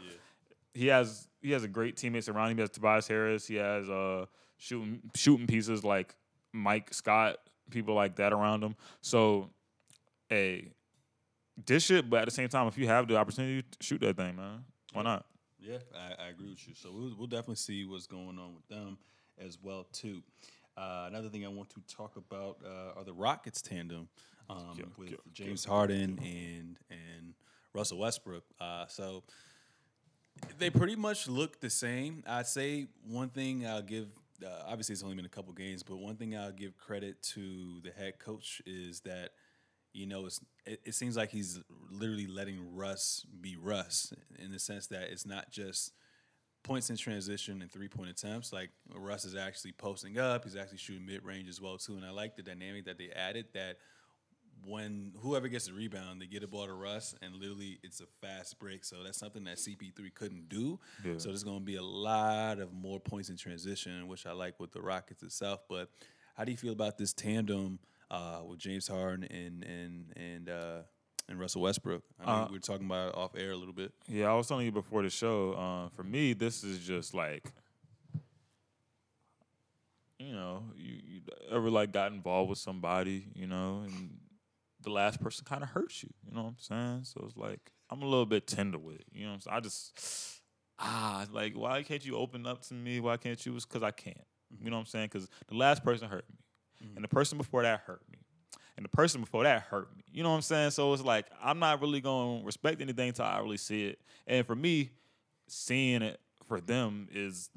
he 0.73 0.87
has 0.87 1.27
he 1.41 1.51
has 1.51 1.63
a 1.63 1.67
great 1.67 1.97
teammates 1.97 2.29
around 2.29 2.51
him. 2.51 2.57
He 2.57 2.61
has 2.61 2.69
Tobias 2.69 3.07
Harris. 3.07 3.47
He 3.47 3.55
has 3.55 3.89
uh 3.89 4.25
shooting 4.57 5.01
shooting 5.15 5.47
pieces 5.47 5.83
like 5.83 6.15
Mike 6.51 6.93
Scott, 6.93 7.37
people 7.69 7.95
like 7.95 8.15
that 8.17 8.33
around 8.33 8.63
him. 8.63 8.75
So, 9.01 9.49
hey, 10.29 10.71
dish 11.63 11.91
it, 11.91 12.09
but 12.09 12.21
at 12.21 12.25
the 12.25 12.31
same 12.31 12.49
time, 12.49 12.67
if 12.67 12.77
you 12.77 12.87
have 12.87 13.07
the 13.07 13.17
opportunity 13.17 13.61
to 13.61 13.77
shoot 13.81 14.01
that 14.01 14.17
thing, 14.17 14.35
man, 14.35 14.63
why 14.93 15.03
not? 15.03 15.25
Yeah, 15.59 15.77
I, 15.95 16.25
I 16.25 16.27
agree 16.29 16.49
with 16.49 16.67
you. 16.67 16.73
So 16.75 16.91
we'll, 16.91 17.13
we'll 17.17 17.27
definitely 17.27 17.55
see 17.55 17.85
what's 17.85 18.07
going 18.07 18.37
on 18.39 18.53
with 18.55 18.67
them 18.67 18.97
as 19.39 19.57
well 19.61 19.87
too. 19.91 20.21
Uh, 20.75 21.05
another 21.07 21.29
thing 21.29 21.45
I 21.45 21.49
want 21.49 21.69
to 21.71 21.81
talk 21.95 22.15
about 22.17 22.57
uh, 22.65 22.99
are 22.99 23.03
the 23.03 23.13
Rockets 23.13 23.61
tandem 23.61 24.07
um, 24.49 24.73
Yo, 24.75 24.85
with 24.97 25.11
yo, 25.11 25.17
James 25.31 25.63
Harden 25.63 26.19
and 26.23 26.77
and 26.89 27.33
Russell 27.73 27.99
Westbrook. 27.99 28.43
Uh, 28.59 28.85
so 28.87 29.23
they 30.57 30.69
pretty 30.69 30.95
much 30.95 31.27
look 31.27 31.61
the 31.61 31.69
same. 31.69 32.23
I'd 32.27 32.47
say 32.47 32.87
one 33.07 33.29
thing 33.29 33.65
I'll 33.65 33.81
give 33.81 34.07
uh, 34.43 34.63
obviously 34.67 34.93
it's 34.93 35.03
only 35.03 35.15
been 35.15 35.25
a 35.25 35.29
couple 35.29 35.53
games, 35.53 35.83
but 35.83 35.97
one 35.97 36.15
thing 36.15 36.35
I'll 36.35 36.51
give 36.51 36.77
credit 36.77 37.21
to 37.33 37.79
the 37.81 37.91
head 37.91 38.19
coach 38.19 38.61
is 38.65 39.01
that 39.01 39.31
you 39.93 40.05
know 40.05 40.25
it's 40.25 40.41
it, 40.65 40.81
it 40.85 40.95
seems 40.95 41.17
like 41.17 41.29
he's 41.31 41.59
literally 41.91 42.27
letting 42.27 42.75
Russ 42.75 43.25
be 43.41 43.55
Russ 43.55 44.13
in 44.39 44.51
the 44.51 44.59
sense 44.59 44.87
that 44.87 45.03
it's 45.11 45.25
not 45.25 45.51
just 45.51 45.93
points 46.63 46.89
in 46.89 46.95
transition 46.95 47.61
and 47.61 47.71
three 47.71 47.87
point 47.87 48.09
attempts. 48.09 48.53
Like 48.53 48.69
Russ 48.95 49.25
is 49.25 49.35
actually 49.35 49.73
posting 49.73 50.17
up, 50.17 50.43
he's 50.43 50.55
actually 50.55 50.77
shooting 50.77 51.05
mid 51.05 51.23
range 51.23 51.49
as 51.49 51.61
well 51.61 51.77
too, 51.77 51.95
and 51.95 52.05
I 52.05 52.11
like 52.11 52.35
the 52.35 52.43
dynamic 52.43 52.85
that 52.85 52.97
they 52.97 53.09
added 53.09 53.47
that 53.53 53.77
when 54.65 55.11
whoever 55.19 55.47
gets 55.47 55.67
the 55.67 55.73
rebound, 55.73 56.21
they 56.21 56.25
get 56.25 56.43
a 56.43 56.47
ball 56.47 56.65
to 56.65 56.73
Russ, 56.73 57.15
and 57.21 57.35
literally 57.35 57.79
it's 57.83 58.01
a 58.01 58.05
fast 58.21 58.59
break. 58.59 58.85
So 58.85 59.03
that's 59.03 59.17
something 59.17 59.43
that 59.43 59.57
CP3 59.57 60.13
couldn't 60.13 60.49
do. 60.49 60.79
Yeah. 61.03 61.15
So 61.17 61.29
there's 61.29 61.43
going 61.43 61.59
to 61.59 61.65
be 61.65 61.75
a 61.75 61.83
lot 61.83 62.59
of 62.59 62.73
more 62.73 62.99
points 62.99 63.29
in 63.29 63.35
transition, 63.35 64.07
which 64.07 64.25
I 64.25 64.31
like 64.31 64.59
with 64.59 64.71
the 64.71 64.81
Rockets 64.81 65.23
itself. 65.23 65.61
But 65.67 65.89
how 66.35 66.45
do 66.45 66.51
you 66.51 66.57
feel 66.57 66.73
about 66.73 66.97
this 66.97 67.13
tandem 67.13 67.79
uh, 68.13 68.41
with 68.47 68.59
James 68.59 68.87
Harden 68.87 69.23
and 69.25 69.63
and 69.63 70.13
and 70.15 70.49
uh, 70.49 70.81
and 71.27 71.39
Russell 71.39 71.61
Westbrook? 71.63 72.03
I 72.19 72.25
mean, 72.25 72.35
Uh, 72.43 72.47
we 72.49 72.53
were 72.57 72.59
talking 72.59 72.85
about 72.85 73.09
it 73.09 73.15
off 73.15 73.35
air 73.35 73.51
a 73.51 73.57
little 73.57 73.73
bit. 73.73 73.91
Yeah, 74.07 74.31
I 74.31 74.35
was 74.35 74.47
telling 74.47 74.65
you 74.65 74.71
before 74.71 75.01
the 75.01 75.09
show. 75.09 75.53
Uh, 75.53 75.89
for 75.89 76.03
me, 76.03 76.33
this 76.33 76.63
is 76.63 76.79
just 76.79 77.13
like, 77.13 77.51
you 80.19 80.33
know, 80.33 80.63
you, 80.75 80.99
you 81.05 81.21
ever 81.51 81.69
like 81.69 81.91
got 81.91 82.11
involved 82.11 82.49
with 82.49 82.59
somebody, 82.59 83.27
you 83.33 83.47
know, 83.47 83.81
and 83.85 84.17
the 84.81 84.89
last 84.91 85.19
person 85.21 85.45
kind 85.45 85.63
of 85.63 85.69
hurts 85.69 86.03
you. 86.03 86.09
You 86.25 86.35
know 86.35 86.43
what 86.43 86.49
I'm 86.49 86.55
saying? 86.59 87.03
So 87.05 87.23
it's 87.25 87.37
like 87.37 87.71
I'm 87.89 88.01
a 88.01 88.05
little 88.05 88.25
bit 88.25 88.47
tender 88.47 88.77
with 88.77 88.97
it. 88.97 89.05
You 89.11 89.23
know 89.23 89.29
what 89.29 89.35
I'm 89.35 89.41
saying? 89.41 89.57
I 89.57 89.59
just 89.59 90.41
ah, 90.79 91.25
like 91.31 91.53
why 91.55 91.81
can't 91.83 92.05
you 92.05 92.15
open 92.17 92.45
up 92.45 92.61
to 92.67 92.73
me? 92.73 92.99
Why 92.99 93.17
can't 93.17 93.43
you? 93.45 93.55
It's 93.55 93.65
because 93.65 93.83
I 93.83 93.91
can't. 93.91 94.17
You 94.61 94.69
know 94.69 94.75
what 94.75 94.81
I'm 94.81 94.85
saying? 94.87 95.09
Because 95.11 95.27
the 95.47 95.55
last 95.55 95.83
person 95.83 96.07
hurt 96.07 96.25
me, 96.29 96.37
and 96.95 97.03
the 97.03 97.07
person 97.07 97.37
before 97.37 97.63
that 97.63 97.81
hurt 97.81 98.01
me. 98.11 98.17
And 98.75 98.83
the 98.83 98.89
person 98.89 99.21
before 99.21 99.43
that 99.43 99.61
hurt 99.63 99.95
me. 99.95 100.03
You 100.11 100.23
know 100.23 100.29
what 100.29 100.37
I'm 100.37 100.41
saying? 100.41 100.71
So 100.71 100.93
it's 100.93 101.03
like 101.03 101.27
I'm 101.41 101.59
not 101.59 101.79
really 101.79 102.01
going 102.01 102.39
to 102.39 102.45
respect 102.45 102.81
anything 102.81 103.09
until 103.09 103.25
I 103.25 103.39
really 103.39 103.57
see 103.57 103.85
it. 103.85 103.99
And 104.25 104.45
for 104.47 104.55
me, 104.55 104.89
seeing 105.47 106.01
it 106.01 106.19
for 106.47 106.59
them 106.59 107.07
is 107.11 107.49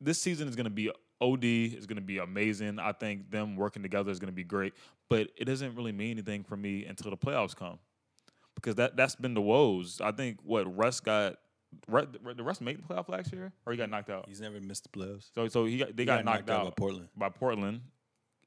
this 0.00 0.20
season 0.20 0.46
is 0.48 0.54
going 0.54 0.64
to 0.64 0.70
be 0.70 0.90
OD. 1.20 1.44
Is 1.44 1.86
going 1.86 1.96
to 1.96 2.02
be 2.02 2.18
amazing. 2.18 2.78
I 2.78 2.92
think 2.92 3.30
them 3.30 3.56
working 3.56 3.82
together 3.82 4.10
is 4.12 4.20
going 4.20 4.30
to 4.30 4.36
be 4.36 4.44
great. 4.44 4.74
But 5.08 5.28
it 5.36 5.44
doesn't 5.46 5.74
really 5.74 5.92
mean 5.92 6.12
anything 6.12 6.44
for 6.44 6.56
me 6.56 6.84
until 6.84 7.10
the 7.10 7.16
playoffs 7.16 7.56
come, 7.56 7.78
because 8.54 8.76
that 8.76 8.96
that's 8.96 9.16
been 9.16 9.34
the 9.34 9.42
woes. 9.42 10.00
I 10.00 10.12
think 10.12 10.38
what 10.44 10.64
Russ 10.76 11.00
got. 11.00 11.36
Did 11.90 12.40
Russ 12.40 12.60
make 12.60 12.76
the 12.76 12.94
playoff 12.94 13.08
last 13.08 13.32
year, 13.32 13.52
or 13.66 13.72
he 13.72 13.76
got 13.76 13.90
knocked 13.90 14.08
out? 14.08 14.26
He's 14.28 14.40
never 14.40 14.60
missed 14.60 14.84
the 14.84 14.98
playoffs. 14.98 15.28
So 15.34 15.48
so 15.48 15.64
he 15.64 15.78
got, 15.78 15.96
they 15.96 16.04
He 16.04 16.06
got, 16.06 16.24
knocked, 16.24 16.48
out, 16.48 16.64
by 16.64 16.70
Portland. 16.70 17.08
by 17.16 17.28
Portland. 17.28 17.80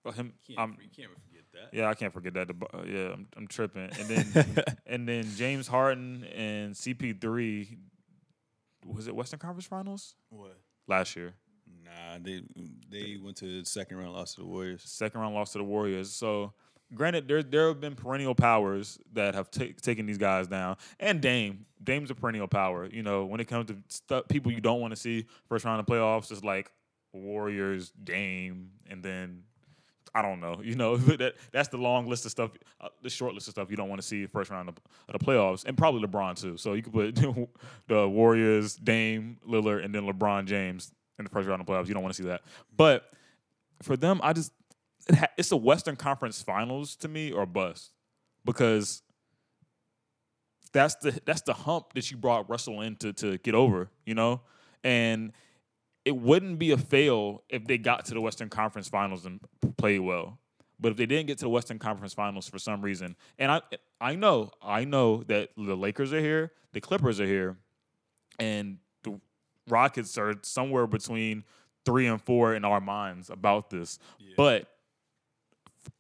Well, 0.04 0.14
him, 0.14 0.34
Can't, 0.48 0.60
I'm, 0.60 0.78
you 0.82 0.90
can't 0.96 1.12
forget 1.12 1.44
that. 1.54 1.78
yeah, 1.78 1.90
I 1.90 1.94
can't 1.94 2.14
forget 2.14 2.34
that. 2.36 2.50
Uh, 2.50 2.84
yeah, 2.88 3.10
I'm, 3.14 3.28
I'm 3.36 3.48
tripping. 3.48 3.90
And 4.00 4.08
then 4.08 4.56
and 4.86 5.08
then 5.08 5.26
James 5.36 5.68
Harden 5.68 6.24
and 6.36 6.74
CP3 6.74 7.78
was 8.86 9.08
it 9.08 9.16
Western 9.16 9.40
Conference 9.40 9.66
Finals 9.66 10.16
What? 10.30 10.58
last 10.88 11.16
year? 11.16 11.34
Nah, 11.84 12.18
they 12.22 12.42
they 12.90 13.18
went 13.22 13.38
to 13.38 13.46
the 13.60 13.66
second 13.66 13.98
round, 13.98 14.14
lost 14.14 14.36
to 14.36 14.42
the 14.42 14.48
Warriors. 14.48 14.84
Second 14.86 15.20
round 15.22 15.36
loss 15.36 15.52
to 15.52 15.58
the 15.58 15.64
Warriors. 15.64 16.12
So 16.12 16.54
granted, 16.94 17.28
there 17.28 17.44
there 17.44 17.68
have 17.68 17.82
been 17.82 17.96
perennial 17.96 18.36
powers 18.36 18.98
that 19.14 19.36
have 19.36 19.52
ta- 19.52 19.66
taken 19.82 20.06
these 20.06 20.18
guys 20.18 20.48
down, 20.48 20.78
and 21.00 21.20
Dame. 21.22 21.66
Dame's 21.84 22.10
a 22.12 22.16
perennial 22.16 22.48
power. 22.48 22.86
You 22.86 23.04
know, 23.04 23.26
when 23.26 23.40
it 23.40 23.46
comes 23.48 23.68
to 23.68 23.78
stuff, 23.90 24.28
people 24.30 24.52
you 24.52 24.62
don't 24.62 24.80
want 24.82 24.92
to 24.92 25.00
see 25.00 25.26
first 25.48 25.66
round 25.66 25.80
of 25.80 25.86
playoffs 25.86 26.32
is 26.32 26.44
like 26.44 26.72
Warriors, 27.14 27.92
Dame, 28.04 28.72
and 28.90 29.04
then 29.04 29.44
I 30.14 30.22
don't 30.22 30.40
know. 30.40 30.62
You 30.70 30.76
know, 30.76 30.98
that 30.98 31.36
that's 31.52 31.70
the 31.70 31.78
long 31.78 32.08
list 32.08 32.26
of 32.26 32.32
stuff, 32.32 32.52
uh, 32.80 32.90
the 33.02 33.10
short 33.10 33.34
list 33.34 33.48
of 33.48 33.54
stuff 33.54 33.72
you 33.72 33.78
don't 33.78 33.90
want 33.90 34.02
to 34.02 34.08
see 34.08 34.26
first 34.28 34.52
round 34.52 34.70
of, 34.70 34.76
of 35.08 35.20
the 35.20 35.26
playoffs, 35.26 35.66
and 35.66 35.76
probably 35.78 36.06
LeBron 36.06 36.40
too. 36.40 36.58
So 36.58 36.74
you 36.74 36.84
could 36.84 36.94
put 36.94 37.16
the 37.88 38.08
Warriors, 38.08 38.76
Dame, 38.76 39.38
Lillard, 39.48 39.84
and 39.84 39.94
then 39.94 40.04
LeBron 40.04 40.46
James 40.46 40.92
in 41.18 41.24
the 41.24 41.30
first 41.30 41.48
round 41.48 41.62
of 41.62 41.68
playoffs. 41.68 41.88
You 41.88 41.96
don't 41.96 42.04
want 42.04 42.14
to 42.16 42.22
see 42.22 42.28
that. 42.28 42.42
But 42.76 43.12
for 43.82 43.98
them, 43.98 44.20
I 44.24 44.34
just 44.34 44.52
it 45.08 45.16
ha- 45.16 45.28
it's 45.38 45.50
the 45.50 45.58
Western 45.58 45.96
Conference 45.96 46.42
Finals 46.42 46.96
to 46.98 47.08
me 47.08 47.32
or 47.32 47.46
bust 47.46 47.92
because 48.46 49.02
that's 50.72 50.96
the 50.96 51.20
that's 51.26 51.42
the 51.42 51.54
hump 51.54 51.94
that 51.94 52.12
you 52.12 52.18
brought 52.18 52.50
Russell 52.50 52.82
in 52.82 52.96
to 52.98 53.14
to 53.14 53.38
get 53.40 53.56
over. 53.56 53.90
You 54.06 54.16
know, 54.16 54.42
and 54.84 55.32
it 56.06 56.16
wouldn't 56.16 56.60
be 56.60 56.72
a 56.72 56.78
fail 56.78 57.44
if 57.50 57.66
they 57.66 57.78
got 57.78 58.06
to 58.06 58.14
the 58.14 58.22
Western 58.22 58.50
Conference 58.50 58.88
Finals 58.88 59.26
and 59.26 59.40
played 59.78 60.00
well. 60.00 60.40
But 60.80 60.92
if 60.94 60.98
they 60.98 61.06
didn't 61.06 61.28
get 61.28 61.38
to 61.40 61.46
the 61.46 61.50
Western 61.50 61.78
Conference 61.78 62.14
Finals 62.14 62.48
for 62.48 62.58
some 62.58 62.82
reason, 62.82 63.16
and 63.38 63.52
I 63.52 63.62
I 64.00 64.16
know 64.16 64.52
I 64.62 64.86
know 64.86 65.24
that 65.24 65.50
the 65.58 65.76
Lakers 65.76 66.14
are 66.14 66.22
here, 66.22 66.54
the 66.72 66.80
Clippers 66.82 67.20
are 67.20 67.26
here, 67.26 67.58
and 68.40 68.78
the 69.04 69.20
Rockets 69.68 70.18
are 70.18 70.36
somewhere 70.42 70.88
between 70.88 71.44
three 71.86 72.08
and 72.08 72.22
four 72.22 72.56
in 72.56 72.64
our 72.64 72.80
minds 72.80 73.30
about 73.30 73.70
this. 73.70 74.00
But 74.38 74.62
f- 74.62 74.68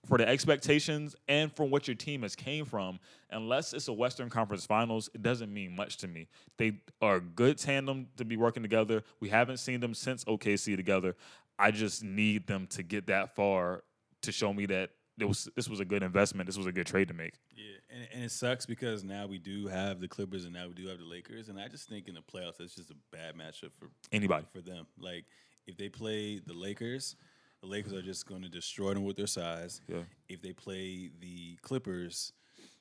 for 0.05 0.17
the 0.17 0.27
expectations 0.27 1.15
and 1.27 1.55
from 1.55 1.69
what 1.69 1.87
your 1.87 1.95
team 1.95 2.23
has 2.23 2.35
came 2.35 2.65
from, 2.65 2.99
unless 3.29 3.73
it's 3.73 3.87
a 3.87 3.93
Western 3.93 4.29
Conference 4.29 4.65
Finals, 4.65 5.09
it 5.13 5.21
doesn't 5.21 5.53
mean 5.53 5.75
much 5.75 5.97
to 5.97 6.07
me. 6.07 6.27
They 6.57 6.81
are 7.01 7.17
a 7.17 7.21
good 7.21 7.57
tandem 7.57 8.07
to 8.17 8.25
be 8.25 8.37
working 8.37 8.63
together. 8.63 9.03
We 9.19 9.29
haven't 9.29 9.57
seen 9.57 9.79
them 9.79 9.93
since 9.93 10.25
OKC 10.25 10.75
together. 10.75 11.15
I 11.57 11.71
just 11.71 12.03
need 12.03 12.47
them 12.47 12.67
to 12.67 12.83
get 12.83 13.07
that 13.07 13.35
far 13.35 13.83
to 14.21 14.31
show 14.31 14.53
me 14.53 14.65
that 14.67 14.91
it 15.19 15.27
was 15.27 15.49
this 15.55 15.69
was 15.69 15.79
a 15.79 15.85
good 15.85 16.01
investment. 16.01 16.47
This 16.47 16.57
was 16.57 16.65
a 16.65 16.71
good 16.71 16.87
trade 16.87 17.09
to 17.09 17.13
make. 17.13 17.33
Yeah, 17.55 17.75
and, 17.89 18.07
and 18.13 18.23
it 18.23 18.31
sucks 18.31 18.65
because 18.65 19.03
now 19.03 19.27
we 19.27 19.37
do 19.37 19.67
have 19.67 19.99
the 19.99 20.07
Clippers 20.07 20.45
and 20.45 20.53
now 20.53 20.67
we 20.67 20.73
do 20.73 20.87
have 20.87 20.97
the 20.97 21.05
Lakers, 21.05 21.49
and 21.49 21.59
I 21.59 21.67
just 21.67 21.89
think 21.89 22.07
in 22.07 22.15
the 22.15 22.21
playoffs 22.21 22.57
that's 22.57 22.75
just 22.75 22.89
a 22.89 22.95
bad 23.11 23.35
matchup 23.35 23.73
for 23.73 23.89
Anybody. 24.11 24.45
for 24.53 24.61
them. 24.61 24.87
Like 24.97 25.25
if 25.67 25.77
they 25.77 25.89
play 25.89 26.39
the 26.39 26.53
Lakers, 26.53 27.15
the 27.61 27.67
Lakers 27.67 27.93
are 27.93 28.01
just 28.01 28.27
going 28.27 28.41
to 28.43 28.49
destroy 28.49 28.93
them 28.93 29.03
with 29.03 29.17
their 29.17 29.27
size. 29.27 29.81
Yeah. 29.87 30.03
If 30.27 30.41
they 30.41 30.53
play 30.53 31.09
the 31.19 31.57
Clippers, 31.61 32.33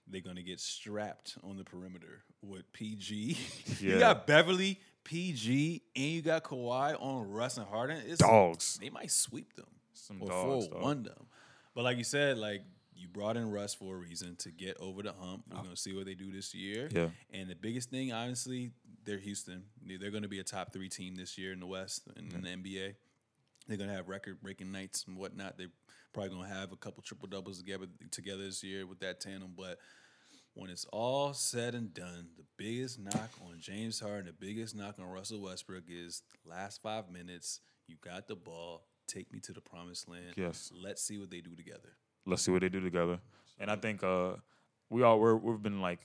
they're 0.06 0.20
going 0.20 0.36
to 0.36 0.42
get 0.42 0.60
strapped 0.60 1.36
on 1.42 1.56
the 1.56 1.64
perimeter 1.64 2.22
with 2.42 2.70
PG. 2.72 3.36
Yeah. 3.80 3.94
you 3.94 3.98
got 4.00 4.26
Beverley, 4.26 4.80
PG, 5.04 5.82
and 5.94 6.04
you 6.04 6.22
got 6.22 6.42
Kawhi 6.42 7.00
on 7.00 7.30
Russ 7.30 7.58
and 7.58 7.66
Harden. 7.66 8.02
It's, 8.06 8.18
Dogs. 8.18 8.78
They 8.80 8.90
might 8.90 9.10
sweep 9.10 9.54
them 9.54 9.66
Some 9.92 10.22
or 10.22 10.28
dogs, 10.28 10.66
four 10.66 10.80
one 10.80 11.02
them. 11.04 11.26
But 11.74 11.84
like 11.84 11.96
you 11.96 12.04
said, 12.04 12.38
like 12.38 12.62
you 12.96 13.06
brought 13.06 13.36
in 13.36 13.50
Russ 13.50 13.74
for 13.74 13.94
a 13.94 13.98
reason 13.98 14.34
to 14.36 14.50
get 14.50 14.76
over 14.80 15.02
the 15.02 15.12
hump. 15.12 15.44
We're 15.50 15.58
ah. 15.58 15.62
gonna 15.62 15.76
see 15.76 15.92
what 15.94 16.06
they 16.06 16.14
do 16.14 16.32
this 16.32 16.54
year. 16.54 16.88
Yeah. 16.90 17.08
And 17.32 17.48
the 17.48 17.54
biggest 17.54 17.90
thing, 17.90 18.12
honestly, 18.12 18.72
they're 19.04 19.18
Houston. 19.18 19.62
They- 19.86 19.96
They're 19.96 20.10
gonna 20.10 20.28
be 20.28 20.40
a 20.40 20.44
top 20.44 20.72
three 20.72 20.88
team 20.88 21.14
this 21.14 21.38
year 21.38 21.52
in 21.52 21.60
the 21.60 21.66
West 21.66 22.08
and 22.16 22.32
in 22.32 22.42
the 22.42 22.48
NBA. 22.48 22.94
They're 23.68 23.76
gonna 23.76 23.94
have 23.94 24.08
record 24.08 24.40
breaking 24.40 24.72
nights 24.72 25.04
and 25.06 25.16
whatnot. 25.16 25.58
They're 25.58 25.68
probably 26.14 26.30
gonna 26.30 26.48
have 26.48 26.72
a 26.72 26.76
couple 26.76 27.02
triple 27.02 27.28
doubles 27.28 27.58
together 27.58 27.86
together 28.10 28.44
this 28.44 28.64
year 28.64 28.86
with 28.86 29.00
that 29.00 29.20
tandem. 29.20 29.52
But 29.56 29.78
when 30.54 30.70
it's 30.70 30.86
all 30.86 31.34
said 31.34 31.74
and 31.74 31.92
done, 31.92 32.30
the 32.36 32.44
biggest 32.56 32.98
knock 32.98 33.30
on 33.46 33.60
James 33.60 34.00
Harden, 34.00 34.26
the 34.26 34.32
biggest 34.32 34.74
knock 34.74 34.96
on 34.98 35.04
Russell 35.04 35.42
Westbrook 35.42 35.84
is 35.88 36.22
last 36.44 36.82
five 36.82 37.10
minutes. 37.10 37.60
You 37.86 37.96
got 38.02 38.26
the 38.26 38.36
ball. 38.36 38.86
Take 39.06 39.32
me 39.32 39.40
to 39.40 39.52
the 39.52 39.60
promised 39.60 40.08
land. 40.08 40.34
Yes. 40.36 40.70
Let's 40.74 41.02
see 41.02 41.18
what 41.18 41.30
they 41.30 41.40
do 41.40 41.54
together. 41.54 41.96
Let's 42.26 42.42
see 42.42 42.50
what 42.50 42.60
they 42.60 42.68
do 42.68 42.80
together. 42.80 43.20
And 43.58 43.70
I 43.70 43.76
think 43.76 44.02
uh, 44.02 44.32
we 44.90 45.02
all 45.02 45.18
we're, 45.20 45.36
we've 45.36 45.62
been 45.62 45.80
like 45.80 46.00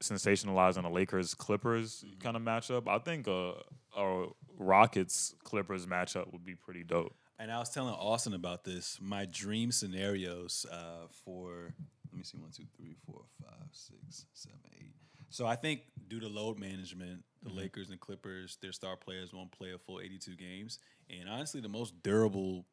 sensationalizing 0.00 0.82
the 0.82 0.90
Lakers 0.90 1.34
Clippers 1.34 2.04
kind 2.20 2.36
of 2.36 2.42
matchup. 2.42 2.88
I 2.88 2.98
think 2.98 3.28
uh, 3.28 3.52
a 3.96 4.26
Rockets 4.56 5.34
Clippers 5.44 5.86
matchup 5.86 6.32
would 6.32 6.44
be 6.44 6.54
pretty 6.54 6.84
dope. 6.84 7.14
And 7.38 7.52
I 7.52 7.58
was 7.58 7.70
telling 7.70 7.94
Austin 7.94 8.34
about 8.34 8.64
this. 8.64 8.98
My 9.00 9.26
dream 9.26 9.70
scenarios 9.70 10.66
uh, 10.70 11.06
for 11.24 11.74
let 12.10 12.18
me 12.18 12.24
see 12.24 12.38
one, 12.38 12.50
two, 12.50 12.64
three, 12.76 12.96
four, 13.06 13.22
five, 13.40 13.68
six, 13.70 14.26
seven, 14.32 14.58
eight. 14.80 14.94
So 15.30 15.46
I 15.46 15.56
think 15.56 15.82
due 16.08 16.20
to 16.20 16.28
load 16.28 16.58
management, 16.58 17.22
the 17.42 17.50
Lakers 17.50 17.90
and 17.90 18.00
Clippers, 18.00 18.58
their 18.60 18.72
star 18.72 18.96
players 18.96 19.32
won't 19.32 19.52
play 19.52 19.72
a 19.72 19.78
full 19.78 20.00
82 20.00 20.36
games. 20.36 20.78
And 21.10 21.28
honestly, 21.28 21.60
the 21.60 21.68
most 21.68 22.02
durable 22.02 22.64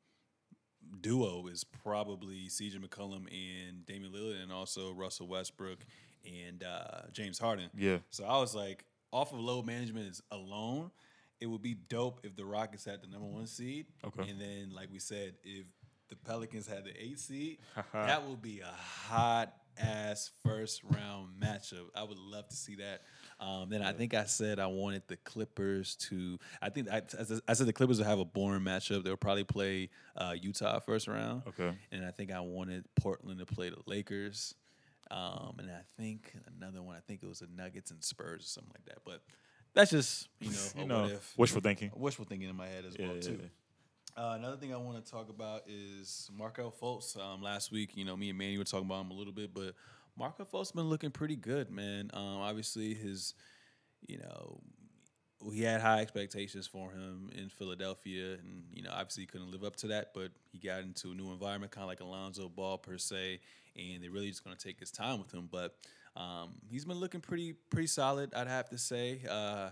duo 1.02 1.48
is 1.48 1.64
probably 1.64 2.48
CJ 2.48 2.84
McCollum 2.84 3.28
and 3.32 3.86
Damian 3.86 4.12
Lillard, 4.12 4.42
and 4.42 4.52
also 4.52 4.94
Russell 4.94 5.28
Westbrook 5.28 5.80
and 6.26 6.64
uh, 6.64 7.02
James 7.12 7.40
Harden. 7.40 7.70
Yeah. 7.78 7.98
So 8.10 8.26
I 8.26 8.38
was 8.40 8.56
like, 8.56 8.86
off 9.12 9.32
of 9.32 9.40
load 9.40 9.66
management 9.66 10.08
is 10.08 10.22
alone, 10.32 10.92
it 11.40 11.48
would 11.48 11.62
be 11.62 11.74
dope 11.74 12.22
if 12.24 12.36
the 12.36 12.46
Rockets 12.46 12.86
had 12.86 13.02
the 13.02 13.08
number 13.08 13.28
one 13.28 13.48
seed. 13.48 13.86
Okay. 14.04 14.30
And 14.30 14.40
then, 14.40 14.72
like 14.74 14.92
we 14.92 15.00
said, 15.00 15.36
if 15.44 15.66
the 16.10 16.16
Pelicans 16.16 16.68
had 16.68 16.86
the 16.86 16.92
eight 17.02 17.20
seed, 17.20 17.60
that 17.94 18.28
would 18.28 18.42
be 18.42 18.62
a 18.62 18.74
hot 18.74 19.54
ass 19.78 20.32
first 20.44 20.84
round 20.84 21.30
matchup. 21.40 21.88
I 21.96 22.04
would 22.04 22.18
love 22.18 22.48
to 22.50 22.56
see 22.56 22.76
that. 22.76 23.02
Um, 23.40 23.68
then 23.70 23.82
I 23.82 23.92
think 23.92 24.14
I 24.14 24.24
said 24.26 24.60
I 24.60 24.68
wanted 24.68 25.04
the 25.08 25.18
Clippers 25.18 25.96
to. 26.08 26.40
I 26.62 26.70
think 26.70 26.90
I, 26.90 27.02
I 27.48 27.54
said 27.54 27.68
the 27.68 27.74
Clippers 27.74 27.98
would 27.98 28.08
have 28.08 28.20
a 28.20 28.26
boring 28.26 28.62
matchup. 28.62 29.04
They'll 29.04 29.18
probably 29.18 29.44
play 29.44 29.90
uh, 30.16 30.36
Utah 30.40 30.80
first 30.80 31.08
round. 31.08 31.44
Okay. 31.48 31.74
And 31.92 32.06
I 32.06 32.12
think 32.12 32.32
I 32.32 32.40
wanted 32.40 32.86
Portland 32.96 33.40
to 33.40 33.46
play 33.46 33.70
the 33.70 33.78
Lakers. 33.86 34.56
Um, 35.12 35.56
and 35.60 35.70
I 35.70 35.82
think 36.02 36.34
another 36.58 36.82
one. 36.82 36.96
I 36.96 37.02
think 37.02 37.24
it 37.24 37.28
was 37.28 37.40
the 37.40 37.48
Nuggets 37.56 37.92
and 37.92 38.04
Spurs 38.04 38.42
or 38.42 38.48
something 38.48 38.72
like 38.74 38.86
that. 38.86 39.00
But 39.06 39.22
that's 39.74 39.92
just 39.92 40.30
you 40.40 40.52
know, 40.52 40.58
You 40.82 40.86
know, 40.88 41.18
wishful 41.38 41.62
thinking. 41.62 41.92
wishful 41.96 42.26
thinking 42.26 42.50
in 42.50 42.56
my 42.56 42.68
head 42.68 42.86
as 42.88 42.96
Yeah, 42.98 43.08
well 43.08 43.16
yeah, 43.16 43.22
too. 43.22 43.40
yeah. 43.42 43.50
Uh, 44.18 44.36
another 44.36 44.56
thing 44.56 44.74
I 44.74 44.78
want 44.78 45.04
to 45.04 45.12
talk 45.12 45.30
about 45.30 45.64
is 45.68 46.32
Markelle 46.34 46.72
Fultz. 46.82 47.20
Um, 47.20 47.42
last 47.42 47.70
week, 47.74 47.98
you 47.98 48.06
know, 48.06 48.16
me 48.16 48.30
and 48.30 48.38
Manny 48.38 48.58
were 48.58 48.64
talking 48.64 48.86
about 48.86 49.02
him 49.02 49.12
a 49.12 49.14
little 49.14 49.34
bit, 49.34 49.54
but 49.54 49.74
Markelle 50.18 50.46
Fultz 50.46 50.74
been 50.74 50.90
looking 50.90 51.12
pretty 51.12 51.36
good, 51.36 51.70
man. 51.70 52.10
Um, 52.14 52.38
obviously, 52.42 52.94
his, 52.94 53.34
you 54.08 54.18
know, 54.18 54.60
we 55.42 55.60
had 55.60 55.82
high 55.82 56.00
expectations 56.00 56.68
for 56.68 56.92
him 56.92 57.30
in 57.36 57.50
Philadelphia, 57.50 58.34
and 58.34 58.64
you 58.72 58.82
know, 58.82 58.92
obviously, 58.92 59.24
he 59.24 59.28
couldn't 59.28 59.52
live 59.52 59.64
up 59.64 59.76
to 59.78 59.88
that. 59.88 60.12
But 60.14 60.32
he 60.52 60.60
got 60.60 60.82
into 60.82 61.12
a 61.12 61.16
new 61.16 61.32
environment, 61.32 61.72
kind 61.72 61.84
of 61.84 61.90
like 61.90 62.00
Alonzo 62.00 62.50
Ball 62.50 62.78
per 62.78 62.98
se, 62.98 63.40
and 63.76 64.04
they're 64.04 64.12
really 64.12 64.30
just 64.30 64.44
going 64.44 64.56
to 64.56 64.64
take 64.64 64.80
his 64.80 64.92
time 64.92 65.20
with 65.20 65.34
him. 65.34 65.50
But 65.52 65.76
um, 66.16 66.54
he's 66.70 66.86
been 66.86 67.00
looking 67.00 67.22
pretty, 67.22 67.54
pretty 67.70 67.88
solid, 67.88 68.34
I'd 68.34 68.48
have 68.48 68.70
to 68.70 68.78
say. 68.78 69.22
Uh, 69.30 69.72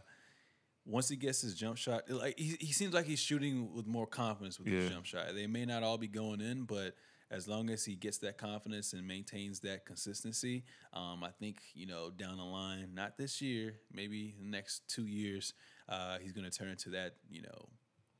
once 0.86 1.08
he 1.08 1.16
gets 1.16 1.42
his 1.42 1.56
jump 1.56 1.78
shot, 1.78 2.10
like 2.10 2.38
he, 2.38 2.58
he 2.60 2.74
seems 2.74 2.94
like 2.94 3.06
he's 3.06 3.20
shooting 3.20 3.74
with 3.74 3.88
more 3.88 4.06
confidence 4.06 4.60
with 4.60 4.68
his 4.68 4.92
jump 4.92 5.06
shot. 5.06 5.34
They 5.34 5.48
may 5.48 5.66
not 5.66 5.82
all 5.84 5.98
be 5.98 6.10
going 6.10 6.42
in, 6.42 6.64
but 6.64 6.96
as 7.34 7.48
long 7.48 7.70
as 7.70 7.84
he 7.84 7.96
gets 7.96 8.20
that 8.20 8.38
confidence 8.38 8.94
and 8.94 9.06
maintains 9.08 9.60
that 9.62 9.86
consistency, 9.86 10.64
um, 10.94 11.24
I 11.24 11.30
think 11.30 11.58
you 11.74 11.88
know 11.88 12.12
down 12.12 12.38
the 12.38 12.44
line, 12.44 12.90
not 12.94 13.18
this 13.18 13.42
year, 13.42 13.76
maybe 13.92 14.36
the 14.40 14.46
next 14.46 14.88
two 14.88 15.08
years, 15.08 15.54
uh, 15.90 16.20
he's 16.22 16.32
going 16.32 16.50
to 16.50 16.56
turn 16.56 16.70
into 16.70 16.90
that 16.92 17.16
you 17.30 17.42
know 17.42 17.70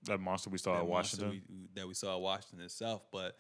That 0.06 0.20
monster 0.20 0.50
we 0.50 0.58
saw 0.58 0.78
at 0.78 0.86
Washington. 0.88 1.30
we, 1.30 1.42
that 1.76 1.88
we 1.88 1.94
saw 1.94 2.16
at 2.16 2.22
Washington 2.22 2.62
itself. 2.66 3.04
But 3.12 3.38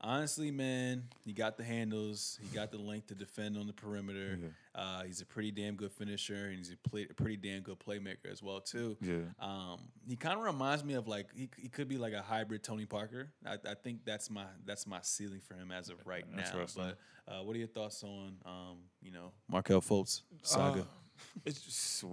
honestly, 0.00 0.50
man, 0.50 1.04
he 1.24 1.32
got 1.32 1.56
the 1.56 1.64
handles, 1.64 2.38
he 2.42 2.54
got 2.54 2.70
the 2.70 2.78
length 2.78 3.08
to 3.08 3.14
defend 3.14 3.56
on 3.56 3.66
the 3.66 3.72
perimeter. 3.72 4.38
Uh, 4.74 5.02
he's 5.02 5.20
a 5.20 5.26
pretty 5.26 5.50
damn 5.50 5.74
good 5.74 5.92
finisher, 5.92 6.46
and 6.46 6.58
he's 6.58 6.72
a, 6.72 6.88
play, 6.88 7.06
a 7.10 7.14
pretty 7.14 7.36
damn 7.36 7.62
good 7.62 7.78
playmaker 7.78 8.30
as 8.30 8.42
well 8.42 8.60
too. 8.60 8.96
Yeah. 9.00 9.16
Um, 9.40 9.80
he 10.08 10.16
kind 10.16 10.38
of 10.38 10.44
reminds 10.44 10.84
me 10.84 10.94
of 10.94 11.08
like 11.08 11.26
he, 11.34 11.48
he 11.56 11.68
could 11.68 11.88
be 11.88 11.98
like 11.98 12.12
a 12.12 12.22
hybrid 12.22 12.62
Tony 12.62 12.86
Parker. 12.86 13.32
I, 13.44 13.54
I 13.68 13.74
think 13.74 14.04
that's 14.04 14.30
my 14.30 14.44
that's 14.64 14.86
my 14.86 15.00
ceiling 15.02 15.40
for 15.40 15.54
him 15.54 15.70
as 15.70 15.88
of 15.88 15.96
right 16.06 16.24
now. 16.30 16.44
Interesting. 16.44 16.84
But 17.26 17.32
uh, 17.32 17.42
what 17.42 17.54
are 17.56 17.58
your 17.58 17.68
thoughts 17.68 18.02
on 18.02 18.36
um, 18.44 18.78
you 19.02 19.10
know 19.12 19.32
Markelle 19.48 19.80
Fultz 19.82 20.22
saga? 20.42 20.80
Uh, 20.80 20.84
it's 21.44 21.60
just. 21.60 22.04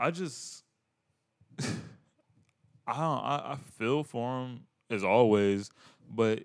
I 0.00 0.12
just, 0.12 0.62
I 1.58 1.64
don't, 2.86 2.96
I, 2.96 3.42
I 3.52 3.56
feel 3.78 4.04
for 4.04 4.42
him 4.42 4.60
as 4.90 5.02
always, 5.02 5.70
but 6.08 6.44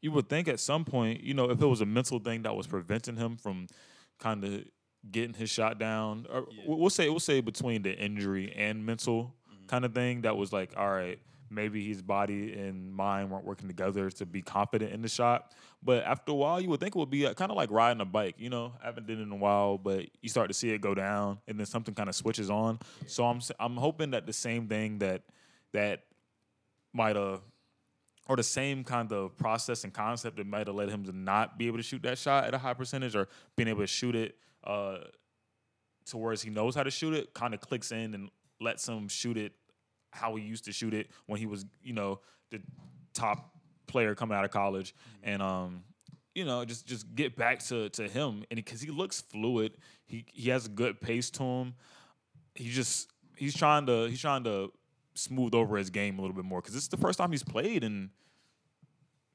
you 0.00 0.10
would 0.12 0.28
think 0.28 0.48
at 0.48 0.60
some 0.60 0.84
point, 0.84 1.22
you 1.22 1.34
know, 1.34 1.50
if 1.50 1.60
it 1.60 1.66
was 1.66 1.80
a 1.80 1.86
mental 1.86 2.18
thing 2.18 2.42
that 2.42 2.54
was 2.56 2.66
preventing 2.66 3.16
him 3.16 3.36
from 3.36 3.66
kind 4.18 4.44
of 4.44 4.64
getting 5.10 5.34
his 5.34 5.50
shot 5.50 5.78
down, 5.78 6.26
or 6.30 6.46
Yeah. 6.50 6.64
we'll 6.66 6.90
say 6.90 7.08
we'll 7.08 7.20
say 7.20 7.40
between 7.40 7.82
the 7.82 7.94
injury 7.96 8.52
and 8.56 8.84
mental 8.84 9.34
Mm-hmm. 9.50 9.66
kind 9.66 9.84
of 9.84 9.94
thing, 9.94 10.22
that 10.22 10.36
was 10.36 10.52
like, 10.52 10.72
all 10.76 10.90
right, 10.90 11.18
maybe 11.52 11.84
his 11.86 12.00
body 12.00 12.52
and 12.52 12.94
mind 12.94 13.30
weren't 13.30 13.44
working 13.44 13.66
together 13.68 14.08
to 14.10 14.24
be 14.26 14.40
confident 14.40 14.92
in 14.92 15.02
the 15.02 15.08
shot. 15.08 15.52
But 15.82 16.04
after 16.04 16.32
a 16.32 16.34
while, 16.34 16.60
you 16.60 16.68
would 16.68 16.78
think 16.80 16.94
it 16.94 16.98
would 16.98 17.10
be 17.10 17.22
kind 17.34 17.50
of 17.50 17.56
like 17.56 17.70
riding 17.70 18.00
a 18.00 18.04
bike. 18.04 18.36
You 18.38 18.50
know, 18.50 18.72
I 18.82 18.86
haven't 18.86 19.06
done 19.06 19.18
it 19.18 19.22
in 19.22 19.32
a 19.32 19.36
while, 19.36 19.76
but 19.78 20.06
you 20.22 20.28
start 20.28 20.48
to 20.48 20.54
see 20.54 20.70
it 20.70 20.80
go 20.80 20.94
down, 20.94 21.38
and 21.48 21.58
then 21.58 21.66
something 21.66 21.94
kind 21.94 22.08
of 22.08 22.14
switches 22.14 22.50
on. 22.50 22.78
So 23.06 23.24
I'm 23.24 23.40
I'm 23.58 23.76
hoping 23.76 24.10
that 24.12 24.26
the 24.26 24.32
same 24.32 24.68
thing 24.68 24.98
that 25.00 25.22
that 25.72 26.04
might 26.92 27.16
have 27.16 27.40
or 28.30 28.36
the 28.36 28.44
same 28.44 28.84
kind 28.84 29.12
of 29.12 29.36
process 29.36 29.82
and 29.82 29.92
concept 29.92 30.36
that 30.36 30.46
might 30.46 30.68
have 30.68 30.76
led 30.76 30.88
him 30.88 31.04
to 31.04 31.10
not 31.10 31.58
be 31.58 31.66
able 31.66 31.78
to 31.78 31.82
shoot 31.82 32.00
that 32.00 32.16
shot 32.16 32.44
at 32.44 32.54
a 32.54 32.58
high 32.58 32.72
percentage 32.72 33.16
or 33.16 33.26
being 33.56 33.68
able 33.68 33.80
to 33.80 33.88
shoot 33.88 34.14
it 34.14 34.36
uh, 34.62 34.98
to 36.06 36.16
whereas 36.16 36.40
he 36.40 36.48
knows 36.48 36.76
how 36.76 36.84
to 36.84 36.92
shoot 36.92 37.12
it, 37.12 37.34
kind 37.34 37.54
of 37.54 37.60
clicks 37.60 37.90
in 37.90 38.14
and 38.14 38.30
lets 38.60 38.88
him 38.88 39.08
shoot 39.08 39.36
it 39.36 39.52
how 40.12 40.36
he 40.36 40.44
used 40.44 40.64
to 40.66 40.72
shoot 40.72 40.94
it 40.94 41.10
when 41.26 41.40
he 41.40 41.46
was, 41.46 41.64
you 41.82 41.92
know, 41.92 42.20
the 42.52 42.62
top 43.14 43.50
player 43.88 44.14
coming 44.14 44.38
out 44.38 44.44
of 44.44 44.52
college, 44.52 44.94
and 45.24 45.42
um, 45.42 45.82
you 46.32 46.44
know, 46.44 46.64
just 46.64 46.86
just 46.86 47.12
get 47.16 47.34
back 47.34 47.58
to 47.64 47.88
to 47.90 48.06
him, 48.06 48.44
and 48.48 48.56
because 48.56 48.80
he 48.80 48.92
looks 48.92 49.22
fluid, 49.22 49.76
he 50.06 50.24
he 50.32 50.50
has 50.50 50.66
a 50.66 50.70
good 50.70 51.00
pace 51.00 51.30
to 51.30 51.42
him. 51.42 51.74
He 52.54 52.68
just 52.68 53.10
he's 53.36 53.56
trying 53.56 53.86
to 53.86 54.04
he's 54.04 54.20
trying 54.20 54.44
to 54.44 54.70
smooth 55.20 55.54
over 55.54 55.76
his 55.76 55.90
game 55.90 56.18
a 56.18 56.22
little 56.22 56.34
bit 56.36 56.44
more 56.44 56.60
because 56.60 56.74
this 56.74 56.82
is 56.82 56.88
the 56.88 56.96
first 56.96 57.18
time 57.18 57.30
he's 57.30 57.42
played 57.44 57.84
in 57.84 58.10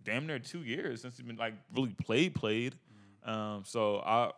damn 0.04 0.28
near 0.28 0.40
two 0.40 0.60
years 0.64 1.02
since 1.02 1.18
he's 1.18 1.26
been 1.26 1.36
like 1.36 1.54
really 1.76 1.94
played 2.04 2.36
played. 2.36 2.76
Um, 3.24 3.64
so 3.66 3.98
I 4.00 4.32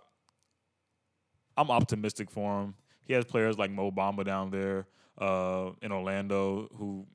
I'm 1.58 1.72
optimistic 1.72 2.30
for 2.30 2.62
him. 2.62 2.76
He 3.04 3.14
has 3.14 3.26
players 3.26 3.58
like 3.58 3.72
Mo 3.72 3.92
Bamba 3.92 4.24
down 4.26 4.52
there 4.52 4.88
uh, 5.18 5.72
in 5.82 5.92
Orlando 5.92 6.70
who 6.76 7.06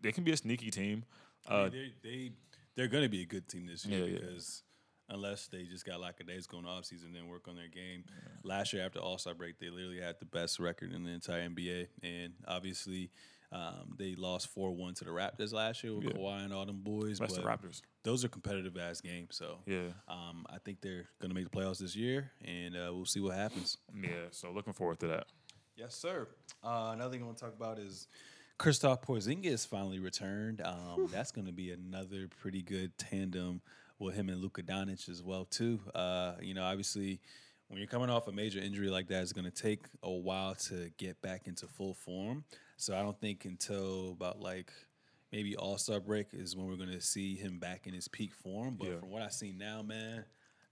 they 0.00 0.12
can 0.12 0.24
be 0.24 0.32
a 0.32 0.36
sneaky 0.36 0.70
team. 0.70 1.04
I 1.48 1.54
Uh, 1.54 1.62
mean, 1.64 1.72
they 2.02 2.08
they 2.08 2.32
they're 2.76 2.88
going 2.88 3.02
to 3.02 3.08
be 3.08 3.22
a 3.22 3.26
good 3.26 3.48
team 3.48 3.66
this 3.66 3.84
year 3.84 4.06
yeah. 4.06 4.18
because 4.20 4.62
unless 5.10 5.48
they 5.48 5.64
just 5.64 5.84
got 5.84 6.00
lackadaisical 6.00 6.58
in 6.58 6.64
the 6.64 6.70
offseason 6.70 7.06
and 7.06 7.14
then 7.14 7.28
work 7.28 7.46
on 7.48 7.56
their 7.56 7.68
game. 7.68 8.04
Last 8.44 8.72
year 8.72 8.84
after 8.86 8.98
All 9.00 9.18
Star 9.18 9.34
break, 9.34 9.58
they 9.58 9.68
literally 9.70 10.00
had 10.00 10.18
the 10.18 10.24
best 10.26 10.58
record 10.58 10.92
in 10.92 11.04
the 11.04 11.10
entire 11.10 11.48
NBA, 11.48 11.88
and 12.02 12.32
obviously. 12.46 13.10
Um, 13.52 13.96
they 13.98 14.14
lost 14.14 14.46
four 14.46 14.70
one 14.70 14.94
to 14.94 15.04
the 15.04 15.10
Raptors 15.10 15.52
last 15.52 15.82
year 15.82 15.92
with 15.92 16.04
Yeah. 16.04 16.12
Kawhi 16.12 16.44
and 16.44 16.54
all 16.54 16.64
them 16.64 16.82
boys. 16.82 17.18
that's 17.18 17.34
the 17.34 17.42
but 17.42 17.60
Raptors. 17.60 17.82
those 18.04 18.24
are 18.24 18.28
competitive 18.28 18.76
ass 18.76 19.00
games. 19.00 19.34
So 19.34 19.58
Yeah, 19.66 19.88
um, 20.06 20.46
I 20.48 20.58
think 20.64 20.80
they're 20.80 21.08
going 21.20 21.30
to 21.30 21.34
make 21.34 21.50
the 21.50 21.58
playoffs 21.58 21.78
this 21.78 21.96
year, 21.96 22.30
and 22.44 22.76
uh, 22.76 22.92
we'll 22.94 23.06
see 23.06 23.18
what 23.18 23.34
happens. 23.34 23.76
yeah. 24.00 24.26
So 24.30 24.52
looking 24.52 24.72
forward 24.72 25.00
to 25.00 25.08
that. 25.08 25.26
Yes, 25.74 25.96
sir. 25.96 26.28
Uh, 26.62 26.90
another 26.92 27.10
thing 27.10 27.22
I 27.22 27.26
want 27.26 27.38
to 27.38 27.44
talk 27.46 27.54
about 27.56 27.80
is 27.80 28.06
Kristaps 28.60 29.02
Porzingis 29.02 29.66
finally 29.66 29.98
returned. 29.98 30.60
Um, 30.64 31.08
that's 31.10 31.32
going 31.32 31.46
to 31.48 31.52
be 31.52 31.72
another 31.72 32.28
pretty 32.28 32.62
good 32.62 32.96
tandem 32.98 33.62
with 34.00 34.14
him 34.14 34.28
and 34.28 34.40
Luka 34.40 34.62
Doncic 34.62 35.08
as 35.08 35.22
well 35.22 35.44
too. 35.44 35.80
Uh, 35.94 36.34
you 36.40 36.54
know, 36.54 36.64
obviously, 36.64 37.20
when 37.68 37.78
you're 37.78 37.86
coming 37.86 38.10
off 38.10 38.26
a 38.28 38.32
major 38.32 38.58
injury 38.58 38.88
like 38.90 39.06
that, 39.08 39.22
it's 39.22 39.32
going 39.32 39.50
to 39.50 39.50
take 39.50 39.84
a 40.02 40.10
while 40.10 40.54
to 40.56 40.90
get 40.96 41.20
back 41.22 41.46
into 41.46 41.66
full 41.66 41.94
form. 41.94 42.44
So 42.76 42.96
I 42.96 43.02
don't 43.02 43.20
think 43.20 43.44
until 43.44 44.12
about 44.12 44.40
like 44.40 44.72
maybe 45.32 45.54
All 45.56 45.78
Star 45.78 46.00
break 46.00 46.28
is 46.32 46.56
when 46.56 46.66
we're 46.66 46.76
going 46.76 46.90
to 46.90 47.00
see 47.00 47.36
him 47.36 47.58
back 47.58 47.86
in 47.86 47.94
his 47.94 48.08
peak 48.08 48.34
form. 48.34 48.76
But 48.78 48.88
Yeah. 48.88 48.98
from 48.98 49.10
what 49.10 49.22
I 49.22 49.28
see 49.28 49.52
now, 49.52 49.82
man, 49.82 50.24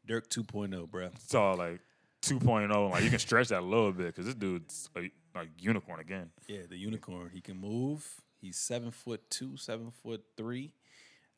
Dirk 0.07 0.29
2.0, 0.31 0.91
bro. 0.91 1.07
It's 1.15 1.35
all 1.35 1.57
like 1.57 1.81
2.0. 2.23 2.91
Like 2.91 3.05
you 3.05 3.11
can 3.11 3.19
stretch 3.19 3.49
that 3.49 3.61
a 3.61 3.65
little 3.65 3.93
bit 3.93 4.07
because 4.07 4.27
this 4.27 4.35
dude's 4.35 4.89
a, 4.97 5.11
a 5.39 5.45
unicorn 5.59 6.01
again. 6.01 6.31
Yeah, 6.49 6.63
the 6.69 6.77
unicorn. 6.77 7.31
He 7.33 7.41
can 7.41 7.59
move. 7.61 8.05
He's 8.41 8.57
seven 8.57 8.91
foot 8.91 9.29
two, 9.31 9.57
seven 9.57 9.91
foot 10.03 10.23
three. 10.37 10.73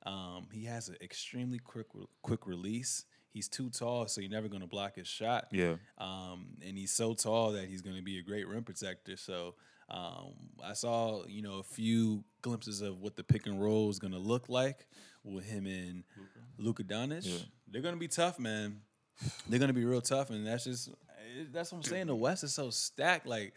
Um, 0.07 0.48
he 0.53 0.64
has 0.64 0.88
an 0.88 0.96
extremely 1.01 1.59
quick 1.59 1.86
quick 2.22 2.46
release. 2.46 3.05
He's 3.32 3.48
too 3.48 3.70
tall, 3.70 4.07
so 4.09 4.20
you're 4.20 4.30
never 4.30 4.48
going 4.48 4.62
to 4.62 4.66
block 4.66 4.96
his 4.96 5.07
shot. 5.07 5.46
Yeah, 5.53 5.76
Um, 5.98 6.46
and 6.66 6.76
he's 6.76 6.90
so 6.90 7.14
tall 7.14 7.53
that 7.53 7.68
he's 7.68 7.80
going 7.80 7.94
to 7.96 8.03
be 8.03 8.18
a 8.18 8.22
great 8.22 8.48
rim 8.48 8.64
protector. 8.64 9.16
So 9.16 9.55
um, 9.88 10.32
I 10.64 10.72
saw, 10.72 11.24
you 11.26 11.42
know, 11.42 11.59
a 11.59 11.62
few 11.62 12.24
glimpses 12.42 12.80
of 12.80 13.01
what 13.01 13.14
the 13.16 13.22
pick 13.22 13.46
and 13.46 13.62
roll 13.62 13.88
is 13.88 14.01
going 14.01 14.14
to 14.14 14.18
look 14.18 14.48
like 14.48 14.88
with 15.22 15.44
him 15.44 15.66
and 15.66 16.03
Luka 16.59 16.82
Doncic. 16.82 17.24
Yeah. 17.24 17.38
They're 17.68 17.82
going 17.82 17.94
to 17.94 18.01
be 18.01 18.09
tough, 18.09 18.38
man. 18.40 18.80
They're 19.48 19.59
going 19.61 19.68
to 19.68 19.74
be 19.74 19.84
real 19.84 20.01
tough, 20.01 20.30
and 20.30 20.44
that's 20.46 20.64
just 20.64 20.88
eh, 20.88 21.44
that's 21.53 21.70
what 21.70 21.78
I'm 21.78 21.84
saying. 21.84 22.07
The 22.07 22.16
West 22.16 22.42
is 22.42 22.55
so 22.55 22.70
stacked. 22.70 23.26
Like 23.26 23.53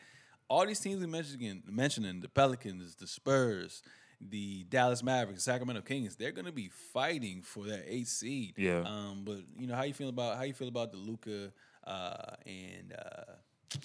all 0.50 0.66
these 0.68 0.80
teams 0.80 1.00
we 1.02 1.08
mentioned, 1.08 1.64
mentioning 1.68 2.20
the 2.22 2.30
Pelicans, 2.30 2.96
the 2.96 3.08
Spurs. 3.08 3.82
The 4.30 4.64
Dallas 4.70 5.04
Mavericks, 5.04 5.44
Sacramento 5.44 5.82
Kings, 5.82 6.16
they're 6.16 6.32
gonna 6.32 6.52
be 6.52 6.70
fighting 6.94 7.42
for 7.42 7.66
that 7.66 7.84
eighth 7.88 8.10
seed. 8.10 8.54
Yeah. 8.58 8.84
Um, 8.86 9.24
but 9.26 9.40
you 9.58 9.68
know 9.68 9.76
how 9.76 9.84
you 9.84 9.94
feel 9.94 10.10
about 10.10 10.38
how 10.38 10.44
you 10.44 10.54
feel 10.54 10.68
about 10.68 10.92
the 10.92 10.98
Luka 10.98 11.52
uh, 11.86 12.36
and 12.46 12.94
uh, 12.94 13.78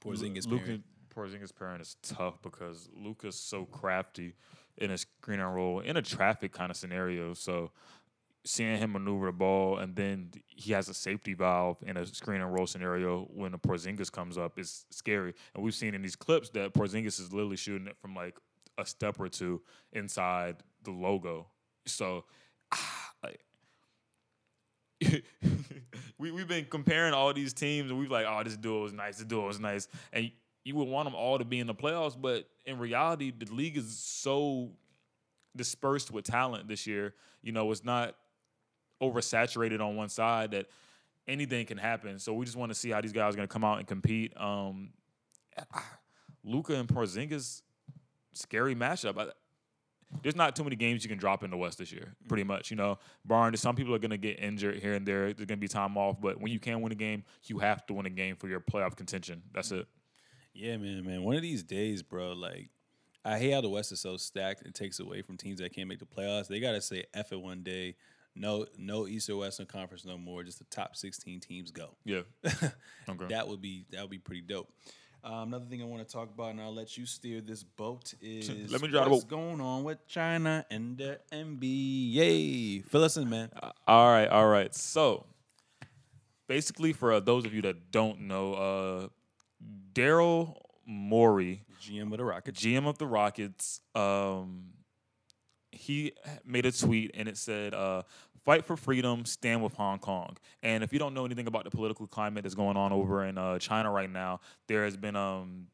Porzingis 0.00 0.46
Luka 0.46 0.64
pairing? 0.64 0.82
Porzingis 1.14 1.54
pairing 1.54 1.80
is 1.80 1.96
tough 2.02 2.40
because 2.42 2.88
Luka's 2.94 3.36
so 3.36 3.64
crafty 3.64 4.34
in 4.76 4.90
a 4.90 4.98
screen 4.98 5.40
and 5.40 5.54
roll 5.54 5.80
in 5.80 5.96
a 5.96 6.02
traffic 6.02 6.52
kind 6.52 6.70
of 6.70 6.76
scenario. 6.76 7.34
So 7.34 7.72
seeing 8.44 8.78
him 8.78 8.92
maneuver 8.92 9.26
the 9.26 9.32
ball 9.32 9.78
and 9.78 9.94
then 9.96 10.30
he 10.46 10.72
has 10.72 10.88
a 10.88 10.94
safety 10.94 11.34
valve 11.34 11.76
in 11.86 11.96
a 11.96 12.06
screen 12.06 12.40
and 12.40 12.54
roll 12.54 12.66
scenario 12.66 13.28
when 13.34 13.52
the 13.52 13.58
Porzingis 13.58 14.10
comes 14.10 14.38
up 14.38 14.58
is 14.58 14.86
scary. 14.90 15.34
And 15.54 15.62
we've 15.62 15.74
seen 15.74 15.94
in 15.94 16.02
these 16.02 16.16
clips 16.16 16.50
that 16.50 16.72
Porzingis 16.72 17.20
is 17.20 17.32
literally 17.32 17.56
shooting 17.56 17.88
it 17.88 17.96
from 18.00 18.14
like 18.14 18.36
a 18.78 18.86
step 18.86 19.20
or 19.20 19.28
two 19.28 19.60
inside 19.92 20.56
the 20.84 20.90
logo. 20.90 21.46
So 21.86 22.24
like 23.22 23.40
we 26.18 26.30
we've 26.30 26.48
been 26.48 26.66
comparing 26.70 27.12
all 27.12 27.32
these 27.34 27.52
teams, 27.52 27.90
and 27.90 27.98
we've 27.98 28.10
like, 28.10 28.26
oh, 28.26 28.42
this 28.44 28.56
duo 28.56 28.84
is 28.84 28.92
nice, 28.92 29.18
this 29.18 29.26
duo 29.26 29.48
is 29.48 29.60
nice, 29.60 29.88
and 30.12 30.30
you 30.64 30.74
would 30.74 30.88
want 30.88 31.06
them 31.06 31.14
all 31.14 31.38
to 31.38 31.44
be 31.44 31.60
in 31.60 31.66
the 31.66 31.74
playoffs, 31.74 32.20
but 32.20 32.48
in 32.66 32.78
reality, 32.78 33.32
the 33.36 33.52
league 33.52 33.76
is 33.76 33.96
so 33.96 34.70
dispersed 35.56 36.10
with 36.10 36.24
talent 36.24 36.68
this 36.68 36.86
year. 36.86 37.14
You 37.42 37.52
know, 37.52 37.70
it's 37.70 37.84
not 37.84 38.16
oversaturated 39.02 39.80
on 39.80 39.96
one 39.96 40.10
side 40.10 40.50
that 40.50 40.66
anything 41.26 41.64
can 41.64 41.78
happen. 41.78 42.18
So 42.18 42.34
we 42.34 42.44
just 42.44 42.56
want 42.56 42.70
to 42.70 42.74
see 42.74 42.90
how 42.90 43.00
these 43.00 43.12
guys 43.12 43.32
are 43.32 43.36
going 43.36 43.48
to 43.48 43.52
come 43.52 43.64
out 43.64 43.78
and 43.78 43.86
compete. 43.86 44.36
Um, 44.36 44.90
Luka 46.44 46.74
and 46.74 46.88
Porzingis, 46.88 47.62
scary 48.38 48.74
matchup. 48.74 49.18
I, 49.18 49.30
there's 50.22 50.36
not 50.36 50.56
too 50.56 50.64
many 50.64 50.76
games 50.76 51.04
you 51.04 51.10
can 51.10 51.18
drop 51.18 51.44
in 51.44 51.50
the 51.50 51.56
West 51.56 51.78
this 51.78 51.92
year, 51.92 52.14
pretty 52.28 52.42
mm-hmm. 52.42 52.48
much. 52.48 52.70
You 52.70 52.76
know, 52.76 52.98
barring 53.24 53.54
some 53.56 53.76
people 53.76 53.94
are 53.94 53.98
going 53.98 54.10
to 54.10 54.16
get 54.16 54.40
injured 54.40 54.80
here 54.80 54.94
and 54.94 55.06
there. 55.06 55.32
There's 55.32 55.46
going 55.46 55.48
to 55.48 55.56
be 55.56 55.68
time 55.68 55.96
off, 55.98 56.20
but 56.20 56.40
when 56.40 56.50
you 56.50 56.58
can 56.58 56.80
win 56.80 56.92
a 56.92 56.96
game, 56.96 57.24
you 57.44 57.58
have 57.58 57.86
to 57.86 57.94
win 57.94 58.06
a 58.06 58.10
game 58.10 58.36
for 58.36 58.48
your 58.48 58.60
playoff 58.60 58.96
contention. 58.96 59.42
That's 59.52 59.70
it. 59.70 59.86
Yeah, 60.54 60.76
man, 60.76 61.04
man. 61.04 61.22
One 61.22 61.36
of 61.36 61.42
these 61.42 61.62
days, 61.62 62.02
bro, 62.02 62.32
like 62.32 62.70
I 63.24 63.38
hate 63.38 63.52
how 63.52 63.60
the 63.60 63.68
West 63.68 63.92
is 63.92 64.00
so 64.00 64.16
stacked. 64.16 64.62
It 64.62 64.74
takes 64.74 64.98
away 65.00 65.22
from 65.22 65.36
teams 65.36 65.60
that 65.60 65.74
can't 65.74 65.88
make 65.88 65.98
the 65.98 66.06
playoffs. 66.06 66.48
They 66.48 66.60
gotta 66.60 66.80
say 66.80 67.04
F 67.14 67.32
it 67.32 67.40
one 67.40 67.62
day. 67.62 67.96
No, 68.34 68.66
no 68.76 69.06
East 69.06 69.28
or 69.28 69.36
Western 69.36 69.66
Conference 69.66 70.04
no 70.04 70.16
more. 70.16 70.42
Just 70.42 70.58
the 70.58 70.64
top 70.64 70.96
sixteen 70.96 71.40
teams 71.40 71.70
go. 71.70 71.96
Yeah. 72.04 72.22
okay. 73.08 73.26
That 73.28 73.48
would 73.48 73.60
be 73.60 73.86
that 73.90 74.00
would 74.00 74.10
be 74.10 74.18
pretty 74.18 74.42
dope. 74.42 74.72
Um, 75.24 75.48
another 75.48 75.66
thing 75.66 75.82
I 75.82 75.84
want 75.84 76.06
to 76.06 76.12
talk 76.12 76.30
about, 76.32 76.50
and 76.50 76.60
I'll 76.60 76.74
let 76.74 76.96
you 76.96 77.04
steer 77.04 77.40
this 77.40 77.62
boat, 77.62 78.14
is 78.22 78.48
Let 78.72 78.80
me 78.80 78.88
drive 78.88 79.10
what's 79.10 79.24
going 79.24 79.60
on 79.60 79.84
with 79.84 80.06
China 80.06 80.64
and 80.70 80.96
the 80.96 81.18
NBA. 81.32 82.84
Fill 82.86 83.04
us 83.04 83.16
in, 83.16 83.28
man. 83.28 83.50
Uh, 83.60 83.70
all 83.86 84.08
right, 84.08 84.28
all 84.28 84.46
right. 84.46 84.74
So, 84.74 85.26
basically, 86.46 86.92
for 86.92 87.14
uh, 87.14 87.20
those 87.20 87.44
of 87.44 87.52
you 87.52 87.62
that 87.62 87.90
don't 87.90 88.22
know, 88.22 88.54
uh, 88.54 89.08
Daryl 89.92 90.56
Morey, 90.86 91.64
GM 91.82 92.12
of 92.12 92.18
the 92.18 92.24
Rockets. 92.24 92.62
GM 92.62 92.86
of 92.86 92.98
the 92.98 93.06
Rockets, 93.06 93.80
um, 93.94 94.64
he 95.72 96.12
made 96.44 96.66
a 96.66 96.72
tweet 96.72 97.12
and 97.14 97.28
it 97.28 97.36
said, 97.36 97.74
uh, 97.74 98.02
"Fight 98.44 98.64
for 98.64 98.76
freedom, 98.76 99.24
stand 99.24 99.62
with 99.62 99.74
Hong 99.74 99.98
Kong." 99.98 100.36
And 100.62 100.82
if 100.84 100.92
you 100.92 100.98
don't 100.98 101.14
know 101.14 101.24
anything 101.24 101.46
about 101.46 101.64
the 101.64 101.70
political 101.70 102.06
climate 102.06 102.42
that's 102.42 102.54
going 102.54 102.76
on 102.76 102.92
over 102.92 103.24
in 103.24 103.38
uh, 103.38 103.58
China 103.58 103.90
right 103.90 104.10
now, 104.10 104.40
there 104.66 104.84
has 104.84 104.96
been 104.96 105.16
um, 105.16 105.66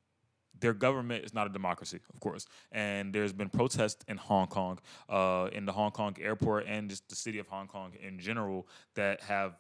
their 0.61 0.73
government 0.73 1.25
is 1.25 1.35
not 1.35 1.47
a 1.47 1.51
democracy, 1.51 2.01
of 2.13 2.21
course, 2.21 2.47
and 2.73 3.13
there's 3.13 3.33
been 3.33 3.49
protests 3.49 4.05
in 4.09 4.17
Hong 4.17 4.47
Kong, 4.47 4.79
uh, 5.09 5.49
in 5.53 5.67
the 5.67 5.73
Hong 5.73 5.91
Kong 5.91 6.17
airport, 6.21 6.67
and 6.67 6.89
just 6.89 7.09
the 7.09 7.17
city 7.17 7.39
of 7.39 7.47
Hong 7.49 7.67
Kong 7.67 7.93
in 8.01 8.19
general 8.19 8.67
that 8.95 9.21
have, 9.23 9.57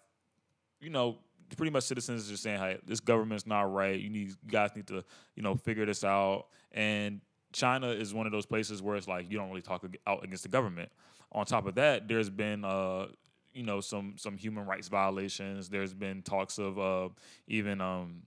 you 0.80 0.90
know, 0.90 1.18
pretty 1.56 1.70
much 1.70 1.84
citizens 1.84 2.30
are 2.30 2.36
saying, 2.36 2.58
"Hey, 2.58 2.78
this 2.86 3.00
government's 3.00 3.46
not 3.46 3.72
right. 3.72 4.00
You 4.00 4.10
need, 4.10 4.28
you 4.28 4.36
guys 4.46 4.70
need 4.74 4.86
to, 4.88 5.04
you 5.36 5.42
know, 5.42 5.54
figure 5.56 5.84
this 5.84 6.04
out." 6.04 6.46
And 6.72 7.20
China 7.52 7.88
is 7.88 8.12
one 8.12 8.26
of 8.26 8.32
those 8.32 8.46
places 8.46 8.82
where 8.82 8.96
it's 8.96 9.06
like 9.08 9.30
you 9.30 9.38
don't 9.38 9.48
really 9.48 9.62
talk 9.62 9.84
out 10.06 10.24
against 10.24 10.42
the 10.42 10.48
government. 10.48 10.90
On 11.34 11.44
top 11.44 11.66
of 11.66 11.74
that, 11.74 12.06
there's 12.06 12.30
been, 12.30 12.64
uh, 12.64 13.06
you 13.52 13.64
know, 13.64 13.80
some 13.80 14.14
some 14.16 14.36
human 14.36 14.66
rights 14.66 14.88
violations. 14.88 15.68
There's 15.68 15.94
been 15.94 16.22
talks 16.22 16.58
of 16.58 16.78
uh, 16.78 17.08
even. 17.46 17.80
Um, 17.80 18.22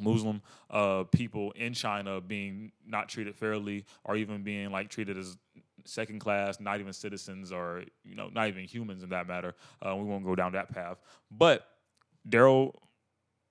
Muslim 0.00 0.42
uh, 0.70 1.04
people 1.04 1.50
in 1.52 1.72
China 1.74 2.20
being 2.20 2.72
not 2.86 3.08
treated 3.08 3.34
fairly, 3.34 3.84
or 4.04 4.16
even 4.16 4.42
being 4.42 4.70
like 4.70 4.88
treated 4.88 5.18
as 5.18 5.36
second 5.84 6.20
class, 6.20 6.60
not 6.60 6.80
even 6.80 6.92
citizens, 6.92 7.52
or 7.52 7.84
you 8.04 8.14
know, 8.14 8.28
not 8.32 8.48
even 8.48 8.64
humans 8.64 9.02
in 9.02 9.08
that 9.10 9.26
matter. 9.26 9.54
Uh, 9.84 9.96
we 9.96 10.04
won't 10.04 10.24
go 10.24 10.34
down 10.34 10.52
that 10.52 10.72
path. 10.72 10.98
But 11.30 11.66
Daryl 12.28 12.74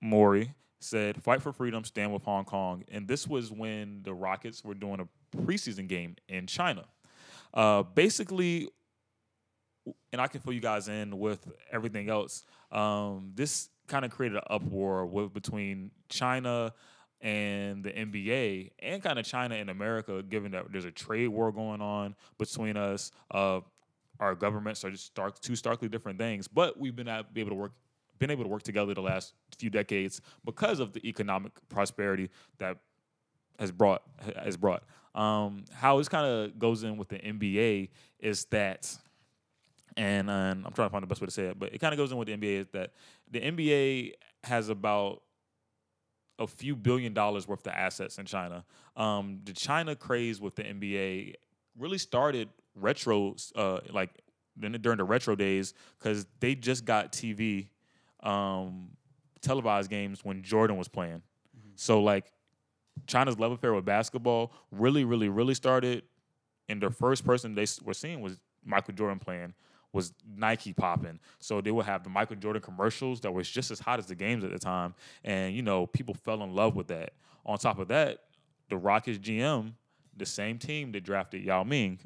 Morey 0.00 0.54
said, 0.80 1.22
"Fight 1.22 1.42
for 1.42 1.52
freedom, 1.52 1.84
stand 1.84 2.12
with 2.12 2.22
Hong 2.22 2.44
Kong." 2.44 2.84
And 2.90 3.08
this 3.08 3.26
was 3.26 3.50
when 3.50 4.02
the 4.02 4.14
Rockets 4.14 4.64
were 4.64 4.74
doing 4.74 5.00
a 5.00 5.36
preseason 5.36 5.88
game 5.88 6.16
in 6.28 6.46
China. 6.46 6.84
Uh, 7.52 7.82
basically, 7.82 8.68
and 10.12 10.20
I 10.20 10.26
can 10.26 10.40
fill 10.40 10.52
you 10.52 10.60
guys 10.60 10.88
in 10.88 11.18
with 11.18 11.46
everything 11.70 12.08
else. 12.08 12.44
Um, 12.72 13.32
this 13.34 13.68
kind 13.86 14.04
of 14.04 14.10
created 14.10 14.36
an 14.36 14.44
uproar 14.50 15.06
with, 15.06 15.32
between 15.32 15.90
China 16.08 16.72
and 17.20 17.82
the 17.82 17.90
NBA, 17.90 18.70
and 18.78 19.02
kind 19.02 19.18
of 19.18 19.24
China 19.24 19.56
and 19.56 19.70
America, 19.70 20.22
given 20.22 20.52
that 20.52 20.70
there's 20.70 20.84
a 20.84 20.90
trade 20.90 21.28
war 21.28 21.50
going 21.50 21.80
on 21.80 22.14
between 22.38 22.76
us. 22.76 23.10
Uh, 23.30 23.60
our 24.20 24.34
governments 24.34 24.84
are 24.84 24.90
just 24.90 25.06
stark, 25.06 25.40
two 25.40 25.56
starkly 25.56 25.88
different 25.88 26.18
things, 26.18 26.46
but 26.46 26.78
we've 26.78 26.94
been 26.94 27.08
able 27.08 27.50
to 27.50 27.54
work, 27.54 27.72
been 28.18 28.30
able 28.30 28.44
to 28.44 28.48
work 28.48 28.62
together 28.62 28.94
the 28.94 29.02
last 29.02 29.34
few 29.56 29.70
decades 29.70 30.20
because 30.44 30.80
of 30.80 30.92
the 30.92 31.06
economic 31.08 31.52
prosperity 31.68 32.30
that 32.58 32.78
has 33.58 33.72
brought 33.72 34.02
has 34.36 34.56
brought. 34.56 34.84
Um, 35.14 35.64
how 35.72 35.98
this 35.98 36.08
kind 36.08 36.26
of 36.26 36.58
goes 36.58 36.84
in 36.84 36.96
with 36.96 37.08
the 37.08 37.18
NBA 37.18 37.88
is 38.20 38.44
that, 38.46 38.96
and, 39.98 40.30
and 40.30 40.64
I'm 40.64 40.72
trying 40.72 40.88
to 40.88 40.92
find 40.92 41.02
the 41.02 41.08
best 41.08 41.20
way 41.20 41.26
to 41.26 41.32
say 41.32 41.46
it, 41.46 41.58
but 41.58 41.74
it 41.74 41.78
kind 41.78 41.92
of 41.92 41.98
goes 41.98 42.12
in 42.12 42.18
with 42.18 42.28
the 42.28 42.36
NBA 42.36 42.60
is 42.60 42.68
that 42.68 42.92
the 43.30 43.40
NBA 43.40 44.12
has 44.44 44.68
about 44.68 45.22
a 46.38 46.46
few 46.46 46.76
billion 46.76 47.12
dollars 47.12 47.48
worth 47.48 47.66
of 47.66 47.72
assets 47.72 48.16
in 48.18 48.24
China. 48.24 48.64
Um, 48.96 49.40
the 49.44 49.52
China 49.52 49.96
craze 49.96 50.40
with 50.40 50.54
the 50.54 50.62
NBA 50.62 51.34
really 51.76 51.98
started 51.98 52.48
retro, 52.76 53.34
uh, 53.56 53.80
like 53.90 54.10
during 54.58 54.98
the 54.98 55.04
retro 55.04 55.34
days, 55.34 55.74
because 55.98 56.26
they 56.38 56.54
just 56.54 56.84
got 56.84 57.12
TV 57.12 57.66
um, 58.22 58.90
televised 59.40 59.90
games 59.90 60.24
when 60.24 60.42
Jordan 60.44 60.76
was 60.76 60.86
playing. 60.86 61.22
So 61.74 62.02
like 62.02 62.30
China's 63.08 63.38
love 63.38 63.50
affair 63.50 63.74
with 63.74 63.84
basketball 63.84 64.52
really, 64.70 65.04
really, 65.04 65.28
really 65.28 65.54
started. 65.54 66.04
And 66.68 66.80
the 66.80 66.90
first 66.90 67.24
person 67.24 67.54
they 67.56 67.66
were 67.84 67.94
seeing 67.94 68.20
was 68.20 68.38
Michael 68.64 68.94
Jordan 68.94 69.18
playing, 69.18 69.54
was 69.92 70.12
Nike 70.36 70.72
popping. 70.72 71.18
So 71.38 71.60
they 71.60 71.70
would 71.70 71.86
have 71.86 72.04
the 72.04 72.10
Michael 72.10 72.36
Jordan 72.36 72.62
commercials 72.62 73.20
that 73.22 73.32
was 73.32 73.48
just 73.48 73.70
as 73.70 73.80
hot 73.80 73.98
as 73.98 74.06
the 74.06 74.14
games 74.14 74.44
at 74.44 74.52
the 74.52 74.58
time. 74.58 74.94
And, 75.24 75.54
you 75.54 75.62
know, 75.62 75.86
people 75.86 76.14
fell 76.14 76.42
in 76.42 76.54
love 76.54 76.76
with 76.76 76.88
that. 76.88 77.14
On 77.46 77.56
top 77.58 77.78
of 77.78 77.88
that, 77.88 78.24
the 78.68 78.76
Rockets 78.76 79.18
GM, 79.18 79.72
the 80.16 80.26
same 80.26 80.58
team 80.58 80.92
that 80.92 81.04
drafted 81.04 81.42
Yao 81.42 81.64
Ming 81.64 81.98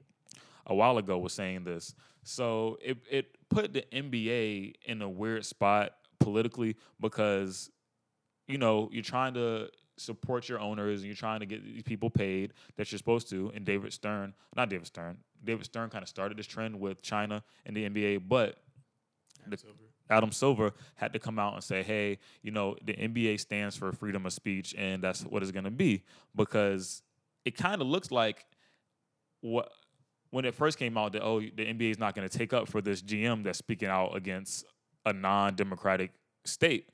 a 0.67 0.75
while 0.75 0.99
ago, 0.99 1.19
was 1.19 1.33
saying 1.33 1.65
this. 1.65 1.95
So 2.23 2.79
it, 2.81 2.99
it 3.11 3.37
put 3.49 3.73
the 3.73 3.85
NBA 3.93 4.75
in 4.85 5.03
a 5.03 5.09
weird 5.09 5.45
spot 5.45 5.95
politically 6.21 6.77
because 7.01 7.69
you 8.49 8.59
know, 8.59 8.89
you're 8.93 9.03
trying 9.03 9.35
to 9.35 9.69
support 9.97 10.49
your 10.49 10.61
owners 10.61 11.01
and 11.01 11.07
you're 11.07 11.17
trying 11.17 11.41
to 11.41 11.47
get 11.47 11.65
these 11.65 11.83
people 11.83 12.11
paid 12.11 12.53
that 12.77 12.91
you're 12.91 12.99
supposed 12.99 13.29
to. 13.31 13.53
And 13.55 13.65
David 13.65 13.93
Stern, 13.93 14.35
not 14.57 14.69
David 14.69 14.87
Stern, 14.87 15.19
David 15.45 15.65
Stern 15.65 15.91
kind 15.91 16.03
of 16.03 16.09
started 16.09 16.39
this 16.39 16.47
trend 16.47 16.79
with 16.79 17.03
China 17.03 17.43
and 17.67 17.77
the 17.77 17.89
NBA, 17.89 18.23
but 18.29 18.59
the, 19.47 19.59
Adam 20.11 20.31
Silver 20.31 20.73
had 20.95 21.13
to 21.13 21.19
come 21.19 21.39
out 21.39 21.55
and 21.55 21.65
say, 21.65 21.83
hey, 21.83 22.19
you 22.43 22.51
know, 22.51 22.77
the 22.85 22.95
NBA 22.95 23.41
stands 23.41 23.77
for 23.77 23.93
freedom 23.93 24.27
of 24.27 24.33
speech, 24.33 24.75
and 24.77 25.03
that's 25.03 25.23
what 25.23 25.43
it's 25.43 25.53
going 25.53 25.65
to 25.65 25.71
be 25.71 26.05
because 26.37 27.03
it 27.45 27.57
kind 27.57 27.81
of 27.81 27.89
looks 27.89 28.11
like 28.11 28.45
what 29.41 29.71
when 30.31 30.45
it 30.45 30.55
first 30.55 30.79
came 30.79 30.97
out 30.97 31.13
that 31.13 31.23
oh 31.23 31.41
the 31.41 31.51
NBA 31.51 31.91
is 31.91 31.99
not 31.99 32.15
going 32.15 32.29
to 32.29 32.39
take 32.39 32.53
up 32.53 32.69
for 32.69 32.81
this 32.81 33.03
GM 33.03 33.43
that's 33.45 33.59
speaking 33.59 33.89
out 33.89 34.17
against 34.17 34.65
a 35.05 35.13
non-democratic 35.13 36.13
state. 36.45 36.89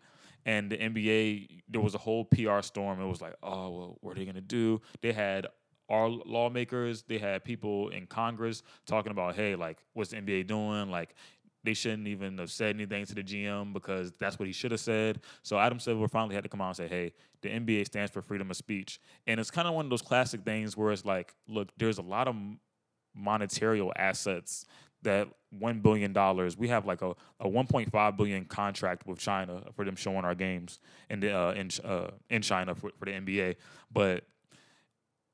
And 0.46 0.70
the 0.70 0.78
NBA, 0.78 1.62
there 1.68 1.80
was 1.80 1.94
a 1.94 1.98
whole 1.98 2.24
PR 2.24 2.62
storm. 2.62 3.00
It 3.00 3.06
was 3.06 3.20
like, 3.20 3.34
oh, 3.42 3.70
well, 3.70 3.98
what 4.00 4.12
are 4.12 4.14
they 4.14 4.24
going 4.24 4.34
to 4.36 4.40
do? 4.40 4.80
They 5.02 5.12
had 5.12 5.46
our 5.88 6.08
lawmakers, 6.08 7.02
they 7.02 7.18
had 7.18 7.44
people 7.44 7.88
in 7.88 8.06
Congress 8.06 8.62
talking 8.86 9.12
about, 9.12 9.34
hey, 9.34 9.54
like, 9.54 9.78
what's 9.94 10.10
the 10.10 10.16
NBA 10.16 10.46
doing? 10.46 10.90
Like, 10.90 11.14
they 11.64 11.74
shouldn't 11.74 12.06
even 12.06 12.38
have 12.38 12.50
said 12.50 12.74
anything 12.74 13.04
to 13.06 13.14
the 13.14 13.22
GM 13.22 13.72
because 13.72 14.12
that's 14.18 14.38
what 14.38 14.46
he 14.46 14.52
should 14.52 14.70
have 14.70 14.80
said. 14.80 15.20
So 15.42 15.58
Adam 15.58 15.80
Silver 15.80 16.08
finally 16.08 16.34
had 16.34 16.44
to 16.44 16.50
come 16.50 16.60
out 16.60 16.68
and 16.68 16.76
say, 16.76 16.88
hey, 16.88 17.12
the 17.42 17.48
NBA 17.48 17.86
stands 17.86 18.10
for 18.10 18.22
freedom 18.22 18.50
of 18.50 18.56
speech. 18.56 19.00
And 19.26 19.40
it's 19.40 19.50
kind 19.50 19.66
of 19.66 19.74
one 19.74 19.86
of 19.86 19.90
those 19.90 20.02
classic 20.02 20.42
things 20.44 20.76
where 20.76 20.92
it's 20.92 21.04
like, 21.04 21.34
look, 21.48 21.70
there's 21.76 21.98
a 21.98 22.02
lot 22.02 22.28
of 22.28 22.36
monetary 23.14 23.86
assets 23.96 24.66
that 25.02 25.28
one 25.50 25.80
billion 25.80 26.12
dollars. 26.12 26.56
We 26.56 26.68
have 26.68 26.86
like 26.86 27.02
a, 27.02 27.14
a 27.40 27.48
one 27.48 27.66
point 27.66 27.90
five 27.90 28.16
billion 28.16 28.44
contract 28.44 29.06
with 29.06 29.18
China 29.18 29.62
for 29.74 29.84
them 29.84 29.96
showing 29.96 30.24
our 30.24 30.34
games 30.34 30.78
in 31.08 31.20
the 31.20 31.36
uh, 31.36 31.52
in 31.52 31.70
uh, 31.84 32.10
in 32.30 32.42
China 32.42 32.74
for, 32.74 32.90
for 32.98 33.04
the 33.04 33.12
NBA, 33.12 33.56
but 33.92 34.24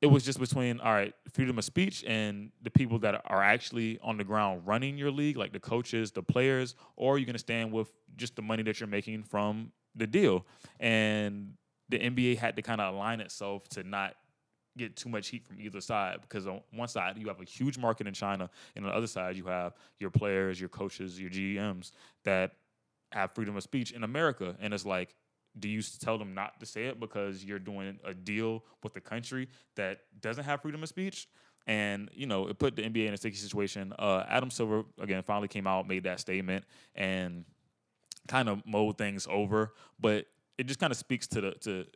it 0.04 0.10
was 0.10 0.22
just 0.22 0.38
between 0.38 0.80
all 0.80 0.92
right 0.92 1.14
freedom 1.32 1.58
of 1.58 1.64
speech 1.64 2.04
and 2.06 2.50
the 2.60 2.68
people 2.68 2.98
that 2.98 3.22
are 3.24 3.42
actually 3.42 3.98
on 4.02 4.18
the 4.18 4.24
ground 4.24 4.60
running 4.66 4.98
your 4.98 5.10
league, 5.10 5.38
like 5.38 5.54
the 5.54 5.58
coaches, 5.58 6.12
the 6.12 6.22
players, 6.22 6.74
or 6.96 7.16
you're 7.16 7.24
gonna 7.24 7.38
stand 7.38 7.72
with 7.72 7.90
just 8.14 8.36
the 8.36 8.42
money 8.42 8.62
that 8.62 8.78
you're 8.78 8.86
making 8.86 9.22
from 9.22 9.72
the 9.94 10.06
deal. 10.06 10.44
And 10.78 11.54
the 11.88 11.98
NBA 11.98 12.36
had 12.36 12.54
to 12.56 12.62
kind 12.62 12.82
of 12.82 12.94
align 12.94 13.20
itself 13.20 13.66
to 13.70 13.82
not 13.82 14.14
get 14.76 14.94
too 14.94 15.08
much 15.08 15.28
heat 15.28 15.46
from 15.46 15.58
either 15.58 15.80
side 15.80 16.18
because 16.20 16.46
on 16.46 16.60
one 16.70 16.88
side 16.88 17.16
you 17.16 17.28
have 17.28 17.40
a 17.40 17.44
huge 17.44 17.78
market 17.78 18.06
in 18.06 18.12
China, 18.12 18.50
and 18.76 18.84
on 18.84 18.90
the 18.90 18.96
other 18.96 19.06
side 19.06 19.36
you 19.36 19.46
have 19.46 19.72
your 20.00 20.10
players, 20.10 20.60
your 20.60 20.68
coaches, 20.68 21.18
your 21.18 21.30
GMs 21.30 21.92
that 22.24 22.52
have 23.10 23.34
freedom 23.34 23.56
of 23.56 23.62
speech 23.62 23.90
in 23.92 24.04
America, 24.04 24.54
and 24.60 24.74
it's 24.74 24.84
like. 24.84 25.14
Do 25.58 25.68
you 25.68 25.82
tell 25.82 26.18
them 26.18 26.34
not 26.34 26.58
to 26.60 26.66
say 26.66 26.86
it 26.86 26.98
because 26.98 27.44
you're 27.44 27.58
doing 27.58 27.98
a 28.04 28.12
deal 28.12 28.64
with 28.82 28.94
the 28.94 29.00
country 29.00 29.48
that 29.76 30.00
doesn't 30.20 30.44
have 30.44 30.62
freedom 30.62 30.82
of 30.82 30.88
speech? 30.88 31.28
And 31.66 32.10
you 32.12 32.26
know, 32.26 32.48
it 32.48 32.58
put 32.58 32.76
the 32.76 32.82
NBA 32.82 33.06
in 33.06 33.14
a 33.14 33.16
sticky 33.16 33.36
situation. 33.36 33.92
Uh, 33.98 34.24
Adam 34.28 34.50
Silver 34.50 34.84
again 35.00 35.22
finally 35.22 35.48
came 35.48 35.66
out, 35.66 35.88
made 35.88 36.04
that 36.04 36.20
statement, 36.20 36.64
and 36.94 37.44
kind 38.28 38.48
of 38.48 38.62
mowed 38.66 38.98
things 38.98 39.26
over. 39.30 39.72
But 39.98 40.26
it 40.58 40.66
just 40.66 40.80
kind 40.80 40.90
of 40.90 40.96
speaks 40.96 41.26
to 41.28 41.40
the 41.40 41.50
to 41.62 41.86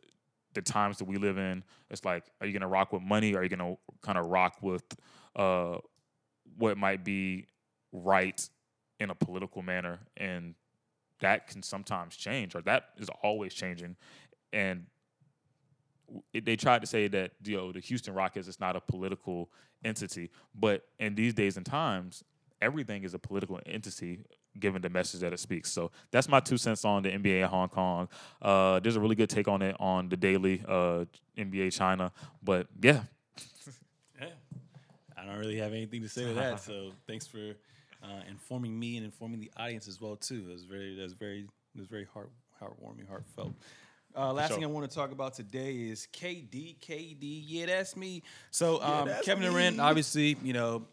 the 0.53 0.61
times 0.61 0.97
that 0.97 1.05
we 1.05 1.17
live 1.17 1.37
in. 1.37 1.63
It's 1.89 2.03
like, 2.03 2.25
are 2.41 2.47
you 2.47 2.53
gonna 2.53 2.67
rock 2.67 2.91
with 2.91 3.01
money? 3.01 3.35
Are 3.35 3.43
you 3.43 3.49
gonna 3.49 3.75
kind 4.01 4.17
of 4.17 4.27
rock 4.27 4.57
with 4.61 4.83
uh, 5.35 5.77
what 6.57 6.77
might 6.77 7.03
be 7.03 7.45
right 7.91 8.47
in 8.99 9.09
a 9.09 9.15
political 9.15 9.61
manner? 9.61 9.99
And 10.17 10.55
that 11.19 11.47
can 11.47 11.63
sometimes 11.63 12.15
change, 12.15 12.55
or 12.55 12.61
that 12.61 12.89
is 12.97 13.09
always 13.23 13.53
changing. 13.53 13.95
And 14.53 14.85
it, 16.33 16.45
they 16.45 16.55
tried 16.55 16.81
to 16.81 16.87
say 16.87 17.07
that 17.07 17.31
you 17.43 17.57
know 17.57 17.71
the 17.71 17.79
Houston 17.79 18.13
Rockets 18.13 18.47
is 18.47 18.59
not 18.59 18.75
a 18.75 18.81
political 18.81 19.49
entity, 19.83 20.29
but 20.55 20.85
in 20.99 21.15
these 21.15 21.33
days 21.33 21.57
and 21.57 21.65
times, 21.65 22.23
everything 22.61 23.03
is 23.03 23.13
a 23.13 23.19
political 23.19 23.59
entity 23.65 24.25
given 24.59 24.81
the 24.81 24.89
message 24.89 25.21
that 25.21 25.31
it 25.31 25.39
speaks. 25.39 25.71
So 25.71 25.91
that's 26.11 26.27
my 26.27 26.39
two 26.39 26.57
cents 26.57 26.83
on 26.83 27.03
the 27.03 27.09
NBA 27.09 27.41
in 27.41 27.47
Hong 27.47 27.69
Kong. 27.69 28.09
Uh, 28.41 28.79
there's 28.79 28.95
a 28.95 28.99
really 28.99 29.15
good 29.15 29.29
take 29.29 29.47
on 29.47 29.61
it 29.61 29.75
on 29.79 30.09
the 30.09 30.17
daily 30.17 30.61
uh, 30.67 31.05
NBA 31.37 31.73
China, 31.73 32.11
but 32.43 32.67
yeah. 32.81 33.03
yeah, 34.19 34.27
I 35.17 35.25
don't 35.25 35.37
really 35.37 35.57
have 35.57 35.71
anything 35.71 36.01
to 36.01 36.09
say 36.09 36.25
to 36.25 36.33
that. 36.33 36.59
So 36.59 36.91
thanks 37.07 37.27
for 37.27 37.53
uh, 38.03 38.21
informing 38.29 38.79
me 38.79 38.97
and 38.97 39.05
informing 39.05 39.39
the 39.39 39.51
audience 39.57 39.87
as 39.87 39.99
well 39.99 40.15
too. 40.15 40.45
It 40.49 40.53
was 40.53 40.63
very, 40.63 40.95
that 40.95 41.03
was 41.03 41.13
very, 41.13 41.39
it 41.39 41.79
was 41.79 41.87
very 41.87 42.05
heart, 42.13 42.31
heartwarming, 42.61 43.07
heartfelt. 43.07 43.53
Uh, 44.15 44.33
last 44.33 44.47
sure. 44.47 44.57
thing 44.57 44.63
I 44.63 44.67
want 44.67 44.89
to 44.89 44.95
talk 44.95 45.11
about 45.11 45.35
today 45.35 45.75
is 45.75 46.07
KD. 46.11 46.79
KD, 46.79 47.43
yeah, 47.45 47.67
that's 47.67 47.95
me. 47.95 48.23
So 48.49 48.81
um, 48.81 49.07
that's 49.07 49.25
Kevin. 49.25 49.51
Durant, 49.51 49.79
obviously, 49.79 50.35
you 50.43 50.53
know, 50.53 50.87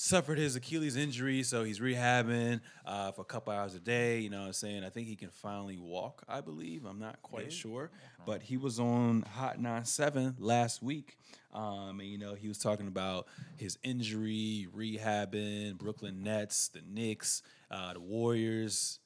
suffered 0.00 0.38
his 0.38 0.56
Achilles 0.56 0.96
injury, 0.96 1.42
so 1.42 1.62
he's 1.62 1.78
rehabbing 1.78 2.60
uh, 2.86 3.12
for 3.12 3.20
a 3.20 3.24
couple 3.24 3.52
hours 3.52 3.74
a 3.74 3.80
day. 3.80 4.20
You 4.20 4.30
know 4.30 4.40
what 4.40 4.46
I'm 4.46 4.52
saying? 4.54 4.82
I 4.82 4.88
think 4.88 5.06
he 5.06 5.14
can 5.14 5.28
finally 5.28 5.76
walk, 5.76 6.22
I 6.26 6.40
believe. 6.40 6.86
I'm 6.86 6.98
not 6.98 7.20
quite 7.22 7.52
sure. 7.52 7.90
But 8.24 8.42
he 8.42 8.56
was 8.56 8.80
on 8.80 9.22
Hot 9.34 9.60
97 9.60 10.36
last 10.38 10.82
week. 10.82 11.18
Um, 11.52 12.00
and, 12.00 12.08
you 12.08 12.16
know, 12.16 12.34
he 12.34 12.48
was 12.48 12.56
talking 12.56 12.86
about 12.86 13.26
his 13.56 13.76
injury, 13.82 14.68
rehabbing, 14.74 15.76
Brooklyn 15.76 16.22
Nets, 16.22 16.68
the 16.68 16.80
Knicks, 16.88 17.42
uh, 17.70 17.92
the 17.92 18.00
Warriors, 18.00 19.00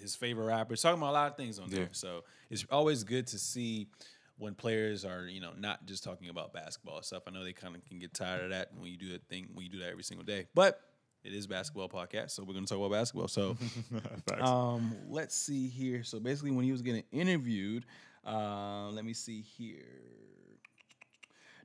his 0.00 0.16
favorite 0.16 0.46
rappers, 0.46 0.82
talking 0.82 0.98
about 0.98 1.10
a 1.10 1.12
lot 1.12 1.30
of 1.30 1.36
things 1.36 1.60
on 1.60 1.70
there. 1.70 1.90
So 1.92 2.24
it's 2.50 2.66
always 2.70 3.04
good 3.04 3.28
to 3.28 3.38
see 3.38 3.86
when 4.40 4.54
players 4.54 5.04
are, 5.04 5.26
you 5.26 5.40
know, 5.40 5.52
not 5.56 5.84
just 5.86 6.02
talking 6.02 6.30
about 6.30 6.52
basketball 6.54 7.02
stuff. 7.02 7.24
I 7.28 7.30
know 7.30 7.44
they 7.44 7.52
kind 7.52 7.76
of 7.76 7.84
can 7.84 7.98
get 7.98 8.14
tired 8.14 8.44
of 8.44 8.50
that 8.50 8.70
when 8.76 8.90
you 8.90 8.96
do 8.96 9.12
that 9.12 9.28
thing, 9.28 9.48
when 9.52 9.64
you 9.64 9.70
do 9.70 9.80
that 9.80 9.90
every 9.90 10.02
single 10.02 10.24
day. 10.24 10.46
But 10.54 10.80
it 11.22 11.34
is 11.34 11.46
basketball 11.46 11.90
podcast, 11.90 12.30
so 12.30 12.42
we're 12.42 12.54
going 12.54 12.64
to 12.64 12.68
talk 12.74 12.78
about 12.78 12.96
basketball. 12.96 13.28
So 13.28 13.58
um, 14.40 14.96
let's 15.08 15.36
see 15.36 15.68
here. 15.68 16.02
So 16.04 16.18
basically, 16.18 16.52
when 16.52 16.64
he 16.64 16.72
was 16.72 16.80
getting 16.80 17.04
interviewed, 17.12 17.84
uh, 18.26 18.88
let 18.88 19.04
me 19.04 19.12
see 19.12 19.42
here. 19.42 19.84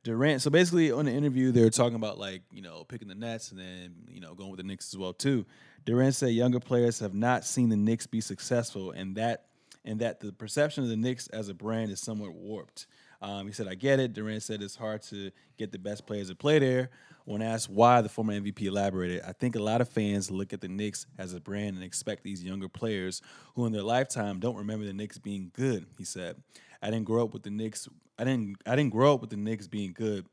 Durant. 0.03 0.41
So 0.41 0.51
basically, 0.51 0.91
on 0.91 1.05
the 1.05 1.11
interview, 1.11 1.51
they 1.51 1.63
were 1.63 1.69
talking 1.69 1.95
about 1.95 2.19
like 2.19 2.43
you 2.51 2.61
know 2.61 2.83
picking 2.83 3.07
the 3.07 3.15
Nets 3.15 3.51
and 3.51 3.59
then 3.59 3.95
you 4.09 4.19
know 4.19 4.35
going 4.35 4.51
with 4.51 4.57
the 4.57 4.63
Knicks 4.63 4.93
as 4.93 4.97
well 4.97 5.13
too. 5.13 5.45
Durant 5.85 6.13
said 6.13 6.31
younger 6.31 6.59
players 6.59 6.99
have 6.99 7.13
not 7.13 7.45
seen 7.45 7.69
the 7.69 7.77
Knicks 7.77 8.05
be 8.05 8.19
successful, 8.19 8.91
and 8.91 9.15
that 9.15 9.45
and 9.85 9.99
that 9.99 10.19
the 10.19 10.33
perception 10.33 10.83
of 10.83 10.89
the 10.89 10.97
Knicks 10.97 11.27
as 11.27 11.47
a 11.47 11.53
brand 11.53 11.91
is 11.91 12.01
somewhat 12.01 12.33
warped. 12.33 12.87
Um, 13.21 13.47
he 13.47 13.53
said, 13.53 13.67
"I 13.67 13.75
get 13.75 13.99
it." 13.99 14.13
Durant 14.13 14.43
said 14.43 14.61
it's 14.61 14.75
hard 14.75 15.01
to 15.03 15.31
get 15.57 15.71
the 15.71 15.79
best 15.79 16.05
players 16.05 16.27
to 16.27 16.35
play 16.35 16.59
there. 16.59 16.89
When 17.23 17.41
asked 17.41 17.69
why, 17.69 18.01
the 18.01 18.09
former 18.09 18.33
MVP 18.33 18.65
elaborated, 18.65 19.21
"I 19.21 19.31
think 19.31 19.55
a 19.55 19.61
lot 19.61 19.81
of 19.81 19.87
fans 19.87 20.29
look 20.29 20.53
at 20.53 20.61
the 20.61 20.67
Knicks 20.67 21.07
as 21.17 21.33
a 21.33 21.39
brand 21.39 21.75
and 21.75 21.83
expect 21.83 22.23
these 22.23 22.43
younger 22.43 22.67
players 22.67 23.21
who, 23.55 23.65
in 23.65 23.71
their 23.71 23.83
lifetime, 23.83 24.39
don't 24.39 24.57
remember 24.57 24.85
the 24.85 24.93
Knicks 24.93 25.17
being 25.17 25.51
good." 25.53 25.85
He 25.97 26.03
said, 26.03 26.43
"I 26.81 26.91
didn't 26.91 27.05
grow 27.05 27.23
up 27.23 27.33
with 27.33 27.43
the 27.43 27.51
Knicks. 27.51 27.87
I 28.19 28.25
didn't. 28.25 28.57
I 28.65 28.75
didn't 28.75 28.91
grow 28.91 29.13
up 29.13 29.21
with 29.21 29.29
the 29.29 29.37
Knicks 29.37 29.67
being 29.67 29.93
good." 29.93 30.25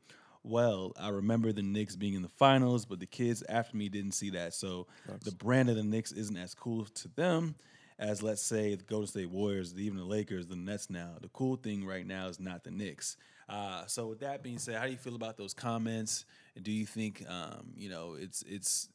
Well, 0.45 0.91
I 0.97 1.07
remember 1.07 1.53
the 1.53 1.61
Knicks 1.61 1.95
being 1.95 2.15
in 2.15 2.21
the 2.21 2.27
finals, 2.27 2.85
but 2.85 2.99
the 2.99 3.05
kids 3.05 3.43
after 3.47 3.77
me 3.77 3.87
didn't 3.87 4.11
see 4.11 4.29
that. 4.31 4.53
So 4.53 4.87
the 5.23 5.31
brand 5.31 5.69
of 5.69 5.77
the 5.77 5.83
Knicks 5.83 6.11
isn't 6.11 6.35
as 6.35 6.53
cool 6.53 6.83
to 6.83 7.07
them 7.07 7.55
as 8.03 8.21
let's 8.21 8.41
say 8.41 8.75
the 8.75 8.83
Golden 8.83 9.07
State 9.07 9.29
Warriors, 9.29 9.73
even 9.77 9.97
the 9.97 10.03
Lakers, 10.03 10.45
the 10.45 10.57
Nets 10.57 10.89
now. 10.89 11.11
The 11.21 11.29
cool 11.29 11.55
thing 11.55 11.85
right 11.85 12.05
now 12.05 12.27
is 12.27 12.37
not 12.37 12.65
the 12.65 12.71
Knicks. 12.71 13.15
Uh, 13.47 13.85
so 13.85 14.07
with 14.07 14.19
that 14.19 14.43
being 14.43 14.57
said, 14.57 14.75
how 14.75 14.85
do 14.85 14.91
you 14.91 14.97
feel 14.97 15.15
about 15.15 15.37
those 15.37 15.53
comments? 15.53 16.25
Do 16.61 16.71
you 16.71 16.85
think 16.85 17.23
um, 17.29 17.71
you 17.77 17.89
know 17.89 18.15
it's 18.19 18.43
it's 18.43 18.89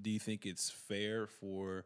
do 0.00 0.10
you 0.10 0.18
think 0.18 0.46
it's 0.46 0.70
fair 0.70 1.26
for 1.26 1.84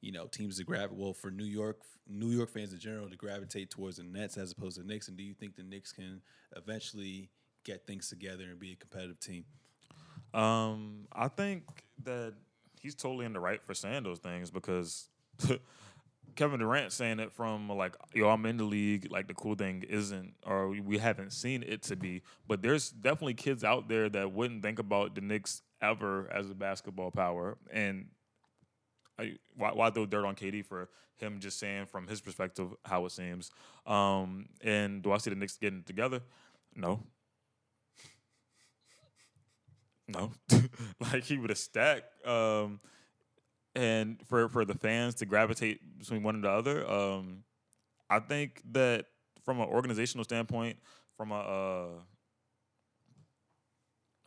you 0.00 0.12
know 0.12 0.26
teams 0.26 0.58
to 0.58 0.64
grab 0.64 0.90
well 0.92 1.12
for 1.12 1.32
New 1.32 1.44
York 1.44 1.80
New 2.08 2.28
York 2.28 2.48
fans 2.48 2.72
in 2.72 2.78
general 2.78 3.10
to 3.10 3.16
gravitate 3.16 3.70
towards 3.70 3.96
the 3.96 4.04
Nets 4.04 4.36
as 4.36 4.52
opposed 4.52 4.76
to 4.76 4.82
the 4.82 4.88
Knicks? 4.88 5.08
And 5.08 5.16
do 5.16 5.24
you 5.24 5.34
think 5.34 5.56
the 5.56 5.64
Knicks 5.64 5.92
can 5.92 6.22
eventually 6.56 7.28
get 7.64 7.88
things 7.88 8.08
together 8.08 8.44
and 8.44 8.58
be 8.58 8.72
a 8.72 8.76
competitive 8.76 9.18
team? 9.18 9.44
Um, 10.32 11.08
I 11.12 11.26
think 11.26 11.64
that 12.04 12.34
he's 12.80 12.94
totally 12.94 13.26
in 13.26 13.32
the 13.32 13.40
right 13.40 13.60
for 13.64 13.74
saying 13.74 14.04
those 14.04 14.20
things 14.20 14.52
because 14.52 15.08
Kevin 16.36 16.60
Durant 16.60 16.92
saying 16.92 17.20
it 17.20 17.32
from 17.32 17.68
like, 17.68 17.96
yo, 18.14 18.28
I'm 18.28 18.44
in 18.46 18.56
the 18.56 18.64
league. 18.64 19.10
Like 19.10 19.28
the 19.28 19.34
cool 19.34 19.54
thing 19.54 19.84
isn't, 19.88 20.34
or 20.46 20.70
we 20.70 20.98
haven't 20.98 21.32
seen 21.32 21.62
it 21.62 21.82
to 21.84 21.96
be. 21.96 22.22
But 22.46 22.62
there's 22.62 22.90
definitely 22.90 23.34
kids 23.34 23.64
out 23.64 23.88
there 23.88 24.08
that 24.08 24.32
wouldn't 24.32 24.62
think 24.62 24.78
about 24.78 25.14
the 25.14 25.20
Knicks 25.20 25.62
ever 25.82 26.30
as 26.32 26.50
a 26.50 26.54
basketball 26.54 27.10
power. 27.10 27.58
And 27.72 28.06
I, 29.18 29.34
why, 29.56 29.72
why 29.72 29.90
throw 29.90 30.06
dirt 30.06 30.24
on 30.24 30.34
KD 30.34 30.64
for 30.64 30.88
him 31.16 31.38
just 31.40 31.58
saying 31.58 31.86
from 31.86 32.06
his 32.06 32.20
perspective 32.20 32.68
how 32.84 33.04
it 33.06 33.12
seems? 33.12 33.50
Um, 33.86 34.48
and 34.62 35.02
do 35.02 35.12
I 35.12 35.18
see 35.18 35.30
the 35.30 35.36
Knicks 35.36 35.56
getting 35.56 35.82
together? 35.82 36.20
No. 36.74 37.02
No, 40.12 40.32
like 41.12 41.22
he 41.22 41.38
would 41.38 41.50
have 41.50 41.58
stacked. 41.58 42.26
Um, 42.26 42.80
and 43.74 44.20
for 44.26 44.48
for 44.48 44.64
the 44.64 44.74
fans 44.74 45.16
to 45.16 45.26
gravitate 45.26 45.98
between 45.98 46.22
one 46.22 46.34
and 46.34 46.44
the 46.44 46.50
other, 46.50 46.88
um, 46.90 47.44
I 48.08 48.18
think 48.18 48.62
that 48.72 49.06
from 49.44 49.60
an 49.60 49.68
organizational 49.68 50.24
standpoint, 50.24 50.78
from 51.16 51.32
a 51.32 51.38
uh, 51.38 52.02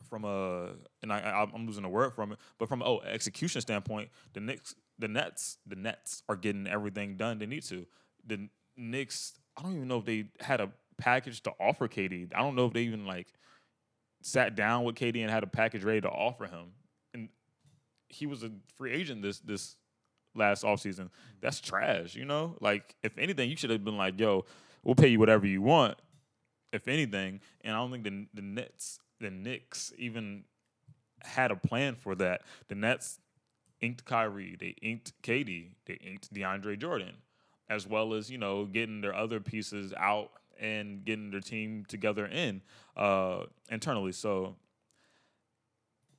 from 0.10 0.26
a 0.26 0.70
and 1.02 1.12
I, 1.12 1.48
I'm 1.54 1.66
losing 1.66 1.84
a 1.84 1.90
word 1.90 2.14
from 2.14 2.34
it, 2.34 2.40
but 2.60 2.70
from 2.70 2.82
oh 2.84 3.02
execution 3.02 3.62
standpoint, 3.62 4.10
the 4.34 4.40
Knicks, 4.40 4.76
the 5.00 5.08
Nets, 5.08 5.58
the 5.66 5.76
Nets 5.76 6.24
are 6.30 6.36
getting 6.36 6.68
everything 6.68 7.18
done 7.18 7.40
they 7.40 7.46
need 7.46 7.64
to. 7.64 7.86
The 8.26 8.48
Knicks, 8.78 9.34
I 9.58 9.64
don't 9.64 9.76
even 9.76 9.88
know 9.88 9.98
if 9.98 10.06
they 10.06 10.26
had 10.40 10.62
a 10.62 10.72
package 10.98 11.42
to 11.44 11.52
offer 11.60 11.88
KD. 11.88 12.32
I 12.36 12.40
don't 12.40 12.56
know 12.56 12.68
if 12.68 12.74
they 12.74 12.84
even 12.84 13.06
like 13.06 13.28
sat 14.22 14.56
down 14.56 14.84
with 14.84 14.96
KD 14.96 15.22
and 15.22 15.30
had 15.30 15.44
a 15.44 15.48
package 15.48 15.84
ready 15.84 16.02
to 16.02 16.10
offer 16.10 16.46
him. 16.46 16.74
He 18.14 18.26
was 18.26 18.44
a 18.44 18.52
free 18.78 18.92
agent 18.92 19.22
this 19.22 19.40
this 19.40 19.76
last 20.36 20.64
offseason. 20.64 21.10
That's 21.42 21.60
trash, 21.60 22.16
you 22.16 22.26
know? 22.26 22.56
Like 22.60 22.96
if 23.04 23.18
anything, 23.18 23.50
you 23.50 23.58
should 23.58 23.70
have 23.70 23.84
been 23.84 23.98
like, 23.98 24.20
yo, 24.20 24.46
we'll 24.84 24.96
pay 24.96 25.08
you 25.08 25.20
whatever 25.20 25.46
you 25.46 25.62
want. 25.62 25.98
If 26.72 26.88
anything, 26.88 27.40
and 27.62 27.76
I 27.76 27.80
don't 27.80 27.92
think 27.92 28.04
the 28.04 28.28
the 28.34 28.42
Nets, 28.42 29.00
the 29.20 29.30
Knicks 29.30 29.94
even 29.98 30.44
had 31.24 31.52
a 31.52 31.56
plan 31.56 31.96
for 31.96 32.16
that. 32.16 32.42
The 32.68 32.76
Nets 32.76 33.20
inked 33.82 34.06
Kyrie, 34.06 34.56
they 34.60 34.76
inked 34.82 35.14
KD, 35.22 35.72
they 35.86 35.94
inked 35.96 36.34
DeAndre 36.34 36.80
Jordan, 36.80 37.16
as 37.70 37.88
well 37.88 38.14
as, 38.14 38.30
you 38.30 38.38
know, 38.38 38.66
getting 38.66 39.02
their 39.02 39.14
other 39.14 39.40
pieces 39.40 39.94
out 39.98 40.32
and 40.60 41.04
getting 41.04 41.32
their 41.32 41.42
team 41.42 41.86
together 41.88 42.26
in 42.26 42.62
uh, 42.96 43.44
internally. 43.70 44.12
So 44.12 44.56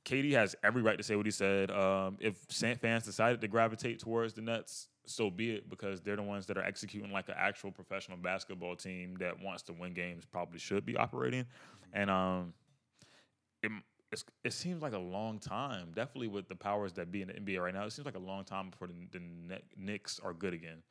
KD 0.05 0.31
has 0.33 0.55
every 0.63 0.81
right 0.81 0.97
to 0.97 1.03
say 1.03 1.15
what 1.15 1.25
he 1.25 1.31
said. 1.31 1.71
Um, 1.71 2.17
if 2.19 2.37
fans 2.79 3.03
decided 3.03 3.41
to 3.41 3.47
gravitate 3.47 3.99
towards 3.99 4.33
the 4.33 4.41
Nets, 4.41 4.87
so 5.05 5.29
be 5.29 5.55
it, 5.55 5.69
because 5.69 6.01
they're 6.01 6.15
the 6.15 6.23
ones 6.23 6.45
that 6.45 6.57
are 6.57 6.63
executing 6.63 7.11
like 7.11 7.27
an 7.27 7.35
actual 7.37 7.71
professional 7.71 8.17
basketball 8.17 8.75
team 8.75 9.17
that 9.19 9.41
wants 9.41 9.63
to 9.63 9.73
win 9.73 9.93
games. 9.93 10.23
Probably 10.25 10.59
should 10.59 10.85
be 10.85 10.95
operating, 10.95 11.45
and 11.91 12.09
um, 12.09 12.53
it 13.63 13.71
it 14.43 14.53
seems 14.53 14.81
like 14.81 14.93
a 14.93 14.99
long 14.99 15.39
time. 15.39 15.91
Definitely 15.95 16.29
with 16.29 16.47
the 16.47 16.55
powers 16.55 16.93
that 16.93 17.11
be 17.11 17.21
in 17.21 17.27
the 17.27 17.33
NBA 17.33 17.61
right 17.61 17.73
now, 17.73 17.85
it 17.85 17.91
seems 17.91 18.05
like 18.05 18.15
a 18.15 18.19
long 18.19 18.43
time 18.43 18.69
before 18.69 18.87
the, 18.87 18.93
the 19.11 19.61
Knicks 19.75 20.19
are 20.23 20.33
good 20.33 20.53
again. 20.53 20.83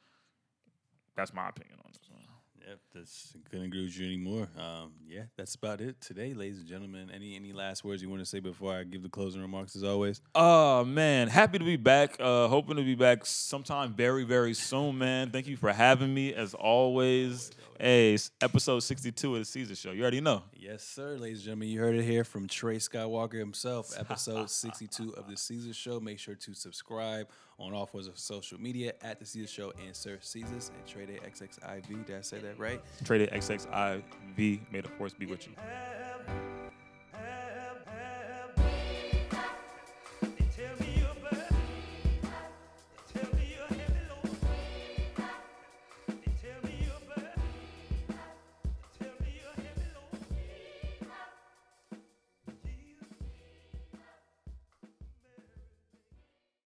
That's 1.16 1.32
my 1.32 1.48
opinion 1.48 1.78
on 1.84 1.92
this 1.92 2.10
one. 2.10 2.33
Yep, 2.66 2.78
that's 2.94 3.36
couldn't 3.50 3.66
agree 3.66 3.84
with 3.84 3.98
you 3.98 4.06
anymore. 4.06 4.48
Um, 4.58 4.92
yeah, 5.06 5.24
that's 5.36 5.54
about 5.54 5.82
it 5.82 6.00
today, 6.00 6.32
ladies 6.32 6.60
and 6.60 6.66
gentlemen. 6.66 7.10
Any 7.14 7.36
any 7.36 7.52
last 7.52 7.84
words 7.84 8.00
you 8.02 8.08
want 8.08 8.22
to 8.22 8.26
say 8.26 8.40
before 8.40 8.74
I 8.74 8.84
give 8.84 9.02
the 9.02 9.10
closing 9.10 9.42
remarks? 9.42 9.76
As 9.76 9.84
always, 9.84 10.22
Oh 10.34 10.82
man, 10.82 11.28
happy 11.28 11.58
to 11.58 11.64
be 11.64 11.76
back. 11.76 12.16
Uh, 12.18 12.48
hoping 12.48 12.76
to 12.76 12.82
be 12.82 12.94
back 12.94 13.26
sometime 13.26 13.92
very, 13.92 14.24
very 14.24 14.54
soon, 14.54 14.96
man. 14.96 15.30
Thank 15.30 15.46
you 15.46 15.58
for 15.58 15.72
having 15.74 16.14
me 16.14 16.32
as 16.32 16.54
always. 16.54 17.50
Hey, 17.78 18.16
episode 18.40 18.80
sixty-two 18.80 19.36
of 19.36 19.40
the 19.40 19.44
Seezus 19.46 19.76
Show. 19.78 19.90
You 19.90 20.00
already 20.00 20.22
know. 20.22 20.44
yes, 20.54 20.82
sir, 20.84 21.16
ladies 21.18 21.38
and 21.38 21.44
gentlemen. 21.44 21.68
You 21.68 21.80
heard 21.80 21.96
it 21.96 22.04
here 22.04 22.24
from 22.24 22.48
Trey 22.48 22.76
Skywalker 22.76 23.38
himself. 23.38 23.92
Episode 23.98 24.48
sixty-two 24.48 25.10
of 25.18 25.28
the 25.28 25.34
Seezus 25.34 25.74
Show. 25.74 26.00
Make 26.00 26.18
sure 26.18 26.34
to 26.36 26.54
subscribe 26.54 27.26
on 27.58 27.72
all 27.72 27.86
forms 27.86 28.06
of 28.06 28.18
social 28.18 28.60
media 28.60 28.92
at 29.02 29.18
the 29.18 29.24
Seezus 29.24 29.48
Show 29.48 29.72
and 29.84 29.94
Sir 29.94 30.18
Seezus 30.20 30.70
and 30.70 30.86
Treday 30.86 31.20
XXIV. 31.22 32.06
Did 32.06 32.16
I 32.16 32.20
say 32.20 32.38
that 32.38 32.58
right? 32.58 32.80
Treday 33.04 33.32
XXIV. 33.32 34.60
May 34.72 34.80
the 34.80 34.88
force 34.88 35.14
be 35.14 35.26
with 35.26 35.46
you. 35.46 35.54